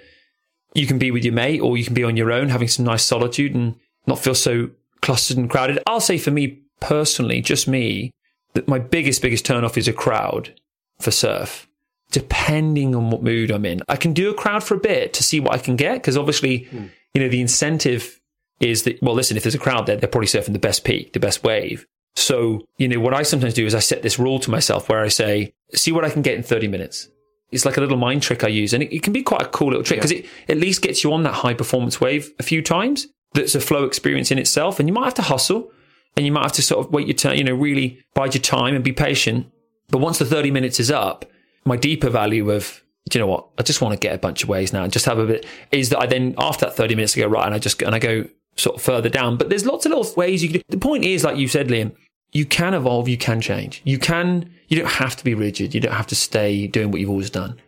you 0.73 0.85
can 0.85 0.97
be 0.97 1.11
with 1.11 1.23
your 1.23 1.33
mate 1.33 1.59
or 1.59 1.77
you 1.77 1.83
can 1.83 1.93
be 1.93 2.03
on 2.03 2.17
your 2.17 2.31
own 2.31 2.49
having 2.49 2.67
some 2.67 2.85
nice 2.85 3.03
solitude 3.03 3.55
and 3.55 3.75
not 4.05 4.19
feel 4.19 4.35
so 4.35 4.69
clustered 5.01 5.37
and 5.37 5.49
crowded. 5.49 5.79
I'll 5.87 5.99
say 5.99 6.17
for 6.17 6.31
me 6.31 6.61
personally, 6.79 7.41
just 7.41 7.67
me, 7.67 8.11
that 8.53 8.67
my 8.67 8.79
biggest, 8.79 9.21
biggest 9.21 9.45
turn 9.45 9.63
off 9.63 9.77
is 9.77 9.87
a 9.87 9.93
crowd 9.93 10.53
for 10.99 11.11
surf. 11.11 11.67
Depending 12.11 12.95
on 12.95 13.11
what 13.11 13.21
mood 13.21 13.51
I'm 13.51 13.65
in, 13.65 13.81
I 13.89 13.97
can 13.97 14.13
do 14.13 14.29
a 14.29 14.33
crowd 14.33 14.63
for 14.63 14.75
a 14.75 14.79
bit 14.79 15.13
to 15.13 15.23
see 15.23 15.39
what 15.39 15.53
I 15.53 15.57
can 15.57 15.75
get 15.75 15.95
because 15.95 16.17
obviously, 16.17 16.61
mm. 16.71 16.89
you 17.13 17.21
know, 17.21 17.27
the 17.27 17.41
incentive 17.41 18.19
is 18.59 18.83
that, 18.83 19.01
well, 19.01 19.13
listen, 19.13 19.35
if 19.35 19.43
there's 19.43 19.55
a 19.55 19.59
crowd 19.59 19.85
there, 19.85 19.97
they're 19.97 20.09
probably 20.09 20.27
surfing 20.27 20.53
the 20.53 20.59
best 20.59 20.85
peak, 20.85 21.13
the 21.13 21.19
best 21.19 21.43
wave. 21.43 21.85
So, 22.15 22.65
you 22.77 22.87
know, 22.87 22.99
what 22.99 23.13
I 23.13 23.23
sometimes 23.23 23.53
do 23.53 23.65
is 23.65 23.75
I 23.75 23.79
set 23.79 24.01
this 24.01 24.17
rule 24.17 24.39
to 24.39 24.49
myself 24.49 24.89
where 24.89 25.03
I 25.03 25.09
say, 25.09 25.53
see 25.73 25.91
what 25.91 26.05
I 26.05 26.09
can 26.09 26.21
get 26.21 26.35
in 26.35 26.43
30 26.43 26.67
minutes. 26.67 27.09
It's 27.51 27.65
like 27.65 27.77
a 27.77 27.81
little 27.81 27.97
mind 27.97 28.23
trick 28.23 28.43
I 28.43 28.49
use 28.49 28.73
and 28.73 28.83
it, 28.83 28.93
it 28.93 29.03
can 29.03 29.13
be 29.13 29.23
quite 29.23 29.41
a 29.41 29.47
cool 29.47 29.69
little 29.69 29.83
trick 29.83 29.99
because 29.99 30.11
yeah. 30.11 30.19
it 30.19 30.49
at 30.49 30.57
least 30.57 30.81
gets 30.81 31.03
you 31.03 31.13
on 31.13 31.23
that 31.23 31.33
high 31.33 31.53
performance 31.53 32.01
wave 32.01 32.31
a 32.39 32.43
few 32.43 32.61
times. 32.61 33.07
That's 33.33 33.55
a 33.55 33.61
flow 33.61 33.85
experience 33.85 34.31
in 34.31 34.37
itself. 34.37 34.79
And 34.79 34.87
you 34.87 34.93
might 34.93 35.05
have 35.05 35.13
to 35.15 35.21
hustle 35.21 35.71
and 36.15 36.25
you 36.25 36.31
might 36.31 36.43
have 36.43 36.51
to 36.53 36.61
sort 36.61 36.85
of 36.85 36.91
wait 36.91 37.07
your 37.07 37.15
turn, 37.15 37.37
you 37.37 37.43
know, 37.43 37.53
really 37.53 38.03
bide 38.13 38.33
your 38.33 38.41
time 38.41 38.75
and 38.75 38.83
be 38.83 38.91
patient. 38.91 39.47
But 39.89 39.99
once 39.99 40.19
the 40.19 40.25
30 40.25 40.51
minutes 40.51 40.79
is 40.79 40.91
up, 40.91 41.25
my 41.63 41.77
deeper 41.77 42.09
value 42.09 42.49
of, 42.51 42.81
do 43.09 43.17
you 43.17 43.23
know 43.23 43.31
what? 43.31 43.47
I 43.57 43.63
just 43.63 43.81
want 43.81 43.93
to 43.93 43.99
get 43.99 44.13
a 44.13 44.17
bunch 44.17 44.43
of 44.43 44.49
waves 44.49 44.73
now 44.73 44.83
and 44.83 44.91
just 44.91 45.05
have 45.05 45.19
a 45.19 45.25
bit 45.25 45.45
is 45.71 45.89
that 45.89 45.99
I 45.99 46.05
then, 46.07 46.35
after 46.37 46.65
that 46.65 46.75
30 46.75 46.95
minutes, 46.95 47.15
I 47.15 47.21
go, 47.21 47.27
right, 47.27 47.45
and 47.45 47.53
I 47.53 47.59
just, 47.59 47.81
and 47.81 47.95
I 47.95 47.99
go 47.99 48.25
sort 48.57 48.75
of 48.75 48.81
further 48.81 49.09
down. 49.09 49.37
But 49.37 49.49
there's 49.49 49.65
lots 49.65 49.85
of 49.85 49.91
little 49.91 50.11
ways 50.15 50.43
you 50.43 50.49
can 50.49 50.59
do. 50.59 50.63
The 50.69 50.77
point 50.77 51.05
is, 51.05 51.23
like 51.23 51.37
you 51.37 51.47
said, 51.47 51.67
Liam, 51.67 51.95
you 52.31 52.45
can 52.45 52.73
evolve, 52.73 53.07
you 53.07 53.17
can 53.17 53.39
change. 53.39 53.81
You 53.85 53.97
can, 53.99 54.51
you 54.67 54.77
don't 54.77 54.91
have 54.91 55.15
to 55.15 55.23
be 55.23 55.33
rigid. 55.33 55.73
You 55.73 55.81
don't 55.81 55.93
have 55.93 56.07
to 56.07 56.15
stay 56.15 56.67
doing 56.67 56.91
what 56.91 57.01
you've 57.01 57.09
always 57.09 57.29
done. 57.29 57.59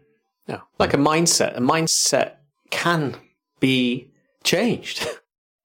No, 0.47 0.61
like 0.77 0.93
a 0.93 0.97
mindset. 0.97 1.55
A 1.55 1.61
mindset 1.61 2.33
can 2.69 3.15
be 3.59 4.11
changed. 4.43 5.07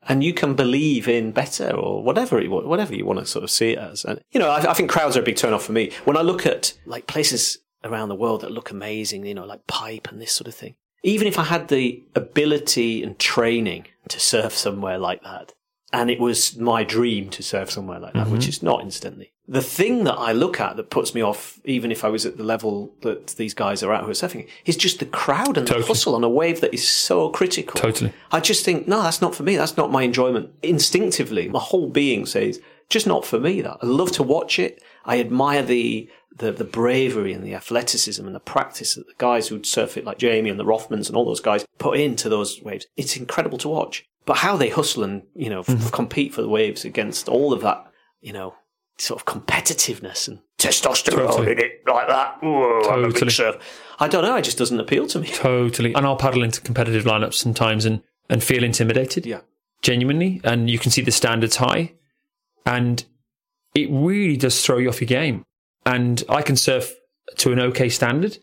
and 0.08 0.22
you 0.22 0.34
can 0.34 0.54
believe 0.54 1.08
in 1.08 1.32
better 1.32 1.70
or 1.70 2.02
whatever 2.02 2.40
you 2.40 2.50
want, 2.50 2.66
whatever 2.66 2.94
you 2.94 3.06
want 3.06 3.18
to 3.18 3.26
sort 3.26 3.44
of 3.44 3.50
see 3.50 3.70
it 3.70 3.78
as. 3.78 4.04
And 4.04 4.20
you 4.32 4.40
know, 4.40 4.50
I, 4.50 4.70
I 4.70 4.74
think 4.74 4.90
crowds 4.90 5.16
are 5.16 5.20
a 5.20 5.24
big 5.24 5.36
turn 5.36 5.52
off 5.52 5.64
for 5.64 5.72
me. 5.72 5.90
When 6.04 6.16
I 6.16 6.22
look 6.22 6.46
at 6.46 6.74
like 6.86 7.06
places 7.06 7.58
around 7.82 8.08
the 8.08 8.14
world 8.14 8.42
that 8.42 8.50
look 8.50 8.70
amazing, 8.70 9.24
you 9.26 9.34
know, 9.34 9.44
like 9.44 9.66
pipe 9.66 10.08
and 10.10 10.20
this 10.20 10.32
sort 10.32 10.48
of 10.48 10.54
thing. 10.54 10.74
Even 11.02 11.26
if 11.26 11.38
I 11.38 11.44
had 11.44 11.68
the 11.68 12.02
ability 12.14 13.02
and 13.02 13.18
training 13.18 13.86
to 14.08 14.18
surf 14.18 14.56
somewhere 14.56 14.98
like 14.98 15.22
that, 15.22 15.52
and 15.94 16.10
it 16.10 16.18
was 16.18 16.56
my 16.56 16.82
dream 16.82 17.30
to 17.30 17.42
surf 17.42 17.70
somewhere 17.70 18.00
like 18.00 18.14
that, 18.14 18.24
mm-hmm. 18.24 18.32
which 18.32 18.48
is 18.48 18.64
not 18.64 18.82
instantly. 18.82 19.32
The 19.46 19.62
thing 19.62 20.04
that 20.04 20.14
I 20.14 20.32
look 20.32 20.58
at 20.58 20.76
that 20.76 20.90
puts 20.90 21.14
me 21.14 21.22
off, 21.22 21.60
even 21.64 21.92
if 21.92 22.04
I 22.04 22.08
was 22.08 22.26
at 22.26 22.36
the 22.36 22.42
level 22.42 22.92
that 23.02 23.28
these 23.28 23.54
guys 23.54 23.80
are 23.84 23.92
at 23.94 24.02
who 24.02 24.10
are 24.10 24.14
surfing, 24.14 24.48
is 24.64 24.76
just 24.76 24.98
the 24.98 25.06
crowd 25.06 25.56
and 25.56 25.66
totally. 25.66 25.82
the 25.82 25.86
hustle 25.86 26.16
on 26.16 26.24
a 26.24 26.28
wave 26.28 26.60
that 26.62 26.74
is 26.74 26.86
so 26.86 27.28
critical. 27.28 27.80
Totally. 27.80 28.12
I 28.32 28.40
just 28.40 28.64
think, 28.64 28.88
no, 28.88 29.02
that's 29.02 29.22
not 29.22 29.36
for 29.36 29.44
me. 29.44 29.54
That's 29.56 29.76
not 29.76 29.92
my 29.92 30.02
enjoyment. 30.02 30.50
Instinctively, 30.62 31.48
my 31.48 31.60
whole 31.60 31.88
being 31.88 32.26
says, 32.26 32.60
just 32.88 33.06
not 33.06 33.24
for 33.24 33.38
me. 33.38 33.60
That 33.60 33.78
I 33.80 33.86
love 33.86 34.10
to 34.12 34.24
watch 34.24 34.58
it. 34.58 34.82
I 35.04 35.20
admire 35.20 35.62
the 35.62 36.10
the, 36.36 36.50
the 36.50 36.64
bravery 36.64 37.32
and 37.32 37.44
the 37.44 37.54
athleticism 37.54 38.26
and 38.26 38.34
the 38.34 38.40
practice 38.40 38.96
that 38.96 39.06
the 39.06 39.14
guys 39.18 39.46
who'd 39.46 39.64
surf 39.64 39.96
it 39.96 40.04
like 40.04 40.18
Jamie 40.18 40.50
and 40.50 40.58
the 40.58 40.64
Rothmans 40.64 41.06
and 41.06 41.16
all 41.16 41.24
those 41.24 41.40
guys 41.40 41.64
put 41.78 42.00
into 42.00 42.28
those 42.28 42.60
waves. 42.60 42.86
It's 42.96 43.16
incredible 43.16 43.58
to 43.58 43.68
watch. 43.68 44.04
But 44.26 44.38
how 44.38 44.56
they 44.56 44.70
hustle 44.70 45.04
and, 45.04 45.22
you 45.34 45.50
know, 45.50 45.62
mm-hmm. 45.62 45.84
f- 45.84 45.92
compete 45.92 46.32
for 46.32 46.42
the 46.42 46.48
waves 46.48 46.84
against 46.84 47.28
all 47.28 47.52
of 47.52 47.60
that, 47.62 47.86
you 48.20 48.32
know, 48.32 48.54
sort 48.96 49.20
of 49.20 49.26
competitiveness 49.26 50.28
and 50.28 50.40
testosterone 50.58 51.28
totally. 51.28 51.52
in 51.52 51.58
it 51.58 51.82
like 51.86 52.08
that. 52.08 52.38
Whoa, 52.42 52.82
totally. 52.82 53.58
I 53.98 54.08
don't 54.08 54.24
know. 54.24 54.36
It 54.36 54.42
just 54.42 54.58
doesn't 54.58 54.80
appeal 54.80 55.06
to 55.08 55.20
me. 55.20 55.26
Totally. 55.32 55.94
And 55.94 56.04
I'll 56.04 56.16
paddle 56.16 56.42
into 56.42 56.60
competitive 56.60 57.04
lineups 57.04 57.34
sometimes 57.34 57.84
and, 57.84 58.02
and 58.28 58.42
feel 58.42 58.64
intimidated. 58.64 59.24
Yeah. 59.24 59.40
Genuinely. 59.82 60.40
And 60.42 60.68
you 60.68 60.78
can 60.78 60.90
see 60.90 61.02
the 61.02 61.12
standards 61.12 61.56
high. 61.56 61.92
And 62.66 63.04
it 63.74 63.88
really 63.90 64.36
does 64.36 64.64
throw 64.64 64.78
you 64.78 64.88
off 64.88 65.00
your 65.00 65.06
game. 65.06 65.44
And 65.86 66.22
I 66.28 66.42
can 66.42 66.56
surf 66.56 66.94
to 67.36 67.52
an 67.52 67.60
okay 67.60 67.88
standard 67.88 68.38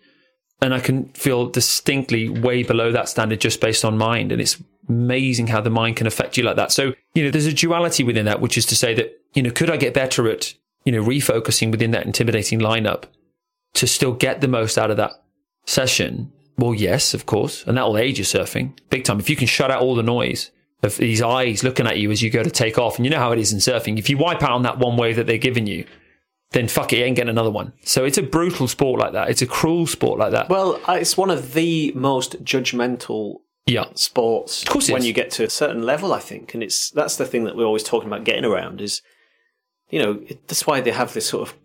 and 0.61 0.73
I 0.73 0.79
can 0.79 1.09
feel 1.09 1.49
distinctly 1.49 2.29
way 2.29 2.63
below 2.63 2.91
that 2.91 3.09
standard 3.09 3.41
just 3.41 3.59
based 3.59 3.83
on 3.83 3.97
mind. 3.97 4.31
And 4.31 4.39
it's 4.39 4.61
amazing 4.89 5.47
how 5.47 5.61
the 5.61 5.69
mind 5.69 5.97
can 5.97 6.07
affect 6.07 6.37
you 6.37 6.43
like 6.43 6.55
that. 6.55 6.71
So, 6.71 6.93
you 7.13 7.23
know, 7.23 7.31
there's 7.31 7.45
a 7.45 7.53
duality 7.53 8.03
within 8.03 8.25
that, 8.25 8.41
which 8.41 8.57
is 8.57 8.65
to 8.67 8.75
say 8.75 8.93
that, 8.95 9.19
you 9.33 9.43
know, 9.43 9.51
could 9.51 9.69
I 9.69 9.77
get 9.77 9.93
better 9.93 10.29
at, 10.29 10.53
you 10.85 10.91
know, 10.91 11.03
refocusing 11.03 11.71
within 11.71 11.91
that 11.91 12.05
intimidating 12.05 12.59
lineup 12.59 13.03
to 13.73 13.87
still 13.87 14.13
get 14.13 14.41
the 14.41 14.47
most 14.47 14.77
out 14.77 14.91
of 14.91 14.97
that 14.97 15.11
session? 15.65 16.31
Well, 16.57 16.73
yes, 16.73 17.13
of 17.13 17.25
course. 17.25 17.63
And 17.65 17.77
that'll 17.77 17.97
age 17.97 18.17
your 18.17 18.25
surfing 18.25 18.77
big 18.89 19.03
time. 19.03 19.19
If 19.19 19.29
you 19.29 19.35
can 19.35 19.47
shut 19.47 19.71
out 19.71 19.81
all 19.81 19.95
the 19.95 20.03
noise 20.03 20.51
of 20.83 20.97
these 20.97 21.21
eyes 21.21 21.63
looking 21.63 21.87
at 21.87 21.99
you 21.99 22.11
as 22.11 22.21
you 22.21 22.29
go 22.29 22.43
to 22.43 22.49
take 22.49 22.77
off, 22.77 22.97
and 22.97 23.05
you 23.05 23.11
know 23.11 23.19
how 23.19 23.31
it 23.31 23.39
is 23.39 23.53
in 23.53 23.59
surfing. 23.59 23.99
If 23.99 24.09
you 24.09 24.17
wipe 24.17 24.43
out 24.43 24.51
on 24.51 24.63
that 24.63 24.79
one 24.79 24.97
wave 24.97 25.15
that 25.15 25.27
they're 25.27 25.37
giving 25.37 25.67
you, 25.67 25.85
then 26.51 26.67
fuck 26.67 26.91
it, 26.91 26.97
you 26.97 27.05
ain't 27.05 27.15
getting 27.15 27.29
another 27.29 27.51
one. 27.51 27.73
So 27.83 28.03
it's 28.03 28.17
a 28.17 28.23
brutal 28.23 28.67
sport 28.67 28.99
like 28.99 29.13
that. 29.13 29.29
It's 29.29 29.41
a 29.41 29.47
cruel 29.47 29.87
sport 29.87 30.19
like 30.19 30.31
that. 30.31 30.49
Well, 30.49 30.81
uh, 30.87 30.97
it's 30.99 31.15
one 31.15 31.29
of 31.29 31.53
the 31.53 31.91
most 31.95 32.43
judgmental 32.43 33.41
yeah. 33.65 33.85
sports 33.93 34.63
of 34.63 34.69
course 34.69 34.89
when 34.89 35.01
is. 35.01 35.07
you 35.07 35.13
get 35.13 35.31
to 35.31 35.43
a 35.43 35.49
certain 35.49 35.83
level, 35.83 36.13
I 36.13 36.19
think. 36.19 36.53
And 36.53 36.63
it's 36.63 36.89
that's 36.91 37.17
the 37.17 37.25
thing 37.25 37.43
that 37.45 37.55
we're 37.55 37.65
always 37.65 37.83
talking 37.83 38.07
about 38.07 38.23
getting 38.23 38.45
around 38.45 38.81
is, 38.81 39.01
you 39.89 40.01
know, 40.01 40.21
it, 40.27 40.47
that's 40.47 40.65
why 40.65 40.81
they 40.81 40.91
have 40.91 41.13
this 41.13 41.27
sort 41.29 41.49
of 41.49 41.55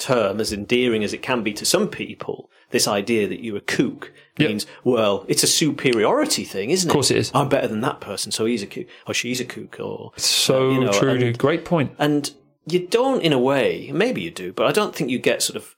term, 0.00 0.40
as 0.40 0.52
endearing 0.52 1.04
as 1.04 1.12
it 1.12 1.22
can 1.22 1.42
be 1.42 1.52
to 1.52 1.64
some 1.64 1.86
people, 1.86 2.50
this 2.70 2.88
idea 2.88 3.28
that 3.28 3.44
you're 3.44 3.58
a 3.58 3.60
kook 3.60 4.12
means, 4.38 4.64
yep. 4.64 4.74
well, 4.84 5.24
it's 5.28 5.42
a 5.42 5.46
superiority 5.46 6.44
thing, 6.44 6.70
isn't 6.70 6.88
it? 6.88 6.90
Of 6.90 6.94
course 6.94 7.10
it 7.10 7.18
is. 7.18 7.30
I'm 7.34 7.48
better 7.48 7.68
than 7.68 7.82
that 7.82 8.00
person, 8.00 8.32
so 8.32 8.46
he's 8.46 8.62
a 8.62 8.66
kook, 8.66 8.86
or 9.06 9.14
she's 9.14 9.40
a 9.40 9.44
kook, 9.44 9.78
or. 9.78 10.12
So 10.16 10.70
uh, 10.70 10.72
you 10.72 10.80
know, 10.80 10.92
true. 10.92 11.10
And, 11.10 11.38
Great 11.38 11.64
point. 11.64 11.94
And 11.98 12.30
you 12.66 12.86
don't, 12.86 13.22
in 13.22 13.32
a 13.32 13.38
way, 13.38 13.90
maybe 13.92 14.22
you 14.22 14.30
do, 14.30 14.52
but 14.52 14.66
I 14.66 14.72
don't 14.72 14.94
think 14.94 15.10
you 15.10 15.18
get 15.18 15.42
sort 15.42 15.56
of 15.56 15.76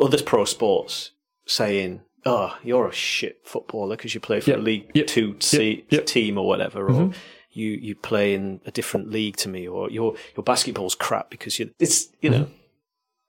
other 0.00 0.22
pro 0.22 0.44
sports 0.44 1.12
saying, 1.46 2.02
oh, 2.26 2.56
you're 2.62 2.88
a 2.88 2.92
shit 2.92 3.40
footballer 3.44 3.96
because 3.96 4.14
you 4.14 4.20
play 4.20 4.40
for 4.40 4.50
yep. 4.50 4.58
a 4.58 4.62
League 4.62 4.90
yep. 4.94 5.06
Two 5.06 5.36
C- 5.40 5.84
yep. 5.90 6.06
team 6.06 6.38
or 6.38 6.46
whatever, 6.46 6.86
or 6.86 6.90
mm-hmm. 6.90 7.18
you, 7.52 7.70
you 7.70 7.94
play 7.94 8.34
in 8.34 8.60
a 8.66 8.70
different 8.70 9.10
league 9.10 9.36
to 9.38 9.48
me, 9.48 9.66
or 9.66 9.90
your 9.90 10.14
your 10.36 10.44
basketball's 10.44 10.94
crap 10.94 11.30
because 11.30 11.58
you 11.58 11.70
it's 11.78 12.08
you 12.20 12.30
know, 12.30 12.40
mm-hmm. 12.40 12.52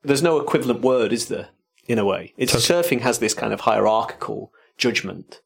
there's 0.04 0.24
no 0.24 0.40
equivalent 0.40 0.82
word, 0.82 1.14
is 1.14 1.28
there? 1.28 1.50
In 1.88 1.98
a 1.98 2.06
way, 2.06 2.34
it's 2.38 2.54
totally. 2.54 2.84
surfing 2.84 3.02
has 3.02 3.20
this 3.20 3.34
kind 3.34 3.52
of 3.52 3.62
hierarchical 3.62 4.54
judgment 4.78 5.42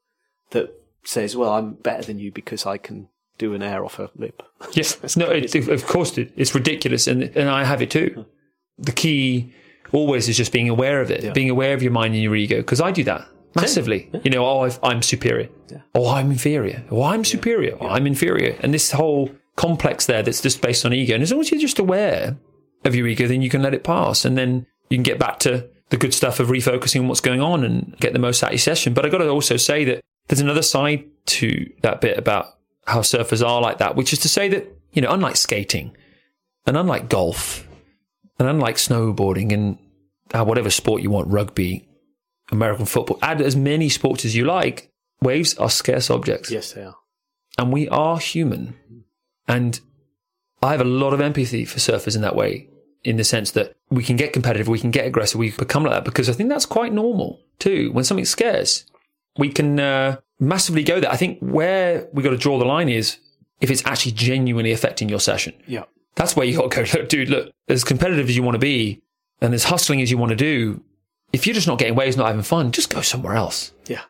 that 0.51 0.73
says, 1.03 1.35
well, 1.35 1.51
I'm 1.51 1.73
better 1.73 2.03
than 2.03 2.19
you 2.19 2.31
because 2.31 2.65
I 2.65 2.77
can 2.77 3.07
do 3.37 3.53
an 3.53 3.63
air 3.63 3.85
off 3.85 3.99
a 3.99 4.11
lip. 4.15 4.43
Yes, 4.73 5.15
no, 5.15 5.29
it, 5.29 5.53
of 5.55 5.85
course 5.85 6.17
it, 6.17 6.33
it's 6.35 6.53
ridiculous, 6.53 7.07
and 7.07 7.23
and 7.23 7.49
I 7.49 7.63
have 7.63 7.81
it 7.81 7.91
too. 7.91 8.25
The 8.77 8.91
key 8.91 9.53
always 9.93 10.27
is 10.27 10.35
just 10.35 10.51
being 10.51 10.67
aware 10.67 10.99
of 11.01 11.09
it, 11.09 11.23
yeah. 11.23 11.31
being 11.31 11.49
aware 11.49 11.73
of 11.73 11.81
your 11.81 11.91
mind 11.91 12.13
and 12.13 12.21
your 12.21 12.35
ego, 12.35 12.57
because 12.57 12.81
I 12.81 12.91
do 12.91 13.03
that 13.05 13.25
massively. 13.55 14.09
Yeah. 14.13 14.19
You 14.23 14.31
know, 14.31 14.45
oh, 14.45 14.69
i 14.83 14.91
am 14.91 15.01
superior. 15.01 15.49
Yeah. 15.69 15.81
Oh, 15.93 16.09
I'm 16.09 16.31
inferior. 16.31 16.83
Oh, 16.91 17.03
I'm 17.03 17.23
superior. 17.23 17.77
Oh, 17.79 17.87
I'm 17.87 18.07
inferior. 18.07 18.57
And 18.61 18.73
this 18.73 18.91
whole 18.91 19.31
complex 19.55 20.05
there 20.05 20.21
that's 20.23 20.41
just 20.41 20.61
based 20.61 20.85
on 20.85 20.93
ego. 20.93 21.13
And 21.13 21.23
as 21.23 21.31
long 21.31 21.41
as 21.41 21.51
you're 21.51 21.61
just 21.61 21.79
aware 21.79 22.37
of 22.83 22.95
your 22.95 23.07
ego, 23.07 23.27
then 23.27 23.41
you 23.41 23.49
can 23.49 23.61
let 23.61 23.73
it 23.73 23.83
pass, 23.83 24.25
and 24.25 24.37
then 24.37 24.65
you 24.89 24.97
can 24.97 25.03
get 25.03 25.19
back 25.19 25.39
to 25.39 25.67
the 25.89 25.97
good 25.97 26.13
stuff 26.13 26.39
of 26.39 26.47
refocusing 26.47 27.01
on 27.01 27.07
what's 27.07 27.21
going 27.21 27.41
on 27.41 27.63
and 27.63 27.95
get 27.99 28.13
the 28.13 28.19
most 28.19 28.43
out 28.43 28.49
of 28.49 28.53
your 28.53 28.59
session. 28.59 28.93
But 28.93 29.05
I 29.05 29.09
got 29.09 29.19
to 29.19 29.29
also 29.29 29.57
say 29.57 29.83
that 29.85 30.01
there's 30.27 30.41
another 30.41 30.61
side 30.61 31.05
to 31.27 31.71
that 31.81 32.01
bit 32.01 32.17
about 32.17 32.47
how 32.85 32.99
surfers 32.99 33.45
are 33.45 33.61
like 33.61 33.77
that, 33.79 33.95
which 33.95 34.13
is 34.13 34.19
to 34.19 34.29
say 34.29 34.49
that, 34.49 34.67
you 34.93 35.01
know, 35.01 35.11
unlike 35.11 35.35
skating 35.35 35.95
and 36.65 36.77
unlike 36.77 37.09
golf 37.09 37.67
and 38.39 38.47
unlike 38.47 38.75
snowboarding 38.75 39.51
and 39.51 39.77
uh, 40.33 40.43
whatever 40.43 40.69
sport 40.69 41.01
you 41.01 41.09
want, 41.09 41.27
rugby, 41.27 41.87
American 42.55 42.85
football, 42.85 43.19
add 43.21 43.41
as 43.41 43.55
many 43.55 43.89
sports 43.89 44.25
as 44.25 44.35
you 44.35 44.45
like, 44.45 44.91
waves 45.21 45.55
are 45.57 45.69
scarce 45.69 46.09
objects. 46.09 46.51
Yes, 46.51 46.73
they 46.73 46.83
are. 46.83 46.95
And 47.57 47.71
we 47.71 47.87
are 47.89 48.17
human. 48.19 48.75
And 49.47 49.79
I 50.61 50.71
have 50.71 50.81
a 50.81 50.85
lot 50.85 51.13
of 51.13 51.21
empathy 51.21 51.65
for 51.65 51.79
surfers 51.79 52.15
in 52.15 52.21
that 52.21 52.35
way, 52.35 52.67
in 53.03 53.17
the 53.17 53.23
sense 53.23 53.51
that 53.51 53.75
we 53.89 54.03
can 54.03 54.15
get 54.15 54.33
competitive, 54.33 54.67
we 54.67 54.79
can 54.79 54.91
get 54.91 55.05
aggressive, 55.05 55.37
we 55.37 55.51
become 55.51 55.83
like 55.83 55.93
that, 55.93 56.05
because 56.05 56.29
I 56.29 56.33
think 56.33 56.49
that's 56.49 56.65
quite 56.65 56.91
normal 56.91 57.39
too. 57.59 57.91
When 57.91 58.03
something's 58.03 58.29
scarce, 58.29 58.85
we 59.37 59.49
can 59.49 59.79
uh, 59.79 60.17
massively 60.39 60.83
go 60.83 60.99
there. 60.99 61.11
I 61.11 61.17
think 61.17 61.39
where 61.39 62.07
we 62.13 62.23
got 62.23 62.31
to 62.31 62.37
draw 62.37 62.57
the 62.57 62.65
line 62.65 62.89
is 62.89 63.17
if 63.61 63.69
it's 63.69 63.85
actually 63.85 64.13
genuinely 64.13 64.71
affecting 64.71 65.07
your 65.07 65.19
session. 65.19 65.53
Yeah. 65.67 65.83
That's 66.15 66.35
where 66.35 66.45
you 66.47 66.57
got 66.57 66.71
to 66.71 66.83
go, 66.83 66.99
look, 66.99 67.09
dude, 67.09 67.29
look, 67.29 67.51
as 67.67 67.83
competitive 67.83 68.27
as 68.29 68.35
you 68.35 68.43
want 68.43 68.55
to 68.55 68.59
be, 68.59 69.01
and 69.41 69.53
as 69.53 69.65
hustling 69.65 70.01
as 70.01 70.09
you 70.09 70.17
want 70.17 70.29
to 70.29 70.35
do, 70.35 70.81
if 71.33 71.45
you're 71.45 71.53
just 71.53 71.67
not 71.67 71.77
getting 71.79 71.95
waves, 71.95 72.17
not 72.17 72.27
having 72.27 72.41
fun, 72.43 72.71
just 72.71 72.93
go 72.93 73.01
somewhere 73.01 73.35
else. 73.35 73.71
Yeah. 73.87 74.01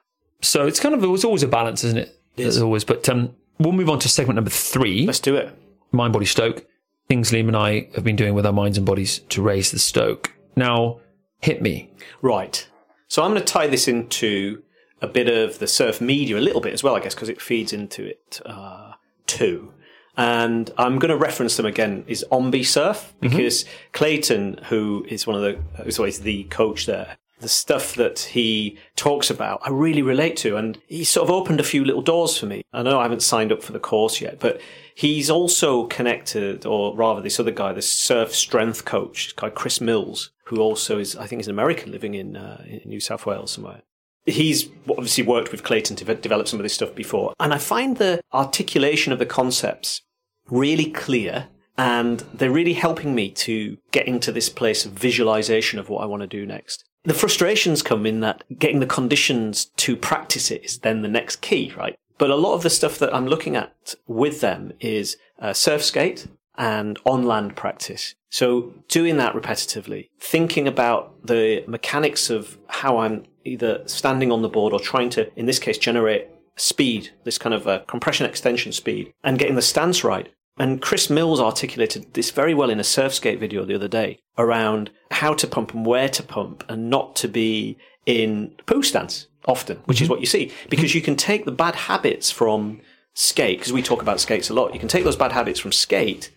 So 0.41 0.67
it's 0.67 0.79
kind 0.79 0.93
of 0.95 1.03
it's 1.03 1.23
always 1.25 1.43
a 1.43 1.47
balance, 1.47 1.83
isn't 1.83 1.97
it? 1.97 2.19
it? 2.37 2.45
is. 2.47 2.57
As 2.57 2.63
always. 2.63 2.83
But 2.83 3.07
um, 3.09 3.35
we'll 3.59 3.73
move 3.73 3.89
on 3.89 3.99
to 3.99 4.09
segment 4.09 4.35
number 4.35 4.51
three, 4.51 5.05
Let's 5.05 5.19
do 5.19 5.35
it. 5.35 5.57
mind 5.91 6.13
body 6.13 6.25
stoke. 6.25 6.65
Things 7.07 7.31
Liam 7.31 7.47
and 7.47 7.55
I 7.57 7.89
have 7.93 8.03
been 8.03 8.15
doing 8.15 8.33
with 8.33 8.45
our 8.45 8.53
minds 8.53 8.77
and 8.77 8.85
bodies 8.85 9.19
to 9.29 9.41
raise 9.41 9.71
the 9.71 9.77
stoke. 9.79 10.33
Now, 10.55 11.01
hit 11.39 11.61
me. 11.61 11.91
Right. 12.21 12.67
So 13.07 13.21
I'm 13.23 13.31
going 13.31 13.43
to 13.43 13.53
tie 13.53 13.67
this 13.67 13.87
into 13.87 14.63
a 15.01 15.07
bit 15.07 15.29
of 15.29 15.59
the 15.59 15.67
surf 15.67 16.01
media 16.01 16.37
a 16.37 16.41
little 16.41 16.61
bit 16.61 16.73
as 16.73 16.83
well, 16.83 16.95
I 16.95 16.99
guess, 16.99 17.13
because 17.13 17.29
it 17.29 17.39
feeds 17.39 17.73
into 17.73 18.03
it 18.05 18.41
uh, 18.45 18.93
too. 19.27 19.71
And 20.17 20.71
I'm 20.77 20.99
going 20.99 21.09
to 21.09 21.17
reference 21.17 21.57
them 21.57 21.65
again 21.65 22.05
is 22.07 22.25
Ombe 22.31 22.65
Surf 22.65 23.13
because 23.19 23.65
Clayton, 23.91 24.59
who 24.69 25.05
is 25.09 25.27
one 25.27 25.35
of 25.35 25.41
the, 25.41 25.83
who's 25.83 25.99
always 25.99 26.21
the 26.21 26.45
coach 26.45 26.85
there, 26.85 27.17
the 27.39 27.49
stuff 27.49 27.95
that 27.95 28.19
he 28.19 28.77
talks 28.95 29.29
about, 29.29 29.59
I 29.63 29.69
really 29.69 30.01
relate 30.01 30.37
to. 30.37 30.55
And 30.55 30.79
he 30.87 31.03
sort 31.03 31.27
of 31.27 31.35
opened 31.35 31.59
a 31.59 31.63
few 31.63 31.83
little 31.83 32.01
doors 32.01 32.37
for 32.37 32.45
me. 32.45 32.63
I 32.71 32.81
know 32.81 32.99
I 32.99 33.03
haven't 33.03 33.23
signed 33.23 33.51
up 33.51 33.61
for 33.61 33.73
the 33.73 33.79
course 33.79 34.21
yet, 34.21 34.39
but 34.39 34.61
he's 34.95 35.29
also 35.29 35.85
connected, 35.87 36.65
or 36.65 36.95
rather 36.95 37.21
this 37.21 37.39
other 37.39 37.51
guy, 37.51 37.73
the 37.73 37.81
surf 37.81 38.33
strength 38.33 38.85
coach, 38.85 39.25
this 39.25 39.33
guy 39.33 39.49
Chris 39.49 39.81
Mills, 39.81 40.31
who 40.45 40.59
also 40.59 40.97
is, 40.97 41.15
I 41.15 41.27
think 41.27 41.41
is 41.41 41.47
an 41.47 41.53
American 41.53 41.91
living 41.91 42.13
in, 42.13 42.37
uh, 42.37 42.63
in 42.65 42.81
New 42.85 43.01
South 43.01 43.25
Wales 43.25 43.51
somewhere. 43.51 43.81
He's 44.25 44.69
obviously 44.89 45.23
worked 45.23 45.51
with 45.51 45.63
Clayton 45.63 45.97
to 45.97 46.15
develop 46.15 46.47
some 46.47 46.59
of 46.59 46.63
this 46.63 46.73
stuff 46.73 46.95
before. 46.95 47.33
And 47.39 47.53
I 47.53 47.59
find 47.59 47.97
the 47.97 48.21
articulation 48.33 49.13
of 49.13 49.19
the 49.19 49.25
concepts 49.27 50.01
really 50.49 50.91
clear 50.91 51.47
and 51.77 52.21
they're 52.33 52.51
really 52.51 52.73
helping 52.73 53.13
me 53.13 53.29
to 53.29 53.77
get 53.91 54.07
into 54.07 54.31
this 54.31 54.49
place 54.49 54.85
of 54.85 54.93
visualization 54.93 55.79
of 55.79 55.89
what 55.89 56.01
I 56.01 56.05
want 56.05 56.21
to 56.21 56.27
do 56.27 56.45
next. 56.45 56.85
The 57.03 57.13
frustrations 57.13 57.83
come 57.83 58.05
in 58.05 58.21
that 58.21 58.43
getting 58.57 58.79
the 58.79 58.85
conditions 58.85 59.65
to 59.77 59.95
practice 59.95 60.49
it 60.49 60.63
is 60.63 60.79
then 60.79 61.01
the 61.01 61.07
next 61.07 61.41
key, 61.41 61.73
right? 61.77 61.95
But 62.17 62.29
a 62.29 62.35
lot 62.35 62.55
of 62.55 62.63
the 62.63 62.69
stuff 62.69 62.97
that 62.99 63.13
I'm 63.13 63.27
looking 63.27 63.55
at 63.55 63.95
with 64.07 64.41
them 64.41 64.73
is 64.79 65.17
uh, 65.39 65.53
surf 65.53 65.83
skate 65.83 66.27
and 66.57 66.97
on 67.05 67.23
land 67.23 67.55
practice. 67.55 68.15
So 68.29 68.73
doing 68.87 69.17
that 69.17 69.35
repetitively, 69.35 70.09
thinking 70.19 70.67
about 70.67 71.27
the 71.27 71.63
mechanics 71.67 72.29
of 72.29 72.57
how 72.67 72.99
I'm 72.99 73.25
either 73.43 73.83
standing 73.85 74.31
on 74.31 74.41
the 74.41 74.49
board 74.49 74.73
or 74.73 74.79
trying 74.79 75.09
to, 75.11 75.31
in 75.37 75.45
this 75.45 75.59
case, 75.59 75.77
generate 75.77 76.27
speed, 76.55 77.11
this 77.25 77.37
kind 77.37 77.53
of 77.53 77.67
uh, 77.67 77.79
compression 77.87 78.25
extension 78.25 78.71
speed, 78.71 79.13
and 79.23 79.37
getting 79.37 79.55
the 79.55 79.61
stance 79.61 80.03
right. 80.03 80.29
And 80.57 80.81
Chris 80.81 81.09
Mills 81.09 81.41
articulated 81.41 82.13
this 82.13 82.31
very 82.31 82.53
well 82.53 82.69
in 82.69 82.79
a 82.79 82.83
Surfskate 82.83 83.39
video 83.39 83.65
the 83.65 83.75
other 83.75 83.89
day 83.89 84.19
around 84.37 84.89
how 85.11 85.33
to 85.33 85.47
pump 85.47 85.73
and 85.73 85.85
where 85.85 86.09
to 86.09 86.23
pump 86.23 86.63
and 86.69 86.89
not 86.89 87.15
to 87.17 87.27
be 87.27 87.77
in 88.05 88.55
poo 88.65 88.83
stance 88.83 89.27
often, 89.47 89.77
which 89.85 90.01
is 90.01 90.05
mm-hmm. 90.05 90.13
what 90.13 90.21
you 90.21 90.25
see. 90.25 90.51
Because 90.69 90.95
you 90.95 91.01
can 91.01 91.15
take 91.15 91.45
the 91.45 91.51
bad 91.51 91.75
habits 91.75 92.31
from 92.31 92.81
skate, 93.13 93.59
because 93.59 93.73
we 93.73 93.81
talk 93.81 94.01
about 94.01 94.19
skates 94.19 94.49
a 94.49 94.53
lot, 94.53 94.73
you 94.73 94.79
can 94.79 94.89
take 94.89 95.03
those 95.03 95.15
bad 95.15 95.33
habits 95.33 95.59
from 95.59 95.71
skate 95.71 96.31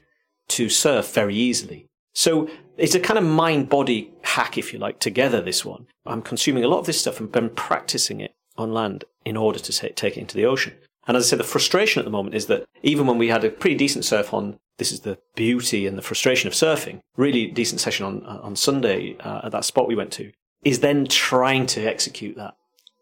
to 0.49 0.69
surf 0.69 1.13
very 1.13 1.37
easily. 1.37 1.87
So 2.15 2.49
it's 2.77 2.95
a 2.95 3.01
kind 3.01 3.19
of 3.19 3.25
mind 3.25 3.69
body 3.69 4.13
hack, 4.23 4.59
if 4.59 4.73
you 4.73 4.79
like, 4.79 4.99
together, 4.99 5.41
this 5.41 5.65
one. 5.65 5.87
I'm 6.07 6.23
consuming 6.23 6.65
a 6.65 6.69
lot 6.69 6.81
of 6.81 6.87
this 6.87 7.01
stuff 7.01 7.21
and 7.21 7.31
been 7.31 7.51
practicing 7.51 8.21
it 8.21 8.35
on 8.57 8.73
land 8.73 9.05
in 9.25 9.37
order 9.37 9.59
to 9.59 9.73
ta- 9.73 9.95
take 9.95 10.17
it 10.17 10.21
into 10.21 10.37
the 10.37 10.47
ocean. 10.47 10.75
And 11.09 11.17
as 11.17 11.27
I 11.27 11.29
said, 11.31 11.41
the 11.41 11.45
frustration 11.45 11.99
at 11.99 12.05
the 12.05 12.11
moment 12.11 12.35
is 12.35 12.47
that 12.47 12.67
even 12.83 13.07
when 13.07 13.19
we 13.19 13.29
had 13.29 13.43
a 13.43 13.51
pretty 13.51 13.77
decent 13.77 14.05
surf 14.05 14.33
on, 14.33 14.61
this 14.77 14.93
is 14.93 15.01
the 15.01 15.19
beauty 15.35 15.87
and 15.87 15.99
the 15.99 16.03
frustration 16.03 16.47
of 16.47 16.53
surfing, 16.55 17.01
really 17.17 17.47
decent 17.47 17.81
session 17.81 18.07
on, 18.07 18.23
on 18.25 18.55
Sunday 18.55 19.17
uh, 19.21 19.41
at 19.45 19.53
that 19.53 19.65
spot 19.65 19.89
we 19.89 19.97
went 19.97 20.13
to, 20.13 20.31
is 20.63 20.81
then 20.81 21.07
trying 21.07 21.67
to 21.67 21.81
execute 21.83 22.37
that. 22.37 22.55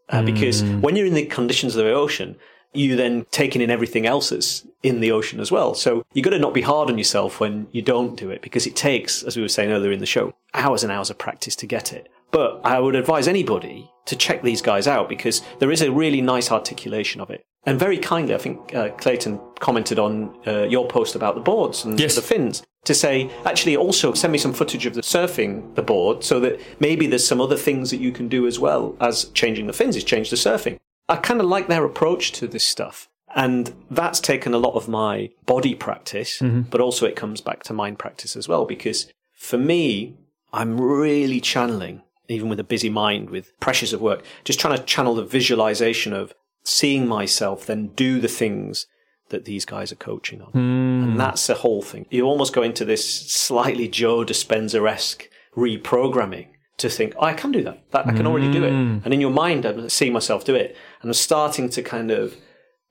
Uh, 0.08 0.22
Because 0.22 0.62
when 0.62 0.94
you're 0.94 1.06
in 1.06 1.14
the 1.14 1.26
conditions 1.26 1.74
of 1.74 1.84
the 1.84 1.92
ocean, 1.92 2.36
you 2.72 2.94
then 2.94 3.26
taking 3.30 3.60
in 3.60 3.70
everything 3.70 4.06
else 4.06 4.30
that's 4.30 4.64
in 4.82 5.00
the 5.00 5.10
ocean 5.10 5.40
as 5.40 5.50
well. 5.50 5.74
So 5.74 6.04
you've 6.12 6.24
got 6.24 6.30
to 6.30 6.38
not 6.38 6.54
be 6.54 6.62
hard 6.62 6.88
on 6.90 6.98
yourself 6.98 7.40
when 7.40 7.66
you 7.72 7.82
don't 7.82 8.16
do 8.16 8.30
it 8.30 8.40
because 8.40 8.66
it 8.66 8.76
takes, 8.76 9.22
as 9.22 9.36
we 9.36 9.42
were 9.42 9.48
saying 9.48 9.72
earlier 9.72 9.92
in 9.92 9.98
the 9.98 10.06
show, 10.06 10.34
hours 10.54 10.82
and 10.84 10.92
hours 10.92 11.10
of 11.10 11.18
practice 11.18 11.56
to 11.56 11.66
get 11.66 11.92
it. 11.92 12.08
But 12.30 12.60
I 12.64 12.78
would 12.80 12.94
advise 12.94 13.28
anybody 13.28 13.90
to 14.06 14.16
check 14.16 14.42
these 14.42 14.62
guys 14.62 14.86
out 14.86 15.08
because 15.08 15.42
there 15.58 15.70
is 15.70 15.82
a 15.82 15.90
really 15.90 16.20
nice 16.20 16.50
articulation 16.52 17.20
of 17.20 17.30
it. 17.30 17.44
And 17.64 17.78
very 17.80 17.98
kindly, 17.98 18.34
I 18.34 18.38
think 18.38 18.74
uh, 18.74 18.90
Clayton 18.90 19.40
commented 19.58 19.98
on 19.98 20.36
uh, 20.46 20.62
your 20.64 20.86
post 20.86 21.16
about 21.16 21.34
the 21.34 21.40
boards 21.40 21.84
and 21.84 21.98
Yes. 21.98 22.14
the 22.14 22.22
fins 22.22 22.62
to 22.84 22.94
say, 22.94 23.28
actually, 23.44 23.76
also 23.76 24.12
send 24.14 24.30
me 24.32 24.38
some 24.38 24.52
footage 24.52 24.86
of 24.86 24.94
the 24.94 25.00
surfing 25.00 25.74
the 25.74 25.82
board 25.82 26.22
so 26.22 26.38
that 26.40 26.60
maybe 26.80 27.08
there's 27.08 27.26
some 27.26 27.40
other 27.40 27.56
things 27.56 27.90
that 27.90 27.96
you 28.00 28.12
can 28.12 28.28
do 28.28 28.46
as 28.46 28.60
well 28.60 28.94
as 29.00 29.24
changing 29.30 29.66
the 29.66 29.72
fins 29.72 29.96
is 29.96 30.04
change 30.04 30.30
the 30.30 30.36
surfing. 30.36 30.78
I 31.08 31.16
kind 31.16 31.40
of 31.40 31.46
like 31.48 31.66
their 31.66 31.84
approach 31.84 32.30
to 32.32 32.46
this 32.46 32.64
stuff. 32.64 33.08
And 33.34 33.74
that's 33.90 34.20
taken 34.20 34.54
a 34.54 34.58
lot 34.58 34.74
of 34.74 34.88
my 34.88 35.30
body 35.46 35.74
practice, 35.74 36.40
but 36.40 36.80
also 36.80 37.06
it 37.06 37.16
comes 37.16 37.40
back 37.40 37.64
to 37.64 37.72
mind 37.74 37.98
practice 37.98 38.36
as 38.36 38.46
well. 38.48 38.64
Because 38.64 39.08
for 39.32 39.58
me, 39.58 40.14
I'm 40.52 40.80
really 40.80 41.40
channeling, 41.40 42.02
even 42.28 42.48
with 42.48 42.60
a 42.60 42.64
busy 42.64 42.88
mind, 42.88 43.30
with 43.30 43.58
pressures 43.60 43.92
of 43.92 44.00
work, 44.00 44.24
just 44.44 44.60
trying 44.60 44.76
to 44.76 44.84
channel 44.84 45.14
the 45.14 45.24
visualization 45.24 46.12
of 46.12 46.34
seeing 46.64 47.06
myself 47.06 47.66
then 47.66 47.88
do 47.88 48.20
the 48.20 48.28
things 48.28 48.86
that 49.28 49.44
these 49.44 49.64
guys 49.64 49.90
are 49.90 49.96
coaching 49.96 50.40
on. 50.40 50.50
And 50.54 51.12
hmm. 51.12 51.18
that's 51.18 51.46
the 51.46 51.54
whole 51.54 51.82
thing. 51.82 52.06
You 52.10 52.24
almost 52.24 52.52
go 52.52 52.62
into 52.62 52.84
this 52.84 53.30
slightly 53.30 53.88
Joe 53.88 54.24
Dispenza 54.24 54.88
esque 54.88 55.28
reprogramming 55.56 56.48
to 56.78 56.88
think, 56.88 57.14
oh, 57.16 57.24
I 57.24 57.32
can 57.32 57.52
do 57.52 57.62
that. 57.64 57.90
that. 57.90 58.06
I 58.06 58.12
can 58.12 58.26
already 58.26 58.52
do 58.52 58.64
it. 58.64 58.70
Hmm. 58.70 58.98
And 59.04 59.14
in 59.14 59.20
your 59.20 59.30
mind, 59.30 59.64
I'm 59.64 59.88
seeing 59.88 60.12
myself 60.12 60.44
do 60.44 60.54
it. 60.54 60.76
And 61.00 61.10
I'm 61.10 61.14
starting 61.14 61.68
to 61.70 61.82
kind 61.82 62.10
of 62.10 62.36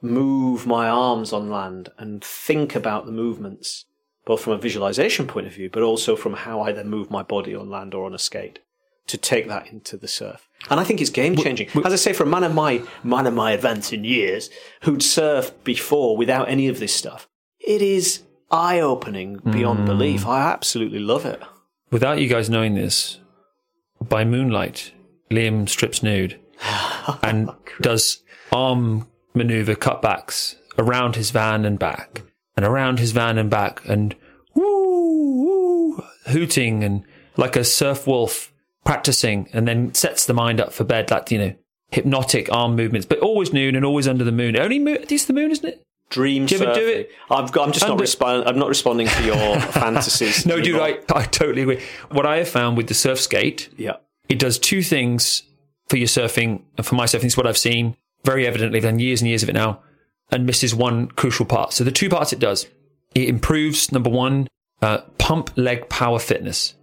move 0.02 0.66
my 0.68 0.90
arms 0.90 1.32
on 1.32 1.50
land 1.50 1.90
and 1.98 2.24
think 2.24 2.76
about 2.76 3.06
the 3.06 3.12
movements, 3.12 3.86
both 4.26 4.42
from 4.42 4.54
a 4.54 4.58
visualization 4.58 5.28
point 5.28 5.48
of 5.48 5.54
view, 5.54 5.70
but 5.70 5.84
also 5.84 6.16
from 6.16 6.34
how 6.34 6.62
I 6.62 6.72
then 6.72 6.90
move 6.90 7.10
my 7.10 7.24
body 7.24 7.56
on 7.56 7.70
land 7.70 7.94
or 7.94 8.06
on 8.06 8.14
a 8.14 8.20
skate 8.20 8.60
to 9.08 9.18
take 9.18 9.47
that 9.47 9.68
into 9.68 9.97
the 9.97 10.08
surf. 10.08 10.47
And 10.70 10.80
I 10.80 10.84
think 10.84 10.99
it's 10.99 11.10
game 11.10 11.36
changing. 11.36 11.70
As 11.86 11.93
I 11.93 11.97
say, 11.97 12.14
for 12.14 12.24
a 12.24 12.28
man 12.28 12.43
of 12.43 12.53
my 12.53 12.82
man 13.03 13.28
of 13.28 13.34
my 13.34 13.51
advance 13.51 13.93
in 13.93 14.03
years 14.03 14.49
who'd 14.82 15.01
surfed 15.01 15.64
before 15.64 16.18
without 16.18 16.49
any 16.49 16.68
of 16.68 16.80
this 16.80 16.93
stuff, 16.93 17.28
it 17.60 17.82
is 17.82 18.24
eye 18.49 18.80
opening 18.80 19.38
beyond 19.38 19.80
hmm. 19.80 19.86
belief. 19.86 20.26
I 20.26 20.41
absolutely 20.51 20.99
love 20.99 21.26
it. 21.26 21.41
Without 21.91 22.20
you 22.20 22.28
guys 22.28 22.49
knowing 22.49 22.74
this, 22.74 23.20
by 24.01 24.26
moonlight, 24.26 24.91
Liam 25.30 25.70
strips 25.70 26.01
nude 26.01 26.39
and 27.22 27.49
oh, 27.49 27.58
does 27.82 28.24
arm 28.51 29.08
maneuver 29.34 29.76
cutbacks 29.76 30.56
around 30.78 31.16
his 31.16 31.32
van 31.32 31.64
and 31.64 31.78
back, 31.78 32.24
and 32.58 32.66
around 32.66 32.99
his 32.99 33.12
van 33.12 33.38
and 33.38 33.49
back, 33.49 33.86
and 33.88 34.16
woo, 34.56 35.43
woo, 35.43 36.03
hooting 36.28 36.84
and 36.84 37.03
like 37.38 37.56
a 37.56 37.64
surf 37.64 38.08
wolf 38.08 38.51
practicing, 38.86 39.50
and 39.52 39.68
then 39.68 39.94
sets 39.94 40.26
the 40.26 40.34
mind 40.34 40.62
up 40.62 40.72
for 40.72 40.86
bed, 40.86 41.12
like 41.12 41.30
you 41.32 41.38
know, 41.38 41.56
hypnotic 41.92 42.52
arm 42.52 42.76
movements, 42.76 43.06
but 43.06 43.20
always 43.20 43.52
noon 43.52 43.76
and 43.76 43.84
always 43.84 44.08
under 44.08 44.24
the 44.24 44.32
moon. 44.32 44.58
Only 44.58 44.80
moon, 44.80 45.00
it's 45.10 45.26
the 45.26 45.34
moon, 45.34 45.52
isn't 45.52 45.68
it? 45.68 45.82
Dream 46.10 46.46
Do 46.46 46.56
you 46.56 46.62
ever 46.62 46.74
do 46.74 46.88
it? 46.88 47.12
I've 47.32 47.52
got, 47.52 47.68
I'm 47.68 47.74
just 47.74 47.88
not 47.88 48.00
responding. 48.00 48.48
I'm 48.48 48.60
not 48.60 48.70
responding 48.70 49.08
to 49.08 49.24
your 49.24 49.60
fantasies. 49.60 50.46
No, 50.46 50.62
dude. 50.62 50.80
I, 50.80 51.00
I 51.14 51.26
totally 51.26 51.64
agree. 51.64 51.82
What 52.12 52.26
I 52.26 52.38
have 52.38 52.48
found 52.48 52.78
with 52.78 52.88
the 52.88 52.94
surf 52.94 53.20
skate 53.20 53.70
yeah. 53.76 53.98
it 54.30 54.38
does 54.38 54.60
two 54.60 54.84
things 54.84 55.44
for 55.90 55.98
your 55.98 56.08
surfing 56.08 56.62
and 56.78 56.86
for 56.86 56.96
my 56.96 57.06
surfing. 57.06 57.26
It's 57.26 57.38
what 57.38 57.48
I've 57.48 57.58
seen 57.58 57.98
very 58.24 58.46
evidently. 58.46 58.78
I've 58.78 58.84
done 58.84 59.00
years 59.00 59.22
and 59.22 59.28
years 59.28 59.42
of 59.42 59.50
it 59.50 59.54
now 59.54 59.82
and 60.32 60.46
misses 60.46 60.76
one 60.76 61.08
crucial 61.08 61.46
part. 61.46 61.74
So 61.74 61.84
the 61.84 61.92
two 61.92 62.10
parts 62.10 62.32
it 62.32 62.40
does, 62.40 62.68
it 63.16 63.28
improves 63.28 63.92
number 63.92 64.10
one, 64.10 64.48
uh, 64.82 65.00
pump 65.18 65.52
leg 65.56 65.90
power 65.90 66.20
fitness. 66.20 66.75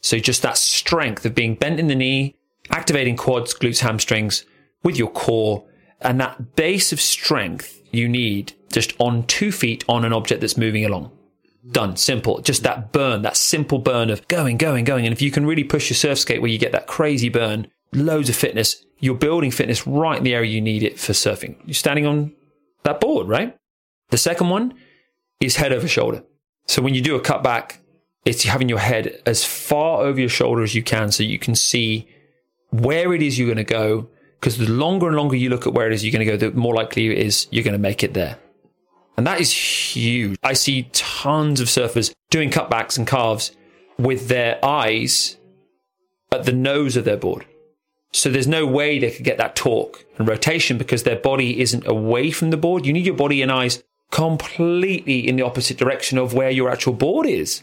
So 0.00 0.18
just 0.18 0.42
that 0.42 0.56
strength 0.56 1.24
of 1.26 1.34
being 1.34 1.54
bent 1.54 1.80
in 1.80 1.88
the 1.88 1.94
knee, 1.94 2.36
activating 2.70 3.16
quads, 3.16 3.54
glutes, 3.54 3.80
hamstrings 3.80 4.44
with 4.82 4.96
your 4.96 5.10
core 5.10 5.66
and 6.00 6.20
that 6.20 6.56
base 6.56 6.92
of 6.92 7.00
strength 7.00 7.82
you 7.92 8.08
need 8.08 8.54
just 8.72 8.94
on 8.98 9.26
two 9.26 9.52
feet 9.52 9.84
on 9.88 10.04
an 10.04 10.12
object 10.12 10.40
that's 10.40 10.56
moving 10.56 10.84
along. 10.84 11.10
Done. 11.70 11.96
Simple. 11.96 12.40
Just 12.40 12.62
that 12.62 12.92
burn, 12.92 13.22
that 13.22 13.36
simple 13.36 13.78
burn 13.78 14.08
of 14.08 14.26
going, 14.28 14.56
going, 14.56 14.84
going. 14.84 15.04
And 15.04 15.12
if 15.12 15.20
you 15.20 15.30
can 15.30 15.44
really 15.44 15.64
push 15.64 15.90
your 15.90 15.96
surf 15.96 16.18
skate 16.18 16.40
where 16.40 16.50
you 16.50 16.58
get 16.58 16.72
that 16.72 16.86
crazy 16.86 17.28
burn, 17.28 17.66
loads 17.92 18.28
of 18.28 18.36
fitness, 18.36 18.84
you're 18.98 19.14
building 19.14 19.50
fitness 19.50 19.86
right 19.86 20.16
in 20.16 20.24
the 20.24 20.34
area 20.34 20.50
you 20.50 20.60
need 20.60 20.82
it 20.82 20.98
for 20.98 21.12
surfing. 21.12 21.56
You're 21.66 21.74
standing 21.74 22.06
on 22.06 22.32
that 22.84 23.00
board, 23.00 23.28
right? 23.28 23.56
The 24.08 24.18
second 24.18 24.48
one 24.48 24.74
is 25.40 25.56
head 25.56 25.72
over 25.72 25.88
shoulder. 25.88 26.24
So 26.66 26.80
when 26.82 26.94
you 26.94 27.02
do 27.02 27.16
a 27.16 27.20
cutback, 27.20 27.78
it's 28.24 28.44
having 28.44 28.68
your 28.68 28.78
head 28.78 29.20
as 29.26 29.44
far 29.44 30.02
over 30.02 30.20
your 30.20 30.28
shoulder 30.28 30.62
as 30.62 30.74
you 30.74 30.82
can 30.82 31.10
so 31.10 31.22
you 31.22 31.38
can 31.38 31.54
see 31.54 32.06
where 32.70 33.14
it 33.14 33.22
is 33.22 33.38
you're 33.38 33.46
going 33.46 33.56
to 33.56 33.64
go. 33.64 34.08
Because 34.38 34.56
the 34.56 34.70
longer 34.70 35.06
and 35.08 35.16
longer 35.16 35.36
you 35.36 35.50
look 35.50 35.66
at 35.66 35.74
where 35.74 35.86
it 35.86 35.92
is 35.92 36.04
you're 36.04 36.12
going 36.12 36.26
to 36.26 36.36
go, 36.36 36.50
the 36.50 36.56
more 36.56 36.74
likely 36.74 37.08
it 37.08 37.18
is 37.18 37.46
you're 37.50 37.64
going 37.64 37.72
to 37.72 37.78
make 37.78 38.02
it 38.02 38.14
there. 38.14 38.38
And 39.16 39.26
that 39.26 39.40
is 39.40 39.52
huge. 39.52 40.38
I 40.42 40.54
see 40.54 40.88
tons 40.92 41.60
of 41.60 41.68
surfers 41.68 42.14
doing 42.30 42.50
cutbacks 42.50 42.96
and 42.96 43.06
carves 43.06 43.52
with 43.98 44.28
their 44.28 44.64
eyes 44.64 45.36
at 46.32 46.44
the 46.44 46.52
nose 46.52 46.96
of 46.96 47.04
their 47.04 47.18
board. 47.18 47.44
So 48.12 48.30
there's 48.30 48.48
no 48.48 48.66
way 48.66 48.98
they 48.98 49.10
could 49.10 49.24
get 49.24 49.36
that 49.38 49.56
torque 49.56 50.06
and 50.16 50.26
rotation 50.26 50.78
because 50.78 51.02
their 51.02 51.18
body 51.18 51.60
isn't 51.60 51.86
away 51.86 52.30
from 52.30 52.50
the 52.50 52.56
board. 52.56 52.86
You 52.86 52.92
need 52.92 53.06
your 53.06 53.14
body 53.14 53.42
and 53.42 53.52
eyes 53.52 53.82
completely 54.10 55.28
in 55.28 55.36
the 55.36 55.42
opposite 55.42 55.76
direction 55.76 56.18
of 56.18 56.34
where 56.34 56.50
your 56.50 56.70
actual 56.70 56.94
board 56.94 57.26
is 57.26 57.62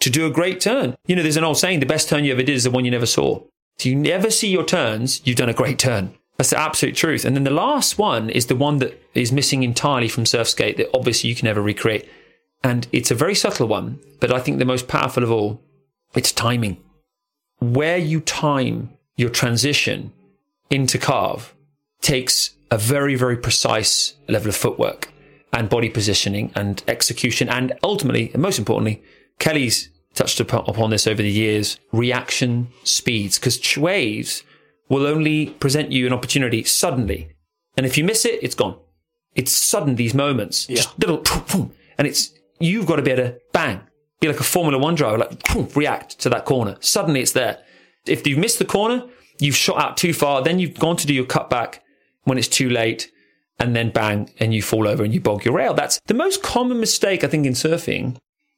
to 0.00 0.10
do 0.10 0.26
a 0.26 0.30
great 0.30 0.60
turn. 0.60 0.96
You 1.06 1.16
know, 1.16 1.22
there's 1.22 1.36
an 1.36 1.44
old 1.44 1.58
saying, 1.58 1.80
the 1.80 1.86
best 1.86 2.08
turn 2.08 2.24
you 2.24 2.32
ever 2.32 2.42
did 2.42 2.54
is 2.54 2.64
the 2.64 2.70
one 2.70 2.84
you 2.84 2.90
never 2.90 3.06
saw. 3.06 3.42
If 3.78 3.86
you 3.86 3.94
never 3.94 4.30
see 4.30 4.48
your 4.48 4.64
turns, 4.64 5.20
you've 5.24 5.36
done 5.36 5.48
a 5.48 5.54
great 5.54 5.78
turn. 5.78 6.14
That's 6.36 6.50
the 6.50 6.58
absolute 6.58 6.96
truth. 6.96 7.24
And 7.24 7.36
then 7.36 7.44
the 7.44 7.50
last 7.50 7.98
one 7.98 8.30
is 8.30 8.46
the 8.46 8.56
one 8.56 8.78
that 8.78 9.02
is 9.14 9.30
missing 9.30 9.62
entirely 9.62 10.08
from 10.08 10.24
Surfskate 10.24 10.78
that 10.78 10.90
obviously 10.94 11.28
you 11.28 11.36
can 11.36 11.46
never 11.46 11.60
recreate. 11.60 12.08
And 12.64 12.86
it's 12.92 13.10
a 13.10 13.14
very 13.14 13.34
subtle 13.34 13.68
one, 13.68 13.98
but 14.20 14.32
I 14.32 14.40
think 14.40 14.58
the 14.58 14.64
most 14.64 14.88
powerful 14.88 15.22
of 15.22 15.30
all, 15.30 15.62
it's 16.14 16.32
timing. 16.32 16.78
Where 17.58 17.98
you 17.98 18.20
time 18.20 18.90
your 19.16 19.30
transition 19.30 20.12
into 20.70 20.98
carve 20.98 21.54
takes 22.00 22.54
a 22.70 22.78
very, 22.78 23.16
very 23.16 23.36
precise 23.36 24.14
level 24.28 24.48
of 24.48 24.56
footwork 24.56 25.12
and 25.52 25.68
body 25.68 25.90
positioning 25.90 26.52
and 26.54 26.82
execution. 26.88 27.48
And 27.48 27.74
ultimately, 27.82 28.30
and 28.32 28.42
most 28.42 28.58
importantly, 28.58 29.02
Kelly's 29.40 29.90
touched 30.14 30.38
upon 30.38 30.90
this 30.90 31.06
over 31.06 31.22
the 31.22 31.30
years 31.30 31.78
reaction 31.92 32.68
speeds, 32.84 33.38
because 33.38 33.76
waves 33.76 34.44
will 34.88 35.06
only 35.06 35.46
present 35.46 35.90
you 35.90 36.06
an 36.06 36.12
opportunity 36.12 36.62
suddenly. 36.62 37.30
And 37.76 37.86
if 37.86 37.96
you 37.98 38.04
miss 38.04 38.24
it, 38.24 38.38
it's 38.42 38.54
gone. 38.54 38.76
It's 39.34 39.52
sudden, 39.52 39.96
these 39.96 40.14
moments, 40.14 40.68
Yeah. 40.68 40.76
just 40.76 40.98
little, 40.98 41.22
and 41.98 42.06
it's, 42.06 42.32
you've 42.58 42.86
got 42.86 42.96
to 42.96 43.02
be 43.02 43.12
able 43.12 43.22
to 43.24 43.40
bang, 43.52 43.80
be 44.20 44.28
like 44.28 44.40
a 44.40 44.44
Formula 44.44 44.78
One 44.78 44.94
driver, 44.94 45.18
like 45.18 45.74
react 45.76 46.18
to 46.20 46.28
that 46.28 46.44
corner. 46.44 46.76
Suddenly 46.80 47.20
it's 47.20 47.32
there. 47.32 47.58
If 48.06 48.26
you've 48.26 48.38
missed 48.38 48.58
the 48.58 48.64
corner, 48.64 49.06
you've 49.38 49.56
shot 49.56 49.80
out 49.80 49.96
too 49.96 50.12
far, 50.12 50.42
then 50.42 50.58
you've 50.58 50.78
gone 50.78 50.96
to 50.96 51.06
do 51.06 51.14
your 51.14 51.24
cutback 51.24 51.78
when 52.24 52.36
it's 52.36 52.48
too 52.48 52.68
late, 52.68 53.10
and 53.58 53.74
then 53.76 53.90
bang, 53.90 54.30
and 54.38 54.52
you 54.52 54.60
fall 54.62 54.88
over 54.88 55.04
and 55.04 55.14
you 55.14 55.20
bog 55.20 55.44
your 55.44 55.54
rail. 55.54 55.72
That's 55.72 56.00
the 56.06 56.14
most 56.14 56.42
common 56.42 56.80
mistake, 56.80 57.22
I 57.24 57.28
think, 57.28 57.46
in 57.46 57.52
surfing 57.52 58.16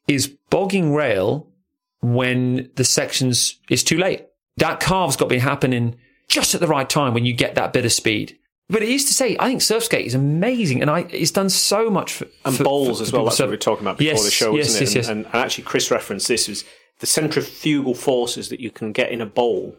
is 0.08 0.28
bogging 0.50 0.94
rail 0.94 1.48
when 2.00 2.70
the 2.74 2.84
sections 2.84 3.58
is 3.70 3.84
too 3.84 3.98
late. 3.98 4.26
That 4.56 4.80
carve's 4.80 5.16
got 5.16 5.26
to 5.26 5.34
be 5.34 5.38
happening 5.38 5.96
just 6.28 6.54
at 6.54 6.60
the 6.60 6.66
right 6.66 6.88
time 6.88 7.14
when 7.14 7.24
you 7.24 7.32
get 7.32 7.54
that 7.54 7.72
bit 7.72 7.84
of 7.84 7.92
speed. 7.92 8.38
But 8.68 8.82
it 8.82 8.88
is 8.88 9.04
to 9.06 9.14
say, 9.14 9.36
I 9.38 9.48
think 9.48 9.60
Surfskate 9.60 10.04
is 10.06 10.14
amazing, 10.14 10.80
and 10.80 10.90
I 10.90 11.00
it's 11.10 11.30
done 11.30 11.50
so 11.50 11.90
much 11.90 12.12
for 12.14 12.26
and 12.44 12.56
for- 12.56 12.64
bowls 12.64 12.98
for 12.98 13.02
as 13.02 13.12
well. 13.12 13.24
That's 13.24 13.36
So- 13.36 13.44
what 13.44 13.50
we 13.50 13.54
were 13.54 13.58
talking 13.58 13.84
about 13.84 13.98
before 13.98 14.12
Yes, 14.14 14.24
the 14.24 14.30
show, 14.30 14.56
yes, 14.56 14.68
isn't 14.68 14.80
yes, 14.80 14.90
it? 14.90 14.94
yes. 14.96 15.08
And, 15.08 15.26
and 15.26 15.34
actually, 15.34 15.64
Chris 15.64 15.90
referenced 15.90 16.28
this 16.28 16.48
was 16.48 16.64
the 17.00 17.06
centrifugal 17.06 17.94
forces 17.94 18.48
that 18.48 18.60
you 18.60 18.70
can 18.70 18.92
get 18.92 19.10
in 19.10 19.20
a 19.20 19.26
bowl. 19.26 19.76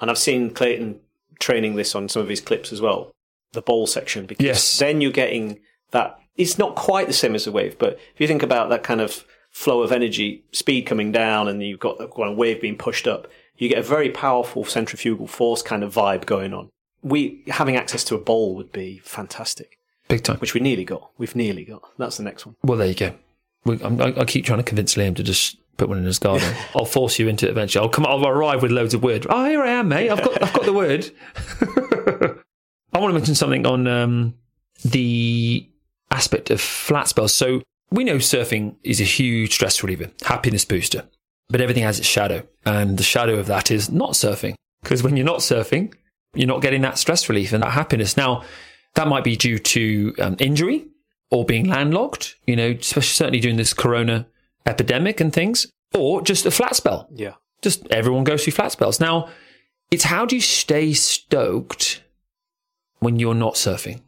And 0.00 0.10
I've 0.10 0.18
seen 0.18 0.50
Clayton 0.50 1.00
training 1.38 1.76
this 1.76 1.94
on 1.94 2.08
some 2.08 2.22
of 2.22 2.28
his 2.28 2.40
clips 2.40 2.72
as 2.72 2.80
well, 2.80 3.12
the 3.52 3.62
bowl 3.62 3.86
section, 3.86 4.26
because 4.26 4.44
Yes. 4.44 4.78
then 4.78 5.00
you're 5.00 5.12
getting 5.12 5.60
that. 5.92 6.18
It's 6.36 6.58
not 6.58 6.74
quite 6.74 7.06
the 7.06 7.14
same 7.14 7.34
as 7.34 7.46
a 7.46 7.52
wave, 7.52 7.78
but 7.78 7.94
if 8.14 8.20
you 8.20 8.26
think 8.26 8.42
about 8.42 8.68
that 8.68 8.82
kind 8.82 9.00
of 9.00 9.24
flow 9.56 9.80
of 9.80 9.90
energy, 9.90 10.44
speed 10.52 10.82
coming 10.82 11.10
down, 11.10 11.48
and 11.48 11.62
you've 11.62 11.80
got 11.80 11.96
a 11.98 12.32
wave 12.32 12.60
being 12.60 12.76
pushed 12.76 13.08
up, 13.08 13.26
you 13.56 13.70
get 13.70 13.78
a 13.78 13.82
very 13.82 14.10
powerful 14.10 14.66
centrifugal 14.66 15.26
force 15.26 15.62
kind 15.62 15.82
of 15.82 15.94
vibe 15.94 16.26
going 16.26 16.52
on. 16.52 16.68
We 17.02 17.42
having 17.48 17.74
access 17.74 18.04
to 18.04 18.14
a 18.14 18.18
bowl 18.18 18.54
would 18.56 18.70
be 18.70 18.98
fantastic, 19.02 19.78
Big 20.08 20.22
time. 20.22 20.36
which 20.40 20.52
we 20.52 20.60
nearly 20.60 20.84
got. 20.84 21.10
We've 21.16 21.34
nearly 21.34 21.64
got. 21.64 21.82
That's 21.96 22.18
the 22.18 22.22
next 22.22 22.44
one. 22.44 22.54
Well, 22.62 22.76
there 22.76 22.88
you 22.88 22.94
go. 22.94 23.14
We, 23.64 23.82
I'm, 23.82 23.98
I, 23.98 24.12
I 24.18 24.24
keep 24.26 24.44
trying 24.44 24.58
to 24.58 24.62
convince 24.62 24.94
Liam 24.94 25.16
to 25.16 25.22
just 25.22 25.56
put 25.78 25.88
one 25.88 25.96
in 25.96 26.04
his 26.04 26.18
garden. 26.18 26.54
I'll 26.76 26.84
force 26.84 27.18
you 27.18 27.26
into 27.26 27.46
it 27.46 27.50
eventually. 27.50 27.82
I'll 27.82 27.88
come. 27.88 28.04
I'll 28.04 28.26
arrive 28.26 28.60
with 28.60 28.72
loads 28.72 28.92
of 28.92 29.02
wood. 29.02 29.26
Oh, 29.30 29.46
here 29.46 29.62
I 29.62 29.70
am, 29.70 29.88
mate. 29.88 30.10
I've 30.10 30.22
got. 30.22 30.42
I've 30.42 30.52
got 30.52 30.66
the 30.66 30.72
wood. 30.74 31.10
I 32.92 32.98
want 32.98 33.10
to 33.10 33.14
mention 33.14 33.34
something 33.34 33.66
on 33.66 33.86
um, 33.86 34.34
the 34.84 35.66
aspect 36.10 36.50
of 36.50 36.60
flat 36.60 37.08
spells. 37.08 37.32
So 37.32 37.62
we 37.90 38.04
know 38.04 38.16
surfing 38.16 38.76
is 38.82 39.00
a 39.00 39.04
huge 39.04 39.54
stress 39.54 39.82
reliever, 39.82 40.10
happiness 40.24 40.64
booster, 40.64 41.04
but 41.48 41.60
everything 41.60 41.84
has 41.84 41.98
its 41.98 42.08
shadow, 42.08 42.42
and 42.64 42.98
the 42.98 43.02
shadow 43.02 43.38
of 43.38 43.46
that 43.46 43.70
is 43.70 43.90
not 43.90 44.12
surfing. 44.12 44.54
Because 44.82 45.02
when 45.02 45.16
you're 45.16 45.26
not 45.26 45.38
surfing, 45.38 45.94
you're 46.34 46.46
not 46.46 46.62
getting 46.62 46.82
that 46.82 46.98
stress 46.98 47.28
relief 47.28 47.52
and 47.52 47.62
that 47.62 47.72
happiness. 47.72 48.16
Now, 48.16 48.44
that 48.94 49.08
might 49.08 49.24
be 49.24 49.36
due 49.36 49.58
to 49.58 50.14
um, 50.18 50.36
injury 50.38 50.86
or 51.30 51.44
being 51.44 51.68
landlocked, 51.68 52.36
you 52.46 52.56
know, 52.56 52.70
especially 52.70 53.02
certainly 53.02 53.40
during 53.40 53.56
this 53.56 53.74
corona 53.74 54.26
epidemic 54.64 55.20
and 55.20 55.32
things, 55.32 55.66
or 55.94 56.22
just 56.22 56.46
a 56.46 56.50
flat 56.50 56.76
spell. 56.76 57.08
Yeah. 57.12 57.34
Just 57.62 57.86
everyone 57.90 58.24
goes 58.24 58.44
through 58.44 58.52
flat 58.52 58.72
spells. 58.72 59.00
Now, 59.00 59.28
it's 59.90 60.04
how 60.04 60.26
do 60.26 60.34
you 60.34 60.42
stay 60.42 60.92
stoked 60.92 62.02
when 62.98 63.18
you're 63.18 63.34
not 63.34 63.54
surfing? 63.54 64.00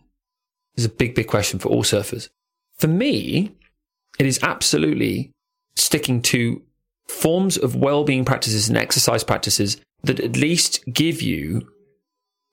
Is 0.77 0.85
a 0.85 0.89
big, 0.89 1.15
big 1.15 1.27
question 1.27 1.59
for 1.59 1.69
all 1.69 1.83
surfers. 1.83 2.29
For 2.77 2.87
me, 2.89 3.57
it 4.19 4.27
is 4.27 4.41
absolutely 4.43 5.31
sticking 5.77 6.23
to 6.23 6.63
forms 7.07 7.57
of 7.57 7.75
well-being 7.75 8.25
practices 8.25 8.69
and 8.69 8.77
exercise 8.77 9.25
practices 9.25 9.81
that 10.03 10.21
at 10.21 10.37
least 10.37 10.85
give 10.93 11.23
you 11.23 11.69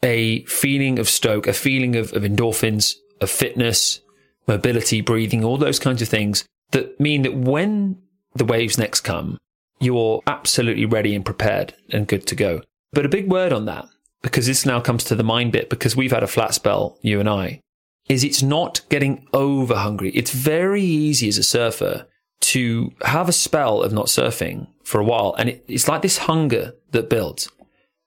a 0.04 0.44
feeling 0.46 1.00
of 1.00 1.10
stoke, 1.10 1.48
a 1.48 1.54
feeling 1.54 1.96
of, 1.96 2.14
of 2.14 2.24
endorphins, 2.24 2.96
of 3.22 3.30
fitness, 3.30 4.02
mobility, 4.48 5.02
breathing, 5.02 5.44
all 5.44 5.58
those 5.58 5.80
kinds 5.80 6.02
of 6.02 6.08
things 6.08 6.46
that 6.72 7.00
mean 7.00 7.24
that 7.24 7.36
when 7.36 7.98
the 8.36 8.46
waves 8.46 8.78
next 8.78 9.02
come, 9.02 9.38
you're 9.80 10.22
absolutely 10.28 10.86
ready 10.86 11.16
and 11.16 11.26
prepared 11.26 11.74
and 11.92 12.08
good 12.08 12.26
to 12.28 12.36
go. 12.36 12.62
But 12.94 13.06
a 13.06 13.10
big 13.10 13.30
word 13.30 13.52
on 13.52 13.66
that, 13.66 13.86
because 14.22 14.48
this 14.48 14.66
now 14.66 14.80
comes 14.80 15.04
to 15.06 15.16
the 15.16 15.24
mind 15.24 15.52
bit, 15.52 15.70
because 15.70 15.96
we've 15.96 16.12
had 16.12 16.24
a 16.24 16.28
flat 16.28 16.54
spell, 16.54 16.98
you 17.02 17.20
and 17.20 17.30
I, 17.30 17.60
is 18.08 18.24
it's 18.24 18.44
not 18.44 18.82
getting 18.90 19.28
over 19.34 19.76
hungry. 19.76 20.12
It's 20.12 20.32
very 20.32 20.84
easy 20.84 21.28
as 21.28 21.38
a 21.38 21.44
surfer 21.44 22.08
to 22.42 22.92
have 23.02 23.28
a 23.28 23.34
spell 23.34 23.82
of 23.82 23.92
not 23.92 24.06
surfing 24.06 24.68
for 24.84 25.02
a 25.02 25.04
while. 25.04 25.36
And 25.38 25.50
it, 25.50 25.66
it's 25.68 25.88
like 25.88 26.02
this 26.02 26.20
hunger 26.20 26.74
that 26.92 27.10
builds 27.10 27.50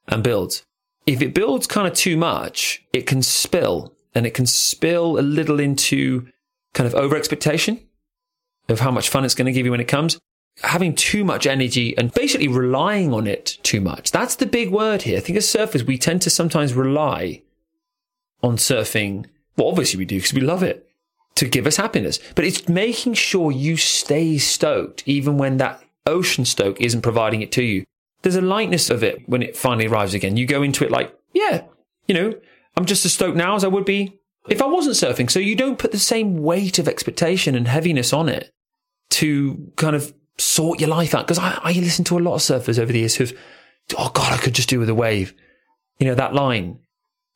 and 0.07 0.23
builds. 0.23 0.63
If 1.05 1.21
it 1.21 1.33
builds 1.33 1.67
kind 1.67 1.87
of 1.87 1.93
too 1.93 2.15
much, 2.15 2.83
it 2.93 3.05
can 3.05 3.21
spill 3.21 3.95
and 4.15 4.25
it 4.25 4.33
can 4.33 4.45
spill 4.45 5.19
a 5.19 5.21
little 5.21 5.59
into 5.59 6.27
kind 6.73 6.87
of 6.87 6.95
over 6.95 7.15
expectation 7.15 7.81
of 8.69 8.79
how 8.79 8.91
much 8.91 9.09
fun 9.09 9.25
it's 9.25 9.35
going 9.35 9.47
to 9.47 9.51
give 9.51 9.65
you 9.65 9.71
when 9.71 9.81
it 9.81 9.87
comes. 9.87 10.19
Having 10.61 10.95
too 10.95 11.23
much 11.23 11.47
energy 11.47 11.97
and 11.97 12.13
basically 12.13 12.47
relying 12.47 13.13
on 13.13 13.27
it 13.27 13.57
too 13.63 13.81
much. 13.81 14.11
That's 14.11 14.35
the 14.35 14.45
big 14.45 14.71
word 14.71 15.03
here. 15.03 15.17
I 15.17 15.21
think 15.21 15.37
as 15.37 15.45
surfers, 15.45 15.83
we 15.83 15.97
tend 15.97 16.21
to 16.23 16.29
sometimes 16.29 16.73
rely 16.73 17.41
on 18.43 18.57
surfing. 18.57 19.25
Well, 19.59 19.67
obviously 19.67 19.97
we 19.97 20.05
do 20.05 20.15
because 20.15 20.33
we 20.33 20.39
love 20.39 20.63
it 20.63 20.87
to 21.35 21.45
give 21.45 21.67
us 21.67 21.75
happiness, 21.75 22.17
but 22.33 22.45
it's 22.45 22.69
making 22.69 23.15
sure 23.15 23.51
you 23.51 23.75
stay 23.75 24.37
stoked 24.37 25.03
even 25.05 25.37
when 25.37 25.57
that 25.57 25.83
ocean 26.05 26.45
stoke 26.45 26.79
isn't 26.79 27.01
providing 27.01 27.41
it 27.41 27.51
to 27.51 27.63
you. 27.63 27.83
There's 28.21 28.37
a 28.37 28.41
lightness 28.41 28.89
of 28.89 29.03
it 29.03 29.27
when 29.27 29.43
it 29.43 29.57
finally 29.57 29.87
arrives 29.87 30.13
again. 30.13 30.37
You 30.37 30.45
go 30.45 30.63
into 30.63 30.85
it 30.85 30.91
like, 30.91 31.13
yeah, 31.33 31.63
you 32.07 32.15
know, 32.15 32.33
I'm 32.77 32.85
just 32.85 33.03
as 33.03 33.11
stoked 33.11 33.35
now 33.35 33.55
as 33.55 33.65
I 33.65 33.67
would 33.67 33.83
be 33.83 34.17
if 34.47 34.61
I 34.61 34.65
wasn't 34.65 34.95
surfing. 34.95 35.29
So 35.29 35.39
you 35.39 35.57
don't 35.57 35.77
put 35.77 35.91
the 35.91 35.99
same 35.99 36.37
weight 36.37 36.79
of 36.79 36.87
expectation 36.87 37.53
and 37.53 37.67
heaviness 37.67 38.13
on 38.13 38.29
it 38.29 38.49
to 39.11 39.73
kind 39.75 39.95
of 39.95 40.13
sort 40.37 40.79
your 40.79 40.89
life 40.89 41.13
out. 41.13 41.27
Because 41.27 41.39
I, 41.39 41.59
I 41.61 41.73
listen 41.73 42.05
to 42.05 42.17
a 42.17 42.19
lot 42.19 42.35
of 42.35 42.41
surfers 42.41 42.79
over 42.79 42.93
the 42.93 42.99
years 42.99 43.15
who've, 43.15 43.37
oh 43.97 44.09
God, 44.13 44.31
I 44.31 44.37
could 44.37 44.55
just 44.55 44.69
do 44.69 44.79
with 44.79 44.87
a 44.87 44.95
wave. 44.95 45.33
You 45.99 46.07
know, 46.07 46.15
that 46.15 46.33
line. 46.33 46.79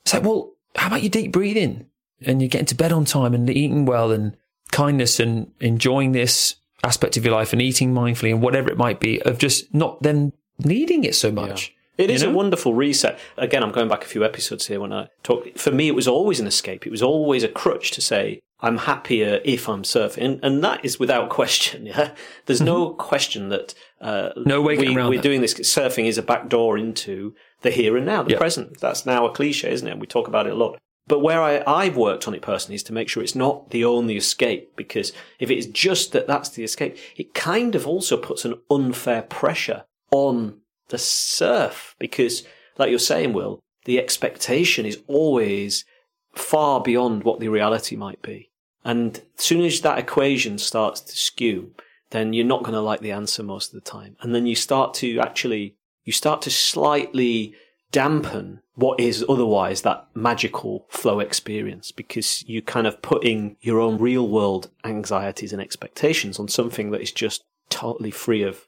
It's 0.03 0.13
like, 0.13 0.23
well, 0.23 0.53
how 0.77 0.87
about 0.87 1.03
you 1.03 1.09
deep 1.09 1.33
breathing 1.33 1.87
and 2.25 2.41
you're 2.41 2.49
getting 2.49 2.65
to 2.67 2.75
bed 2.75 2.91
on 2.91 3.05
time 3.05 3.33
and 3.33 3.49
eating 3.49 3.85
well 3.85 4.11
and 4.11 4.35
kindness 4.71 5.19
and 5.19 5.51
enjoying 5.59 6.11
this 6.13 6.55
aspect 6.83 7.15
of 7.17 7.23
your 7.25 7.33
life 7.33 7.53
and 7.53 7.61
eating 7.61 7.93
mindfully 7.93 8.31
and 8.31 8.41
whatever 8.41 8.69
it 8.69 8.77
might 8.77 8.99
be 8.99 9.21
of 9.23 9.37
just 9.37 9.73
not 9.73 10.01
then 10.01 10.33
needing 10.59 11.03
it 11.03 11.15
so 11.15 11.31
much. 11.31 11.73
It 11.97 12.09
is 12.09 12.23
You 12.23 12.29
a 12.29 12.31
know? 12.31 12.37
wonderful 12.37 12.73
reset. 12.73 13.19
Again, 13.37 13.61
I'm 13.63 13.71
going 13.71 13.87
back 13.87 14.03
a 14.03 14.07
few 14.07 14.25
episodes 14.25 14.65
here 14.67 14.79
when 14.79 14.91
I 14.91 15.09
talk. 15.21 15.55
For 15.57 15.71
me, 15.71 15.87
it 15.87 15.95
was 15.95 16.07
always 16.07 16.39
an 16.39 16.47
escape. 16.47 16.87
It 16.87 16.89
was 16.91 17.03
always 17.03 17.43
a 17.43 17.47
crutch 17.47 17.91
to 17.91 18.01
say, 18.01 18.39
I'm 18.61 18.77
happier 18.79 19.41
if 19.45 19.69
I'm 19.69 19.83
surfing. 19.83 20.23
And, 20.25 20.39
and 20.43 20.63
that 20.63 20.83
is 20.83 20.99
without 20.99 21.29
question. 21.39 21.85
Yeah. 21.85 22.11
There's 22.47 22.61
no 22.61 22.89
question 22.95 23.49
that, 23.49 23.75
uh, 24.01 24.29
Mm-hmm. 24.35 24.43
No 24.49 24.61
way 24.63 24.75
we, 24.77 24.95
around 24.95 25.09
we're 25.11 25.17
that. 25.17 25.21
doing 25.23 25.41
this. 25.41 25.53
Surfing 25.53 26.05
is 26.07 26.17
a 26.17 26.23
back 26.23 26.49
door 26.49 26.77
into 26.79 27.35
the 27.61 27.69
here 27.69 27.95
and 27.95 28.05
now, 28.07 28.23
the 28.23 28.31
Yeah. 28.31 28.37
present. 28.39 28.79
That's 28.79 29.05
now 29.05 29.27
a 29.27 29.31
cliche, 29.31 29.71
isn't 29.71 29.87
it? 29.87 29.99
We 29.99 30.07
talk 30.07 30.27
about 30.27 30.47
it 30.47 30.53
a 30.53 30.55
lot. 30.55 30.79
But 31.05 31.19
where 31.19 31.41
I, 31.41 31.63
I've 31.67 31.97
worked 31.97 32.27
on 32.27 32.33
it 32.33 32.41
personally 32.41 32.75
is 32.75 32.83
to 32.83 32.93
make 32.93 33.09
sure 33.09 33.21
it's 33.21 33.35
not 33.35 33.71
the 33.71 33.83
only 33.83 34.15
escape, 34.15 34.75
because 34.75 35.11
if 35.39 35.51
it's 35.51 35.65
just 35.65 36.13
that 36.13 36.27
that's 36.27 36.49
the 36.49 36.63
escape, 36.63 36.97
it 37.17 37.33
kind 37.33 37.75
of 37.75 37.85
also 37.85 38.15
puts 38.15 38.45
an 38.45 38.55
unfair 38.71 39.23
pressure 39.23 39.83
on 40.11 40.59
the 40.89 40.97
surf, 40.97 41.95
because 41.99 42.43
like 42.77 42.89
you're 42.89 42.99
saying, 42.99 43.33
Will, 43.33 43.59
the 43.85 43.99
expectation 43.99 44.85
is 44.85 45.01
always 45.07 45.85
far 46.33 46.81
beyond 46.81 47.23
what 47.23 47.39
the 47.39 47.49
reality 47.49 47.95
might 47.95 48.21
be. 48.21 48.49
And 48.85 49.21
as 49.37 49.43
soon 49.43 49.61
as 49.61 49.81
that 49.81 49.99
equation 49.99 50.57
starts 50.57 51.01
to 51.01 51.15
skew, 51.15 51.73
then 52.11 52.33
you're 52.33 52.45
not 52.45 52.63
going 52.63 52.73
to 52.73 52.81
like 52.81 53.01
the 53.01 53.11
answer 53.11 53.43
most 53.43 53.73
of 53.73 53.83
the 53.83 53.89
time. 53.89 54.15
And 54.21 54.33
then 54.33 54.45
you 54.45 54.55
start 54.55 54.93
to 54.95 55.19
actually 55.19 55.75
you 56.03 56.11
start 56.11 56.41
to 56.43 56.51
slightly 56.51 57.55
dampen 57.93 58.59
what 58.75 58.99
is 58.99 59.23
otherwise 59.29 59.83
that 59.83 60.05
magical 60.15 60.85
flow 60.89 61.19
experience 61.19 61.91
because 61.91 62.43
you're 62.47 62.61
kind 62.63 62.87
of 62.87 63.01
putting 63.03 63.55
your 63.61 63.79
own 63.79 63.97
real 63.99 64.27
world 64.27 64.69
anxieties 64.83 65.53
and 65.53 65.61
expectations 65.61 66.39
on 66.39 66.47
something 66.47 66.89
that 66.91 67.01
is 67.01 67.11
just 67.11 67.43
totally 67.69 68.09
free 68.11 68.41
of 68.43 68.67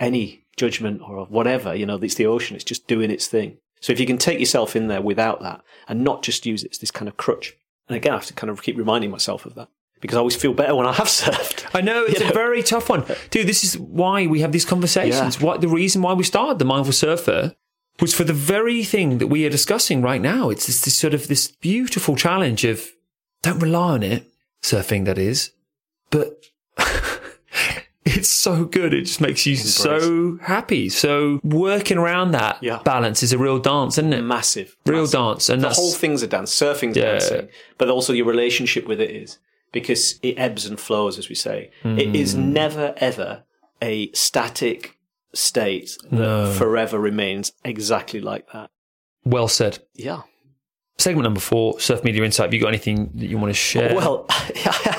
any 0.00 0.44
judgment 0.56 1.02
or 1.06 1.26
whatever. 1.26 1.74
You 1.74 1.84
know, 1.86 1.96
it's 1.96 2.14
the 2.14 2.26
ocean. 2.26 2.56
It's 2.56 2.64
just 2.64 2.86
doing 2.88 3.10
its 3.10 3.26
thing. 3.26 3.58
So 3.80 3.92
if 3.92 4.00
you 4.00 4.06
can 4.06 4.16
take 4.18 4.40
yourself 4.40 4.74
in 4.74 4.88
there 4.88 5.02
without 5.02 5.42
that 5.42 5.60
and 5.86 6.02
not 6.02 6.22
just 6.22 6.46
use 6.46 6.64
it 6.64 6.72
as 6.72 6.78
this 6.78 6.90
kind 6.90 7.08
of 7.08 7.18
crutch. 7.18 7.54
And 7.88 7.96
again, 7.96 8.12
I 8.12 8.16
have 8.16 8.26
to 8.26 8.32
kind 8.32 8.50
of 8.50 8.62
keep 8.62 8.76
reminding 8.78 9.10
myself 9.10 9.44
of 9.44 9.54
that 9.56 9.68
because 10.00 10.16
I 10.16 10.20
always 10.20 10.34
feel 10.34 10.54
better 10.54 10.74
when 10.74 10.86
I 10.86 10.92
have 10.94 11.06
surfed. 11.08 11.66
I 11.74 11.82
know 11.82 12.04
it's 12.04 12.20
You 12.20 12.24
a 12.26 12.28
know? 12.30 12.34
very 12.34 12.62
tough 12.62 12.88
one, 12.88 13.04
dude. 13.30 13.46
This 13.46 13.64
is 13.64 13.78
why 13.78 14.26
we 14.26 14.40
have 14.40 14.52
these 14.52 14.64
conversations. 14.64 15.36
Yeah. 15.38 15.46
What 15.46 15.60
the 15.60 15.68
reason 15.68 16.00
why 16.00 16.14
we 16.14 16.24
started 16.24 16.58
the 16.58 16.64
Mindful 16.64 16.94
Surfer 16.94 17.54
was 18.00 18.14
for 18.14 18.24
the 18.24 18.32
very 18.32 18.84
thing 18.84 19.18
that 19.18 19.28
we 19.28 19.44
are 19.46 19.50
discussing 19.50 20.02
right 20.02 20.20
now. 20.20 20.50
It's 20.50 20.66
this, 20.66 20.80
this 20.82 20.96
sort 20.98 21.14
of 21.14 21.28
this 21.28 21.48
beautiful 21.48 22.16
challenge 22.16 22.64
of 22.64 22.86
don't 23.42 23.58
rely 23.60 23.92
on 23.92 24.02
it, 24.02 24.26
surfing 24.62 25.04
that 25.06 25.18
is, 25.18 25.52
but 26.10 26.44
it's 28.04 28.28
so 28.28 28.64
good. 28.64 28.94
It 28.94 29.02
just 29.04 29.20
makes 29.20 29.46
you 29.46 29.56
so 29.56 30.38
happy. 30.42 30.88
So 30.88 31.40
working 31.42 31.98
around 31.98 32.32
that 32.32 32.58
Yeah. 32.62 32.80
balance 32.84 33.22
is 33.22 33.32
a 33.32 33.38
real 33.38 33.58
dance, 33.58 33.98
isn't 33.98 34.12
it? 34.12 34.22
Massive. 34.22 34.76
Real 34.86 35.02
massive. 35.02 35.12
dance, 35.12 35.48
and 35.48 35.62
the 35.62 35.70
whole 35.70 35.92
thing's 35.92 36.22
a 36.22 36.26
dance. 36.26 36.54
Surfing's 36.54 36.96
Yeah. 36.96 37.12
dancing, 37.12 37.48
but 37.78 37.88
also 37.88 38.12
your 38.12 38.26
relationship 38.26 38.86
with 38.86 39.00
it 39.00 39.10
is 39.10 39.38
because 39.72 40.18
it 40.22 40.38
ebbs 40.38 40.66
and 40.66 40.78
flows, 40.78 41.18
as 41.18 41.28
we 41.28 41.34
say. 41.34 41.70
It 41.84 42.14
is 42.14 42.34
Hmm. 42.34 42.52
never 42.52 42.94
ever 42.98 43.42
a 43.82 44.10
static 44.12 44.95
state 45.36 45.96
that 46.02 46.12
No. 46.12 46.52
forever 46.52 46.98
remains 46.98 47.52
exactly 47.64 48.20
like 48.20 48.50
that. 48.52 48.70
well 49.24 49.48
said. 49.48 49.78
Yeah. 49.94 50.22
Segment 50.98 51.24
number 51.24 51.40
four, 51.40 51.78
Surf 51.78 52.02
Media 52.04 52.24
Insight. 52.24 52.46
Have 52.46 52.54
you 52.54 52.60
got 52.60 52.68
anything 52.68 53.10
that 53.16 53.26
you 53.26 53.36
want 53.36 53.50
to 53.50 53.54
share? 53.54 53.94
Well, 53.94 54.24
I 54.30 54.34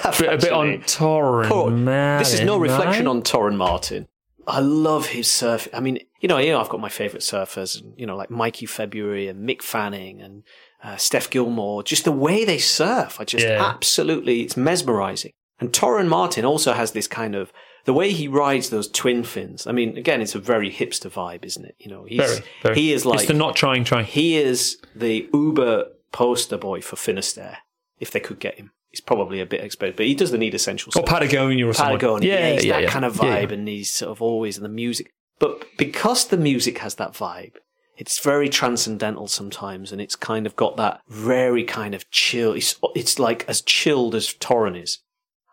have 0.04 0.20
a 0.22 0.38
bit 0.38 0.52
on. 0.52 0.68
Torren 0.84 1.50
Martyn. 1.50 1.86
This 2.20 2.34
is 2.36 2.42
no 2.42 2.58
reflection 2.60 3.06
right? 3.06 3.12
on 3.12 3.24
Torren 3.24 3.56
Martyn. 3.58 4.08
I 4.46 4.60
love 4.60 5.08
his 5.08 5.28
surf. 5.30 5.68
I 5.74 5.80
mean, 5.80 6.00
you 6.22 6.30
know, 6.30 6.38
you 6.38 6.52
know, 6.52 6.62
I've 6.62 6.70
got 6.70 6.80
my 6.80 6.88
favourite 6.90 7.22
surfers, 7.24 7.82
and 7.82 7.94
you 7.98 8.06
know, 8.06 8.16
like 8.16 8.30
Mikey 8.30 8.68
February 8.68 9.28
and 9.28 9.48
Mick 9.50 9.62
Fanning 9.64 10.22
and 10.22 10.44
uh, 10.84 10.98
Steph 10.98 11.30
Gilmore. 11.32 11.82
Just 11.84 12.04
the 12.06 12.12
way 12.12 12.46
they 12.46 12.60
surf, 12.60 13.20
I 13.20 13.24
just 13.26 13.46
Yeah. 13.46 13.66
absolutely, 13.66 14.42
it's 14.42 14.56
mesmerising. 14.56 15.32
And 15.60 15.72
Torren 15.74 16.08
Martyn 16.08 16.46
also 16.46 16.74
has 16.74 16.92
this 16.92 17.08
kind 17.08 17.36
of 17.36 17.52
the 17.86 17.94
way 17.94 18.12
he 18.12 18.28
rides 18.28 18.70
those 18.70 18.88
twin 18.90 19.24
fins. 19.24 19.66
I 19.66 19.72
mean, 19.72 19.98
again, 19.98 20.22
it's 20.22 20.36
a 20.36 20.40
very 20.40 20.70
hipster 20.72 21.10
vibe, 21.10 21.46
isn't 21.46 21.64
it? 21.66 21.76
You 21.80 21.90
know, 21.90 22.04
he's 22.04 22.20
Very, 22.20 22.44
very. 22.62 22.76
he 22.76 22.94
is 22.94 23.06
like 23.06 23.20
it's 23.20 23.28
the 23.28 23.34
not 23.34 23.56
trying, 23.56 23.84
trying. 23.86 24.06
he 24.06 24.38
is 24.38 24.78
the 24.96 25.28
Uber 25.34 25.86
poster 26.12 26.58
boy 26.58 26.82
for 26.82 26.96
Finisterre. 26.98 27.58
If 28.00 28.12
they 28.12 28.20
could 28.20 28.40
get 28.40 28.56
him, 28.56 28.72
he's 28.92 29.02
probably 29.02 29.40
a 29.40 29.46
bit 29.46 29.62
expensive, 29.64 29.96
but 29.98 30.06
he 30.06 30.14
does 30.16 30.32
the 30.32 30.38
need 30.38 30.54
essential. 30.54 30.92
Or 30.96 31.04
Patagonia 31.04 31.66
or 31.66 31.74
something. 31.74 31.96
Patagonia. 31.98 32.30
Yeah, 32.34 32.52
he's 32.54 32.64
that 32.70 32.82
yeah. 32.84 32.90
kind 32.90 33.06
of 33.06 33.16
Yeah, 33.16 33.22
vibe, 33.24 33.48
yeah. 33.50 33.54
and 33.56 33.68
he's 33.68 33.92
sort 33.94 34.12
of 34.12 34.22
always 34.22 34.58
in 34.58 34.64
the 34.64 34.70
music. 34.70 35.12
But 35.40 35.64
because 35.78 36.28
the 36.28 36.38
music 36.38 36.80
has 36.80 36.96
that 36.96 37.14
vibe, 37.14 37.54
it's 37.96 38.20
very 38.20 38.50
transcendental 38.50 39.28
sometimes, 39.28 39.92
and 39.92 40.00
it's 40.02 40.16
kind 40.16 40.46
of 40.46 40.56
got 40.56 40.78
that 40.78 41.02
very 41.08 41.64
kind 41.64 41.96
of 41.96 42.10
chill. 42.12 42.54
It's 42.54 42.76
it's 42.96 43.18
like 43.18 43.46
as 43.48 43.62
chilled 43.62 44.14
as 44.14 44.28
Torren 44.34 44.80
is. 44.82 45.00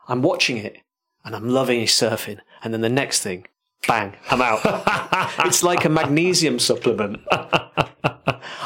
I'm 0.08 0.22
watching 0.22 0.56
it, 0.58 0.76
and 1.24 1.34
I'm 1.34 1.48
loving 1.48 1.80
his 1.80 1.90
surfing, 1.90 2.38
and 2.62 2.72
then 2.74 2.80
the 2.80 2.88
next 2.88 3.20
thing, 3.20 3.46
bang, 3.86 4.14
I'm 4.30 4.42
out. 4.42 4.60
it's 5.46 5.62
like 5.62 5.84
a 5.84 5.88
magnesium 5.88 6.58
supplement. 6.58 7.20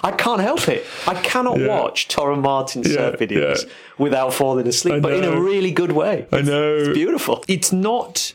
I 0.02 0.12
can't 0.16 0.40
help 0.40 0.68
it. 0.68 0.84
I 1.06 1.14
cannot 1.14 1.58
watch 1.60 2.08
Torren 2.08 2.40
Martyn 2.42 2.84
surf 2.84 3.16
Yeah, 3.20 3.26
videos 3.26 3.64
yeah. 3.66 3.72
without 3.98 4.32
falling 4.32 4.66
asleep, 4.66 5.02
but 5.02 5.12
in 5.12 5.24
a 5.24 5.40
really 5.40 5.70
good 5.70 5.92
way. 5.92 6.26
I 6.32 6.42
know. 6.42 6.76
It's 6.76 6.88
beautiful. 6.94 7.44
It's 7.48 7.72
not 7.72 8.32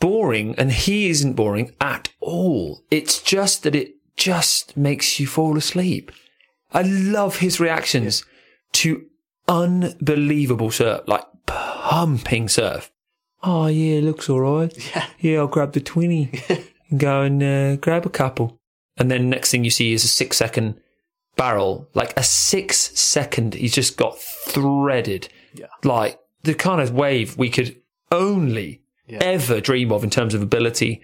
boring, 0.00 0.54
and 0.58 0.72
he 0.72 1.08
isn't 1.10 1.34
boring 1.34 1.72
at 1.80 2.10
all. 2.20 2.82
It's 2.90 3.20
just 3.22 3.62
that 3.62 3.74
it 3.74 3.94
just 4.16 4.76
makes 4.76 5.18
you 5.20 5.26
fall 5.26 5.56
asleep. 5.56 6.10
I 6.72 6.82
love 6.82 7.38
his 7.38 7.60
reactions 7.60 8.24
to 8.72 9.06
unbelievable 9.46 10.70
surf, 10.70 11.02
like 11.06 11.24
pumping 11.48 12.48
surf. 12.48 12.90
Oh 13.42 13.66
yeah, 13.66 14.00
looks 14.00 14.28
all 14.28 14.40
right. 14.40 14.72
Yeah. 14.94 15.06
Yeah, 15.20 15.38
I'll 15.38 15.46
grab 15.48 15.72
the 15.72 15.80
twenty 15.80 16.30
and 16.90 17.00
go 17.00 17.22
and 17.22 17.42
uh, 17.42 17.76
grab 17.76 18.06
a 18.06 18.10
couple. 18.10 18.58
And 18.96 19.10
then 19.10 19.30
next 19.30 19.50
thing 19.50 19.64
you 19.64 19.70
see 19.70 19.92
is 19.92 20.04
a 20.04 20.08
six 20.08 20.36
second 20.36 20.80
barrel, 21.36 21.88
like 21.94 22.16
a 22.16 22.22
six 22.22 22.76
second. 22.98 23.54
He's 23.54 23.74
just 23.74 23.96
got 23.96 24.18
threaded, 24.18 25.28
Yeah. 25.54 25.66
like 25.84 26.18
the 26.42 26.54
kind 26.54 26.80
of 26.80 26.92
wave 26.92 27.36
we 27.38 27.48
could 27.48 27.76
only 28.10 28.82
Yeah. 29.06 29.18
ever 29.22 29.60
dream 29.60 29.92
of 29.92 30.02
in 30.04 30.10
terms 30.10 30.34
of 30.34 30.42
ability 30.42 31.00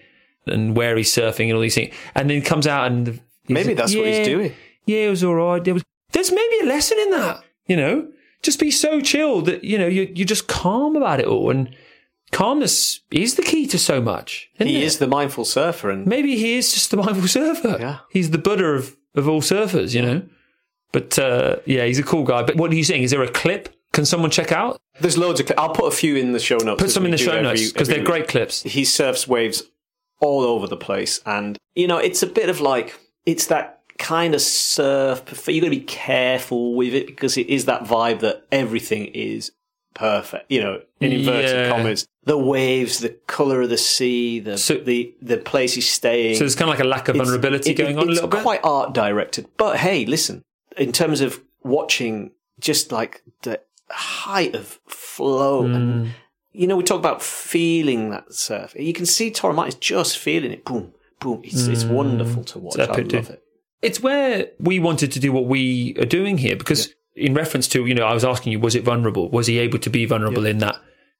and 0.46 0.76
where 0.76 0.96
he's 0.96 1.12
surfing 1.12 1.44
and 1.46 1.54
all 1.54 1.60
these 1.60 1.74
things. 1.76 1.94
And 2.14 2.28
then 2.28 2.36
he 2.38 2.42
comes 2.42 2.66
out 2.66 2.86
and 2.90 3.06
he's 3.06 3.20
Maybe 3.48 3.68
like, 3.68 3.76
that's 3.76 3.94
what 3.94 4.06
he's 4.06 4.26
doing. 4.26 4.52
Yeah, 4.86 5.06
it 5.06 5.10
was 5.10 5.22
all 5.24 5.34
right. 5.36 5.62
There 5.62 5.74
was, 5.74 5.84
there's 6.12 6.30
maybe 6.32 6.56
a 6.62 6.66
lesson 6.66 6.98
in 6.98 7.10
that, 7.12 7.42
you 7.66 7.76
know, 7.76 8.08
just 8.44 8.60
be 8.60 8.70
so 8.70 9.00
chilled 9.00 9.46
that, 9.46 9.64
you 9.64 9.76
know, 9.78 9.86
you, 9.88 10.10
you're 10.14 10.26
just 10.26 10.46
calm 10.46 10.94
about 10.94 11.18
it 11.18 11.26
all. 11.26 11.50
And 11.50 11.74
calmness 12.30 13.00
is 13.10 13.34
the 13.34 13.42
key 13.42 13.66
to 13.68 13.78
so 13.78 14.00
much. 14.00 14.50
He 14.58 14.76
it? 14.76 14.84
is 14.84 14.98
the 14.98 15.06
mindful 15.08 15.44
surfer, 15.44 15.90
and 15.90 16.06
Maybe 16.06 16.36
he 16.36 16.56
is 16.56 16.72
just 16.72 16.90
the 16.90 16.96
mindful 17.04 17.26
surfer. 17.26 17.76
Yeah. 17.80 17.98
He's 18.10 18.30
the 18.30 18.38
Buddha 18.38 18.64
of, 18.66 18.96
of 19.14 19.28
all 19.28 19.40
surfers, 19.40 19.94
you 19.94 20.02
know. 20.02 20.22
But 20.92 21.18
uh, 21.18 21.56
yeah, 21.66 21.84
he's 21.86 21.98
a 21.98 22.04
cool 22.04 22.22
guy. 22.22 22.42
But 22.44 22.56
what 22.56 22.70
are 22.70 22.74
you 22.76 22.84
saying? 22.84 23.02
Is 23.02 23.10
there 23.10 23.22
a 23.22 23.30
clip? 23.30 23.74
Can 23.92 24.04
someone 24.04 24.30
check 24.30 24.52
out? 24.52 24.80
there's 25.00 25.18
loads 25.18 25.40
of. 25.40 25.46
Cli- 25.46 25.56
I'll 25.56 25.70
put 25.74 25.92
a 25.92 25.96
few 25.96 26.14
in 26.16 26.32
the 26.32 26.38
show 26.38 26.56
notes. 26.58 26.80
Put 26.82 26.90
some 26.90 27.04
in 27.04 27.10
the 27.10 27.18
show 27.18 27.32
every- 27.32 27.42
notes 27.42 27.72
because 27.72 27.88
they're 27.88 27.98
week. 27.98 28.06
great 28.06 28.28
clips. 28.28 28.62
He 28.62 28.84
surfs 28.84 29.26
waves 29.26 29.64
all 30.20 30.42
over 30.42 30.66
the 30.68 30.76
place, 30.76 31.20
and 31.26 31.58
you 31.74 31.86
know 31.88 31.98
it's 31.98 32.22
a 32.22 32.26
bit 32.26 32.48
of 32.48 32.60
like 32.60 32.98
it's 33.26 33.46
that 33.46 33.80
kind 33.98 34.34
of 34.34 34.40
surf. 34.40 35.22
You've 35.48 35.62
got 35.62 35.70
to 35.70 35.70
be 35.70 35.80
careful 35.80 36.74
with 36.74 36.94
it 36.94 37.06
because 37.06 37.36
it 37.36 37.48
is 37.48 37.64
that 37.66 37.84
vibe 37.84 38.20
that 38.20 38.44
everything 38.52 39.06
is 39.06 39.52
perfect. 39.94 40.50
You 40.50 40.62
know, 40.62 40.80
in 41.00 41.12
inverted 41.12 41.50
Yeah. 41.50 41.68
commas, 41.70 42.06
the 42.24 42.36
waves, 42.38 42.98
the 42.98 43.10
color 43.26 43.62
of 43.62 43.70
the 43.70 43.78
sea, 43.78 44.40
the 44.40 44.58
So- 44.58 44.76
the 44.78 45.14
the 45.22 45.36
place 45.38 45.74
he's 45.74 45.88
staying. 45.88 46.34
So 46.34 46.40
there's 46.40 46.54
kind 46.56 46.70
of 46.70 46.76
like 46.76 46.84
a 46.84 46.88
lack 46.88 47.08
of 47.08 47.14
It's- 47.16 47.26
vulnerability 47.28 47.70
it- 47.70 47.74
going 47.74 47.98
on 47.98 48.08
a 48.08 48.12
little 48.12 48.28
bit. 48.28 48.38
It's 48.38 48.42
quite 48.42 48.60
art 48.64 48.92
directed. 48.94 49.46
But 49.56 49.76
hey, 49.78 50.04
listen, 50.04 50.42
in 50.76 50.90
terms 50.92 51.20
of 51.20 51.40
watching 51.62 52.32
just 52.60 52.90
like 52.92 53.22
the 53.42 53.60
height 53.90 54.54
of 54.54 54.80
flow 54.86 55.62
Hmm. 55.66 55.74
and 55.74 56.10
you 56.56 56.68
know, 56.68 56.76
we 56.76 56.84
talk 56.84 56.98
about 57.00 57.20
feeling 57.20 58.10
that 58.10 58.32
surf. 58.32 58.74
You 58.78 58.92
can 58.92 59.06
see 59.06 59.28
Torren 59.30 59.56
Martyn's 59.56 59.74
just 59.74 60.18
feeling 60.18 60.52
it. 60.52 60.64
Boom, 60.64 60.92
boom. 61.18 61.40
It's, 61.42 61.66
it's 61.66 61.82
wonderful 61.84 62.44
to 62.44 62.58
watch. 62.60 62.78
I 62.78 62.84
love 62.86 62.98
it. 63.30 63.42
It's 63.82 64.00
where 64.00 64.48
we 64.58 64.78
wanted 64.78 65.12
to 65.12 65.20
do 65.20 65.32
what 65.32 65.46
we 65.46 65.94
are 65.98 66.04
doing 66.06 66.38
here 66.38 66.56
because 66.56 66.94
in 67.16 67.34
reference 67.34 67.68
to 67.68 67.86
you 67.86 67.94
know 67.94 68.04
i 68.04 68.12
was 68.14 68.24
asking 68.24 68.50
you 68.52 68.58
was 68.60 68.74
it 68.74 68.82
vulnerable? 68.84 69.28
Was 69.30 69.46
he 69.46 69.58
able 69.58 69.78
to 69.78 69.90
be 69.90 70.04
vulnerable 70.06 70.46
in 70.46 70.58
that 70.58 70.76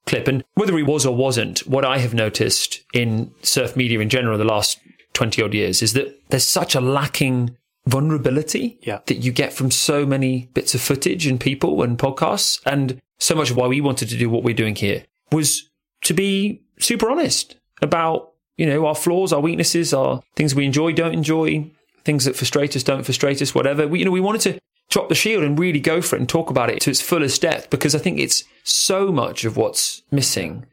clip? 0.07 0.27
And 0.29 0.43
whether 0.55 0.77
he 0.77 0.83
was 0.83 1.07
or 1.07 1.15
wasn't 1.15 1.61
what 1.67 1.85
i 1.85 1.99
have 1.99 2.15
noticed 2.15 2.83
in 2.93 3.33
surf 3.43 3.77
media 3.77 4.01
in 4.01 4.09
general 4.09 4.37
the 4.39 4.45
last 4.45 4.79
20 5.13 5.43
odd 5.43 5.55
years 5.55 5.83
is 5.83 5.93
that 5.93 6.19
there's 6.31 6.47
such 6.47 6.75
a 6.75 6.81
lacking 6.81 7.57
vulnerability 7.87 8.79
Yeah. 8.83 9.01
that 9.07 9.17
you 9.17 9.31
get 9.31 9.53
from 9.53 9.71
so 9.71 10.05
many 10.05 10.49
bits 10.55 10.75
of 10.75 10.81
footage 10.81 11.27
and 11.27 11.39
people 11.39 11.83
and 11.83 11.99
podcasts. 11.99 12.61
And 12.67 13.01
so 13.19 13.35
much 13.35 13.51
of 13.51 13.57
why 13.57 13.67
we 13.69 13.81
wanted 13.81 14.09
to 14.09 14.17
do 14.19 14.29
what 14.29 14.43
we're 14.43 14.55
doing 14.55 14.75
here 14.75 15.05
was 15.31 15.69
to 16.03 16.15
be 16.15 16.63
super 16.79 17.09
honest 17.11 17.57
about 17.83 18.33
you 18.57 18.67
know 18.67 18.87
our 18.87 18.95
flaws 18.95 19.33
our 19.33 19.41
weaknesses 19.41 19.93
our 19.95 20.23
things 20.37 20.55
we 20.55 20.65
enjoy 20.65 20.93
don't 20.93 21.13
enjoy 21.15 21.71
things 22.05 22.25
that 22.25 22.37
frustrate 22.37 22.77
us 22.77 22.83
don't 22.83 23.05
frustrate 23.05 23.41
us 23.43 23.55
whatever 23.55 23.87
we, 23.89 23.99
you 24.01 24.05
know 24.05 24.11
we 24.11 24.21
wanted 24.21 24.41
to 24.41 24.59
drop 24.91 25.09
the 25.09 25.15
shield 25.15 25.43
and 25.43 25.59
really 25.59 25.81
go 25.81 26.01
for 26.03 26.17
it 26.17 26.21
and 26.21 26.29
talk 26.29 26.51
about 26.51 26.71
it 26.71 26.81
to 26.81 26.91
its 26.91 27.01
fullest 27.01 27.41
depth 27.43 27.71
because 27.71 27.95
i 27.95 27.99
think 27.99 28.19
it's 28.19 28.45
so 28.63 29.11
much 29.11 29.45
of 29.45 29.57
what's 29.57 30.03
missing 30.11 30.67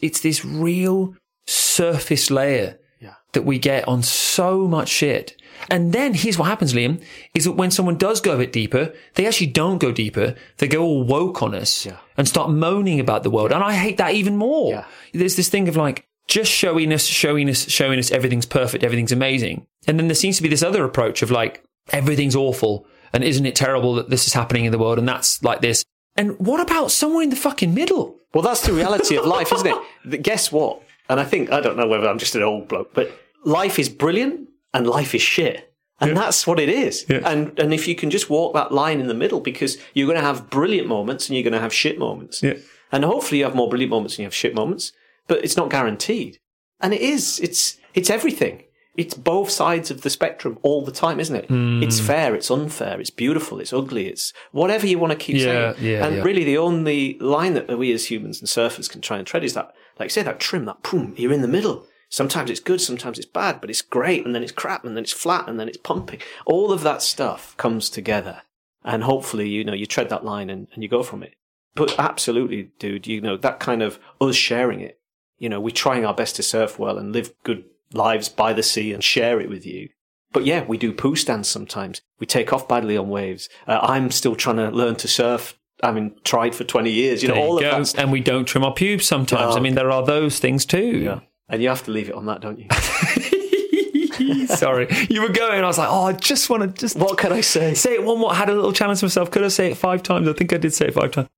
it's 0.00 0.20
this 0.20 0.44
real 0.44 1.14
surface 1.46 2.30
layer 2.30 2.78
Yeah. 3.00 3.14
that 3.32 3.42
we 3.44 3.58
get 3.58 3.86
on 3.88 4.02
so 4.02 4.66
much 4.68 4.88
shit. 4.88 5.34
And 5.70 5.92
then 5.92 6.14
here's 6.14 6.38
what 6.38 6.46
happens, 6.48 6.72
Liam, 6.74 7.02
is 7.34 7.44
that 7.44 7.52
when 7.52 7.70
someone 7.70 7.96
does 7.96 8.20
go 8.20 8.34
a 8.34 8.38
bit 8.38 8.52
deeper, 8.52 8.92
they 9.14 9.26
actually 9.26 9.48
don't 9.48 9.78
go 9.78 9.90
deeper. 9.90 10.34
They 10.58 10.68
go 10.68 10.82
all 10.82 11.02
woke 11.02 11.42
on 11.42 11.54
us 11.54 11.86
Yeah. 11.86 11.96
and 12.16 12.28
start 12.28 12.50
moaning 12.50 13.00
about 13.00 13.22
the 13.24 13.30
world. 13.30 13.50
And 13.52 13.64
I 13.64 13.74
hate 13.74 13.96
that 13.96 14.14
even 14.14 14.36
more. 14.36 14.70
Yeah. 14.72 14.84
There's 15.12 15.36
this 15.36 15.48
thing 15.48 15.68
of 15.68 15.76
like, 15.76 16.04
just 16.28 16.52
showing 16.52 16.92
us, 16.92 17.04
showing 17.04 17.48
us, 17.48 17.68
showing 17.68 17.98
us 17.98 18.10
everything's 18.10 18.46
perfect, 18.46 18.84
everything's 18.84 19.12
amazing. 19.12 19.66
And 19.86 19.98
then 19.98 20.08
there 20.08 20.14
seems 20.14 20.36
to 20.36 20.42
be 20.42 20.48
this 20.48 20.62
other 20.62 20.84
approach 20.84 21.22
of 21.22 21.30
like, 21.30 21.64
everything's 21.90 22.36
awful. 22.36 22.86
And 23.12 23.24
isn't 23.24 23.46
it 23.46 23.56
terrible 23.56 23.94
that 23.94 24.10
this 24.10 24.26
is 24.26 24.34
happening 24.34 24.66
in 24.66 24.72
the 24.72 24.78
world? 24.78 24.98
And 24.98 25.08
that's 25.08 25.42
like 25.42 25.62
this. 25.62 25.84
And 26.16 26.38
what 26.38 26.60
about 26.60 26.90
somewhere 26.90 27.22
in 27.22 27.30
the 27.30 27.36
fucking 27.36 27.74
middle? 27.74 28.16
Well, 28.34 28.42
that's 28.42 28.66
the 28.66 28.72
reality 28.72 29.16
of 29.16 29.24
life, 29.24 29.52
isn't 29.52 29.66
it? 30.04 30.22
Guess 30.22 30.52
what? 30.52 30.82
And 31.08 31.18
I 31.18 31.24
think, 31.24 31.50
I 31.50 31.60
don't 31.60 31.78
know 31.78 31.88
whether 31.88 32.06
I'm 32.06 32.18
just 32.18 32.34
an 32.34 32.42
old 32.42 32.68
bloke, 32.68 32.92
but 32.92 33.10
life 33.44 33.78
is 33.78 33.88
brilliant 33.88 34.48
and 34.74 34.86
life 34.86 35.14
is 35.14 35.22
shit. 35.22 35.72
And 36.00 36.16
that's 36.16 36.46
what 36.46 36.60
it 36.60 36.68
is. 36.68 37.04
Yeah. 37.08 37.20
And 37.24 37.58
and 37.58 37.74
if 37.74 37.88
you 37.88 37.96
can 37.96 38.08
just 38.10 38.30
walk 38.30 38.54
that 38.54 38.70
line 38.70 39.00
in 39.00 39.08
the 39.08 39.14
middle, 39.14 39.40
because 39.40 39.78
you're 39.94 40.06
going 40.06 40.18
to 40.18 40.24
have 40.24 40.48
brilliant 40.48 40.86
moments 40.86 41.28
and 41.28 41.36
you're 41.36 41.42
going 41.42 41.54
to 41.54 41.60
have 41.60 41.74
shit 41.74 41.98
moments. 41.98 42.40
Yeah. 42.40 42.54
And 42.92 43.04
hopefully 43.04 43.40
you 43.40 43.44
have 43.44 43.56
more 43.56 43.68
brilliant 43.68 43.90
moments 43.90 44.14
and 44.14 44.20
you 44.20 44.26
have 44.26 44.34
shit 44.34 44.54
moments, 44.54 44.92
but 45.28 45.44
it's 45.44 45.56
not 45.56 45.70
guaranteed. 45.70 46.38
And 46.80 46.92
it 46.92 47.00
is. 47.00 47.38
It's 47.40 47.78
it's 47.94 48.10
everything. 48.10 48.64
It's 48.96 49.14
both 49.14 49.48
sides 49.48 49.92
of 49.92 50.00
the 50.02 50.10
spectrum 50.10 50.58
all 50.62 50.84
the 50.84 50.90
time, 50.90 51.20
isn't 51.20 51.36
it? 51.36 51.46
Hmm. 51.46 51.80
It's 51.84 52.00
fair, 52.00 52.34
it's 52.34 52.50
unfair, 52.50 53.00
it's 53.00 53.10
beautiful, 53.10 53.60
it's 53.60 53.72
ugly, 53.72 54.08
it's 54.08 54.32
whatever 54.50 54.88
you 54.88 54.98
want 54.98 55.12
to 55.12 55.16
keep 55.16 55.36
Yeah, 55.36 55.74
saying. 55.74 55.86
yeah, 55.86 56.04
and 56.04 56.16
yeah. 56.16 56.22
really, 56.22 56.42
the 56.42 56.58
only 56.58 57.16
line 57.20 57.54
that 57.54 57.78
we 57.78 57.92
as 57.92 58.10
humans 58.10 58.40
and 58.40 58.48
surfers 58.48 58.90
can 58.90 59.00
try 59.00 59.16
and 59.18 59.24
tread 59.24 59.44
is 59.44 59.54
that, 59.54 59.72
like 60.00 60.10
say, 60.10 60.24
that 60.24 60.40
trim, 60.40 60.64
that 60.64 60.82
boom, 60.82 61.14
you're 61.16 61.32
in 61.32 61.42
the 61.42 61.46
middle. 61.48 61.86
Sometimes 62.10 62.50
it's 62.50 62.58
good, 62.58 62.80
sometimes 62.80 63.18
it's 63.18 63.26
bad, 63.28 63.60
but 63.60 63.70
it's 63.70 63.82
great, 63.82 64.26
and 64.26 64.34
then 64.34 64.42
it's 64.42 64.50
crap, 64.50 64.84
and 64.84 64.96
then 64.96 65.04
it's 65.04 65.12
flat, 65.12 65.48
and 65.48 65.60
then 65.60 65.68
it's 65.68 65.76
pumping. 65.76 66.20
All 66.44 66.72
of 66.72 66.82
that 66.82 67.00
stuff 67.00 67.56
comes 67.56 67.88
together, 67.90 68.42
and 68.82 69.04
hopefully, 69.04 69.48
you 69.48 69.62
know, 69.62 69.74
you 69.74 69.86
tread 69.86 70.08
that 70.08 70.24
line 70.24 70.50
and, 70.50 70.66
and 70.74 70.82
you 70.82 70.88
go 70.88 71.04
from 71.04 71.22
it. 71.22 71.34
But 71.76 71.96
absolutely, 72.00 72.70
dude, 72.80 73.06
you 73.06 73.20
know, 73.20 73.36
that 73.36 73.60
kind 73.60 73.80
of 73.82 74.00
us 74.20 74.34
sharing 74.34 74.80
it, 74.80 74.97
you 75.38 75.48
know, 75.48 75.60
we're 75.60 75.70
trying 75.70 76.04
our 76.04 76.14
best 76.14 76.36
to 76.36 76.42
surf 76.42 76.78
well 76.78 76.98
and 76.98 77.12
live 77.12 77.32
good 77.44 77.64
lives 77.92 78.28
by 78.28 78.52
the 78.52 78.62
sea 78.62 78.92
and 78.92 79.02
share 79.02 79.40
it 79.40 79.48
with 79.48 79.64
you. 79.64 79.88
But 80.32 80.44
yeah, 80.44 80.64
we 80.64 80.76
do 80.76 80.92
poo 80.92 81.16
stance 81.16 81.48
sometimes. 81.48 82.02
We 82.18 82.26
take 82.26 82.52
off 82.52 82.68
badly 82.68 82.96
on 82.96 83.08
waves. 83.08 83.48
Uh, 83.66 83.78
I'm 83.82 84.10
still 84.10 84.36
trying 84.36 84.56
to 84.56 84.68
learn 84.70 84.96
to 84.96 85.08
surf. 85.08 85.58
I 85.82 85.92
mean, 85.92 86.16
tried 86.24 86.54
for 86.54 86.64
20 86.64 86.90
years, 86.90 87.22
you 87.22 87.28
know, 87.28 87.34
There 87.34 87.44
you 87.44 87.50
all 87.50 87.58
of 87.58 87.92
that. 87.92 87.98
And 87.98 88.10
we 88.10 88.20
don't 88.20 88.44
trim 88.44 88.64
our 88.64 88.74
pubes 88.74 89.06
sometimes. 89.06 89.54
Oh, 89.54 89.56
I 89.56 89.60
mean, 89.60 89.74
there 89.74 89.90
are 89.90 90.04
those 90.04 90.38
things 90.38 90.66
too. 90.66 90.98
Yeah. 90.98 91.20
And 91.48 91.62
you 91.62 91.68
have 91.68 91.84
to 91.84 91.92
leave 91.92 92.08
it 92.08 92.14
on 92.14 92.26
that, 92.26 92.40
don't 92.40 92.58
you? 92.58 92.66
Sorry, 94.48 94.88
you 95.08 95.22
were 95.22 95.28
going. 95.28 95.62
I 95.62 95.66
was 95.66 95.78
like, 95.78 95.88
oh, 95.88 96.04
I 96.04 96.12
just 96.12 96.50
want 96.50 96.62
to 96.62 96.68
just 96.68 96.96
what 96.96 97.16
can 97.16 97.32
I 97.32 97.40
say? 97.40 97.74
say 97.74 97.94
it 97.94 98.02
one 98.02 98.18
more. 98.18 98.32
I 98.32 98.34
had 98.34 98.50
a 98.50 98.54
little 98.54 98.72
challenge 98.72 98.98
to 99.00 99.06
myself. 99.06 99.30
Could 99.30 99.44
I 99.44 99.48
say 99.48 99.70
it 99.70 99.76
five 99.76 100.02
times? 100.02 100.28
I 100.28 100.32
think 100.32 100.52
I 100.52 100.56
did 100.56 100.74
say 100.74 100.86
it 100.86 100.94
five 100.94 101.12
times. 101.12 101.28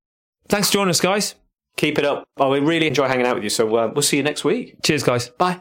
Thanks 0.49 0.69
for 0.69 0.75
joining 0.75 0.91
us, 0.91 1.01
guys. 1.01 1.35
Keep 1.77 1.99
it 1.99 2.05
up. 2.05 2.25
Oh, 2.37 2.51
we 2.51 2.61
really 2.61 2.87
enjoy 2.87 3.09
hanging 3.09 3.27
out 3.27 3.35
with 3.35 3.45
you. 3.45 3.51
So 3.51 3.75
uh, 3.77 3.91
we'll 3.95 4.03
see 4.03 4.17
you 4.17 4.23
next 4.23 4.45
week. 4.45 4.77
Cheers, 4.83 5.03
guys. 5.03 5.29
Bye. 5.31 5.61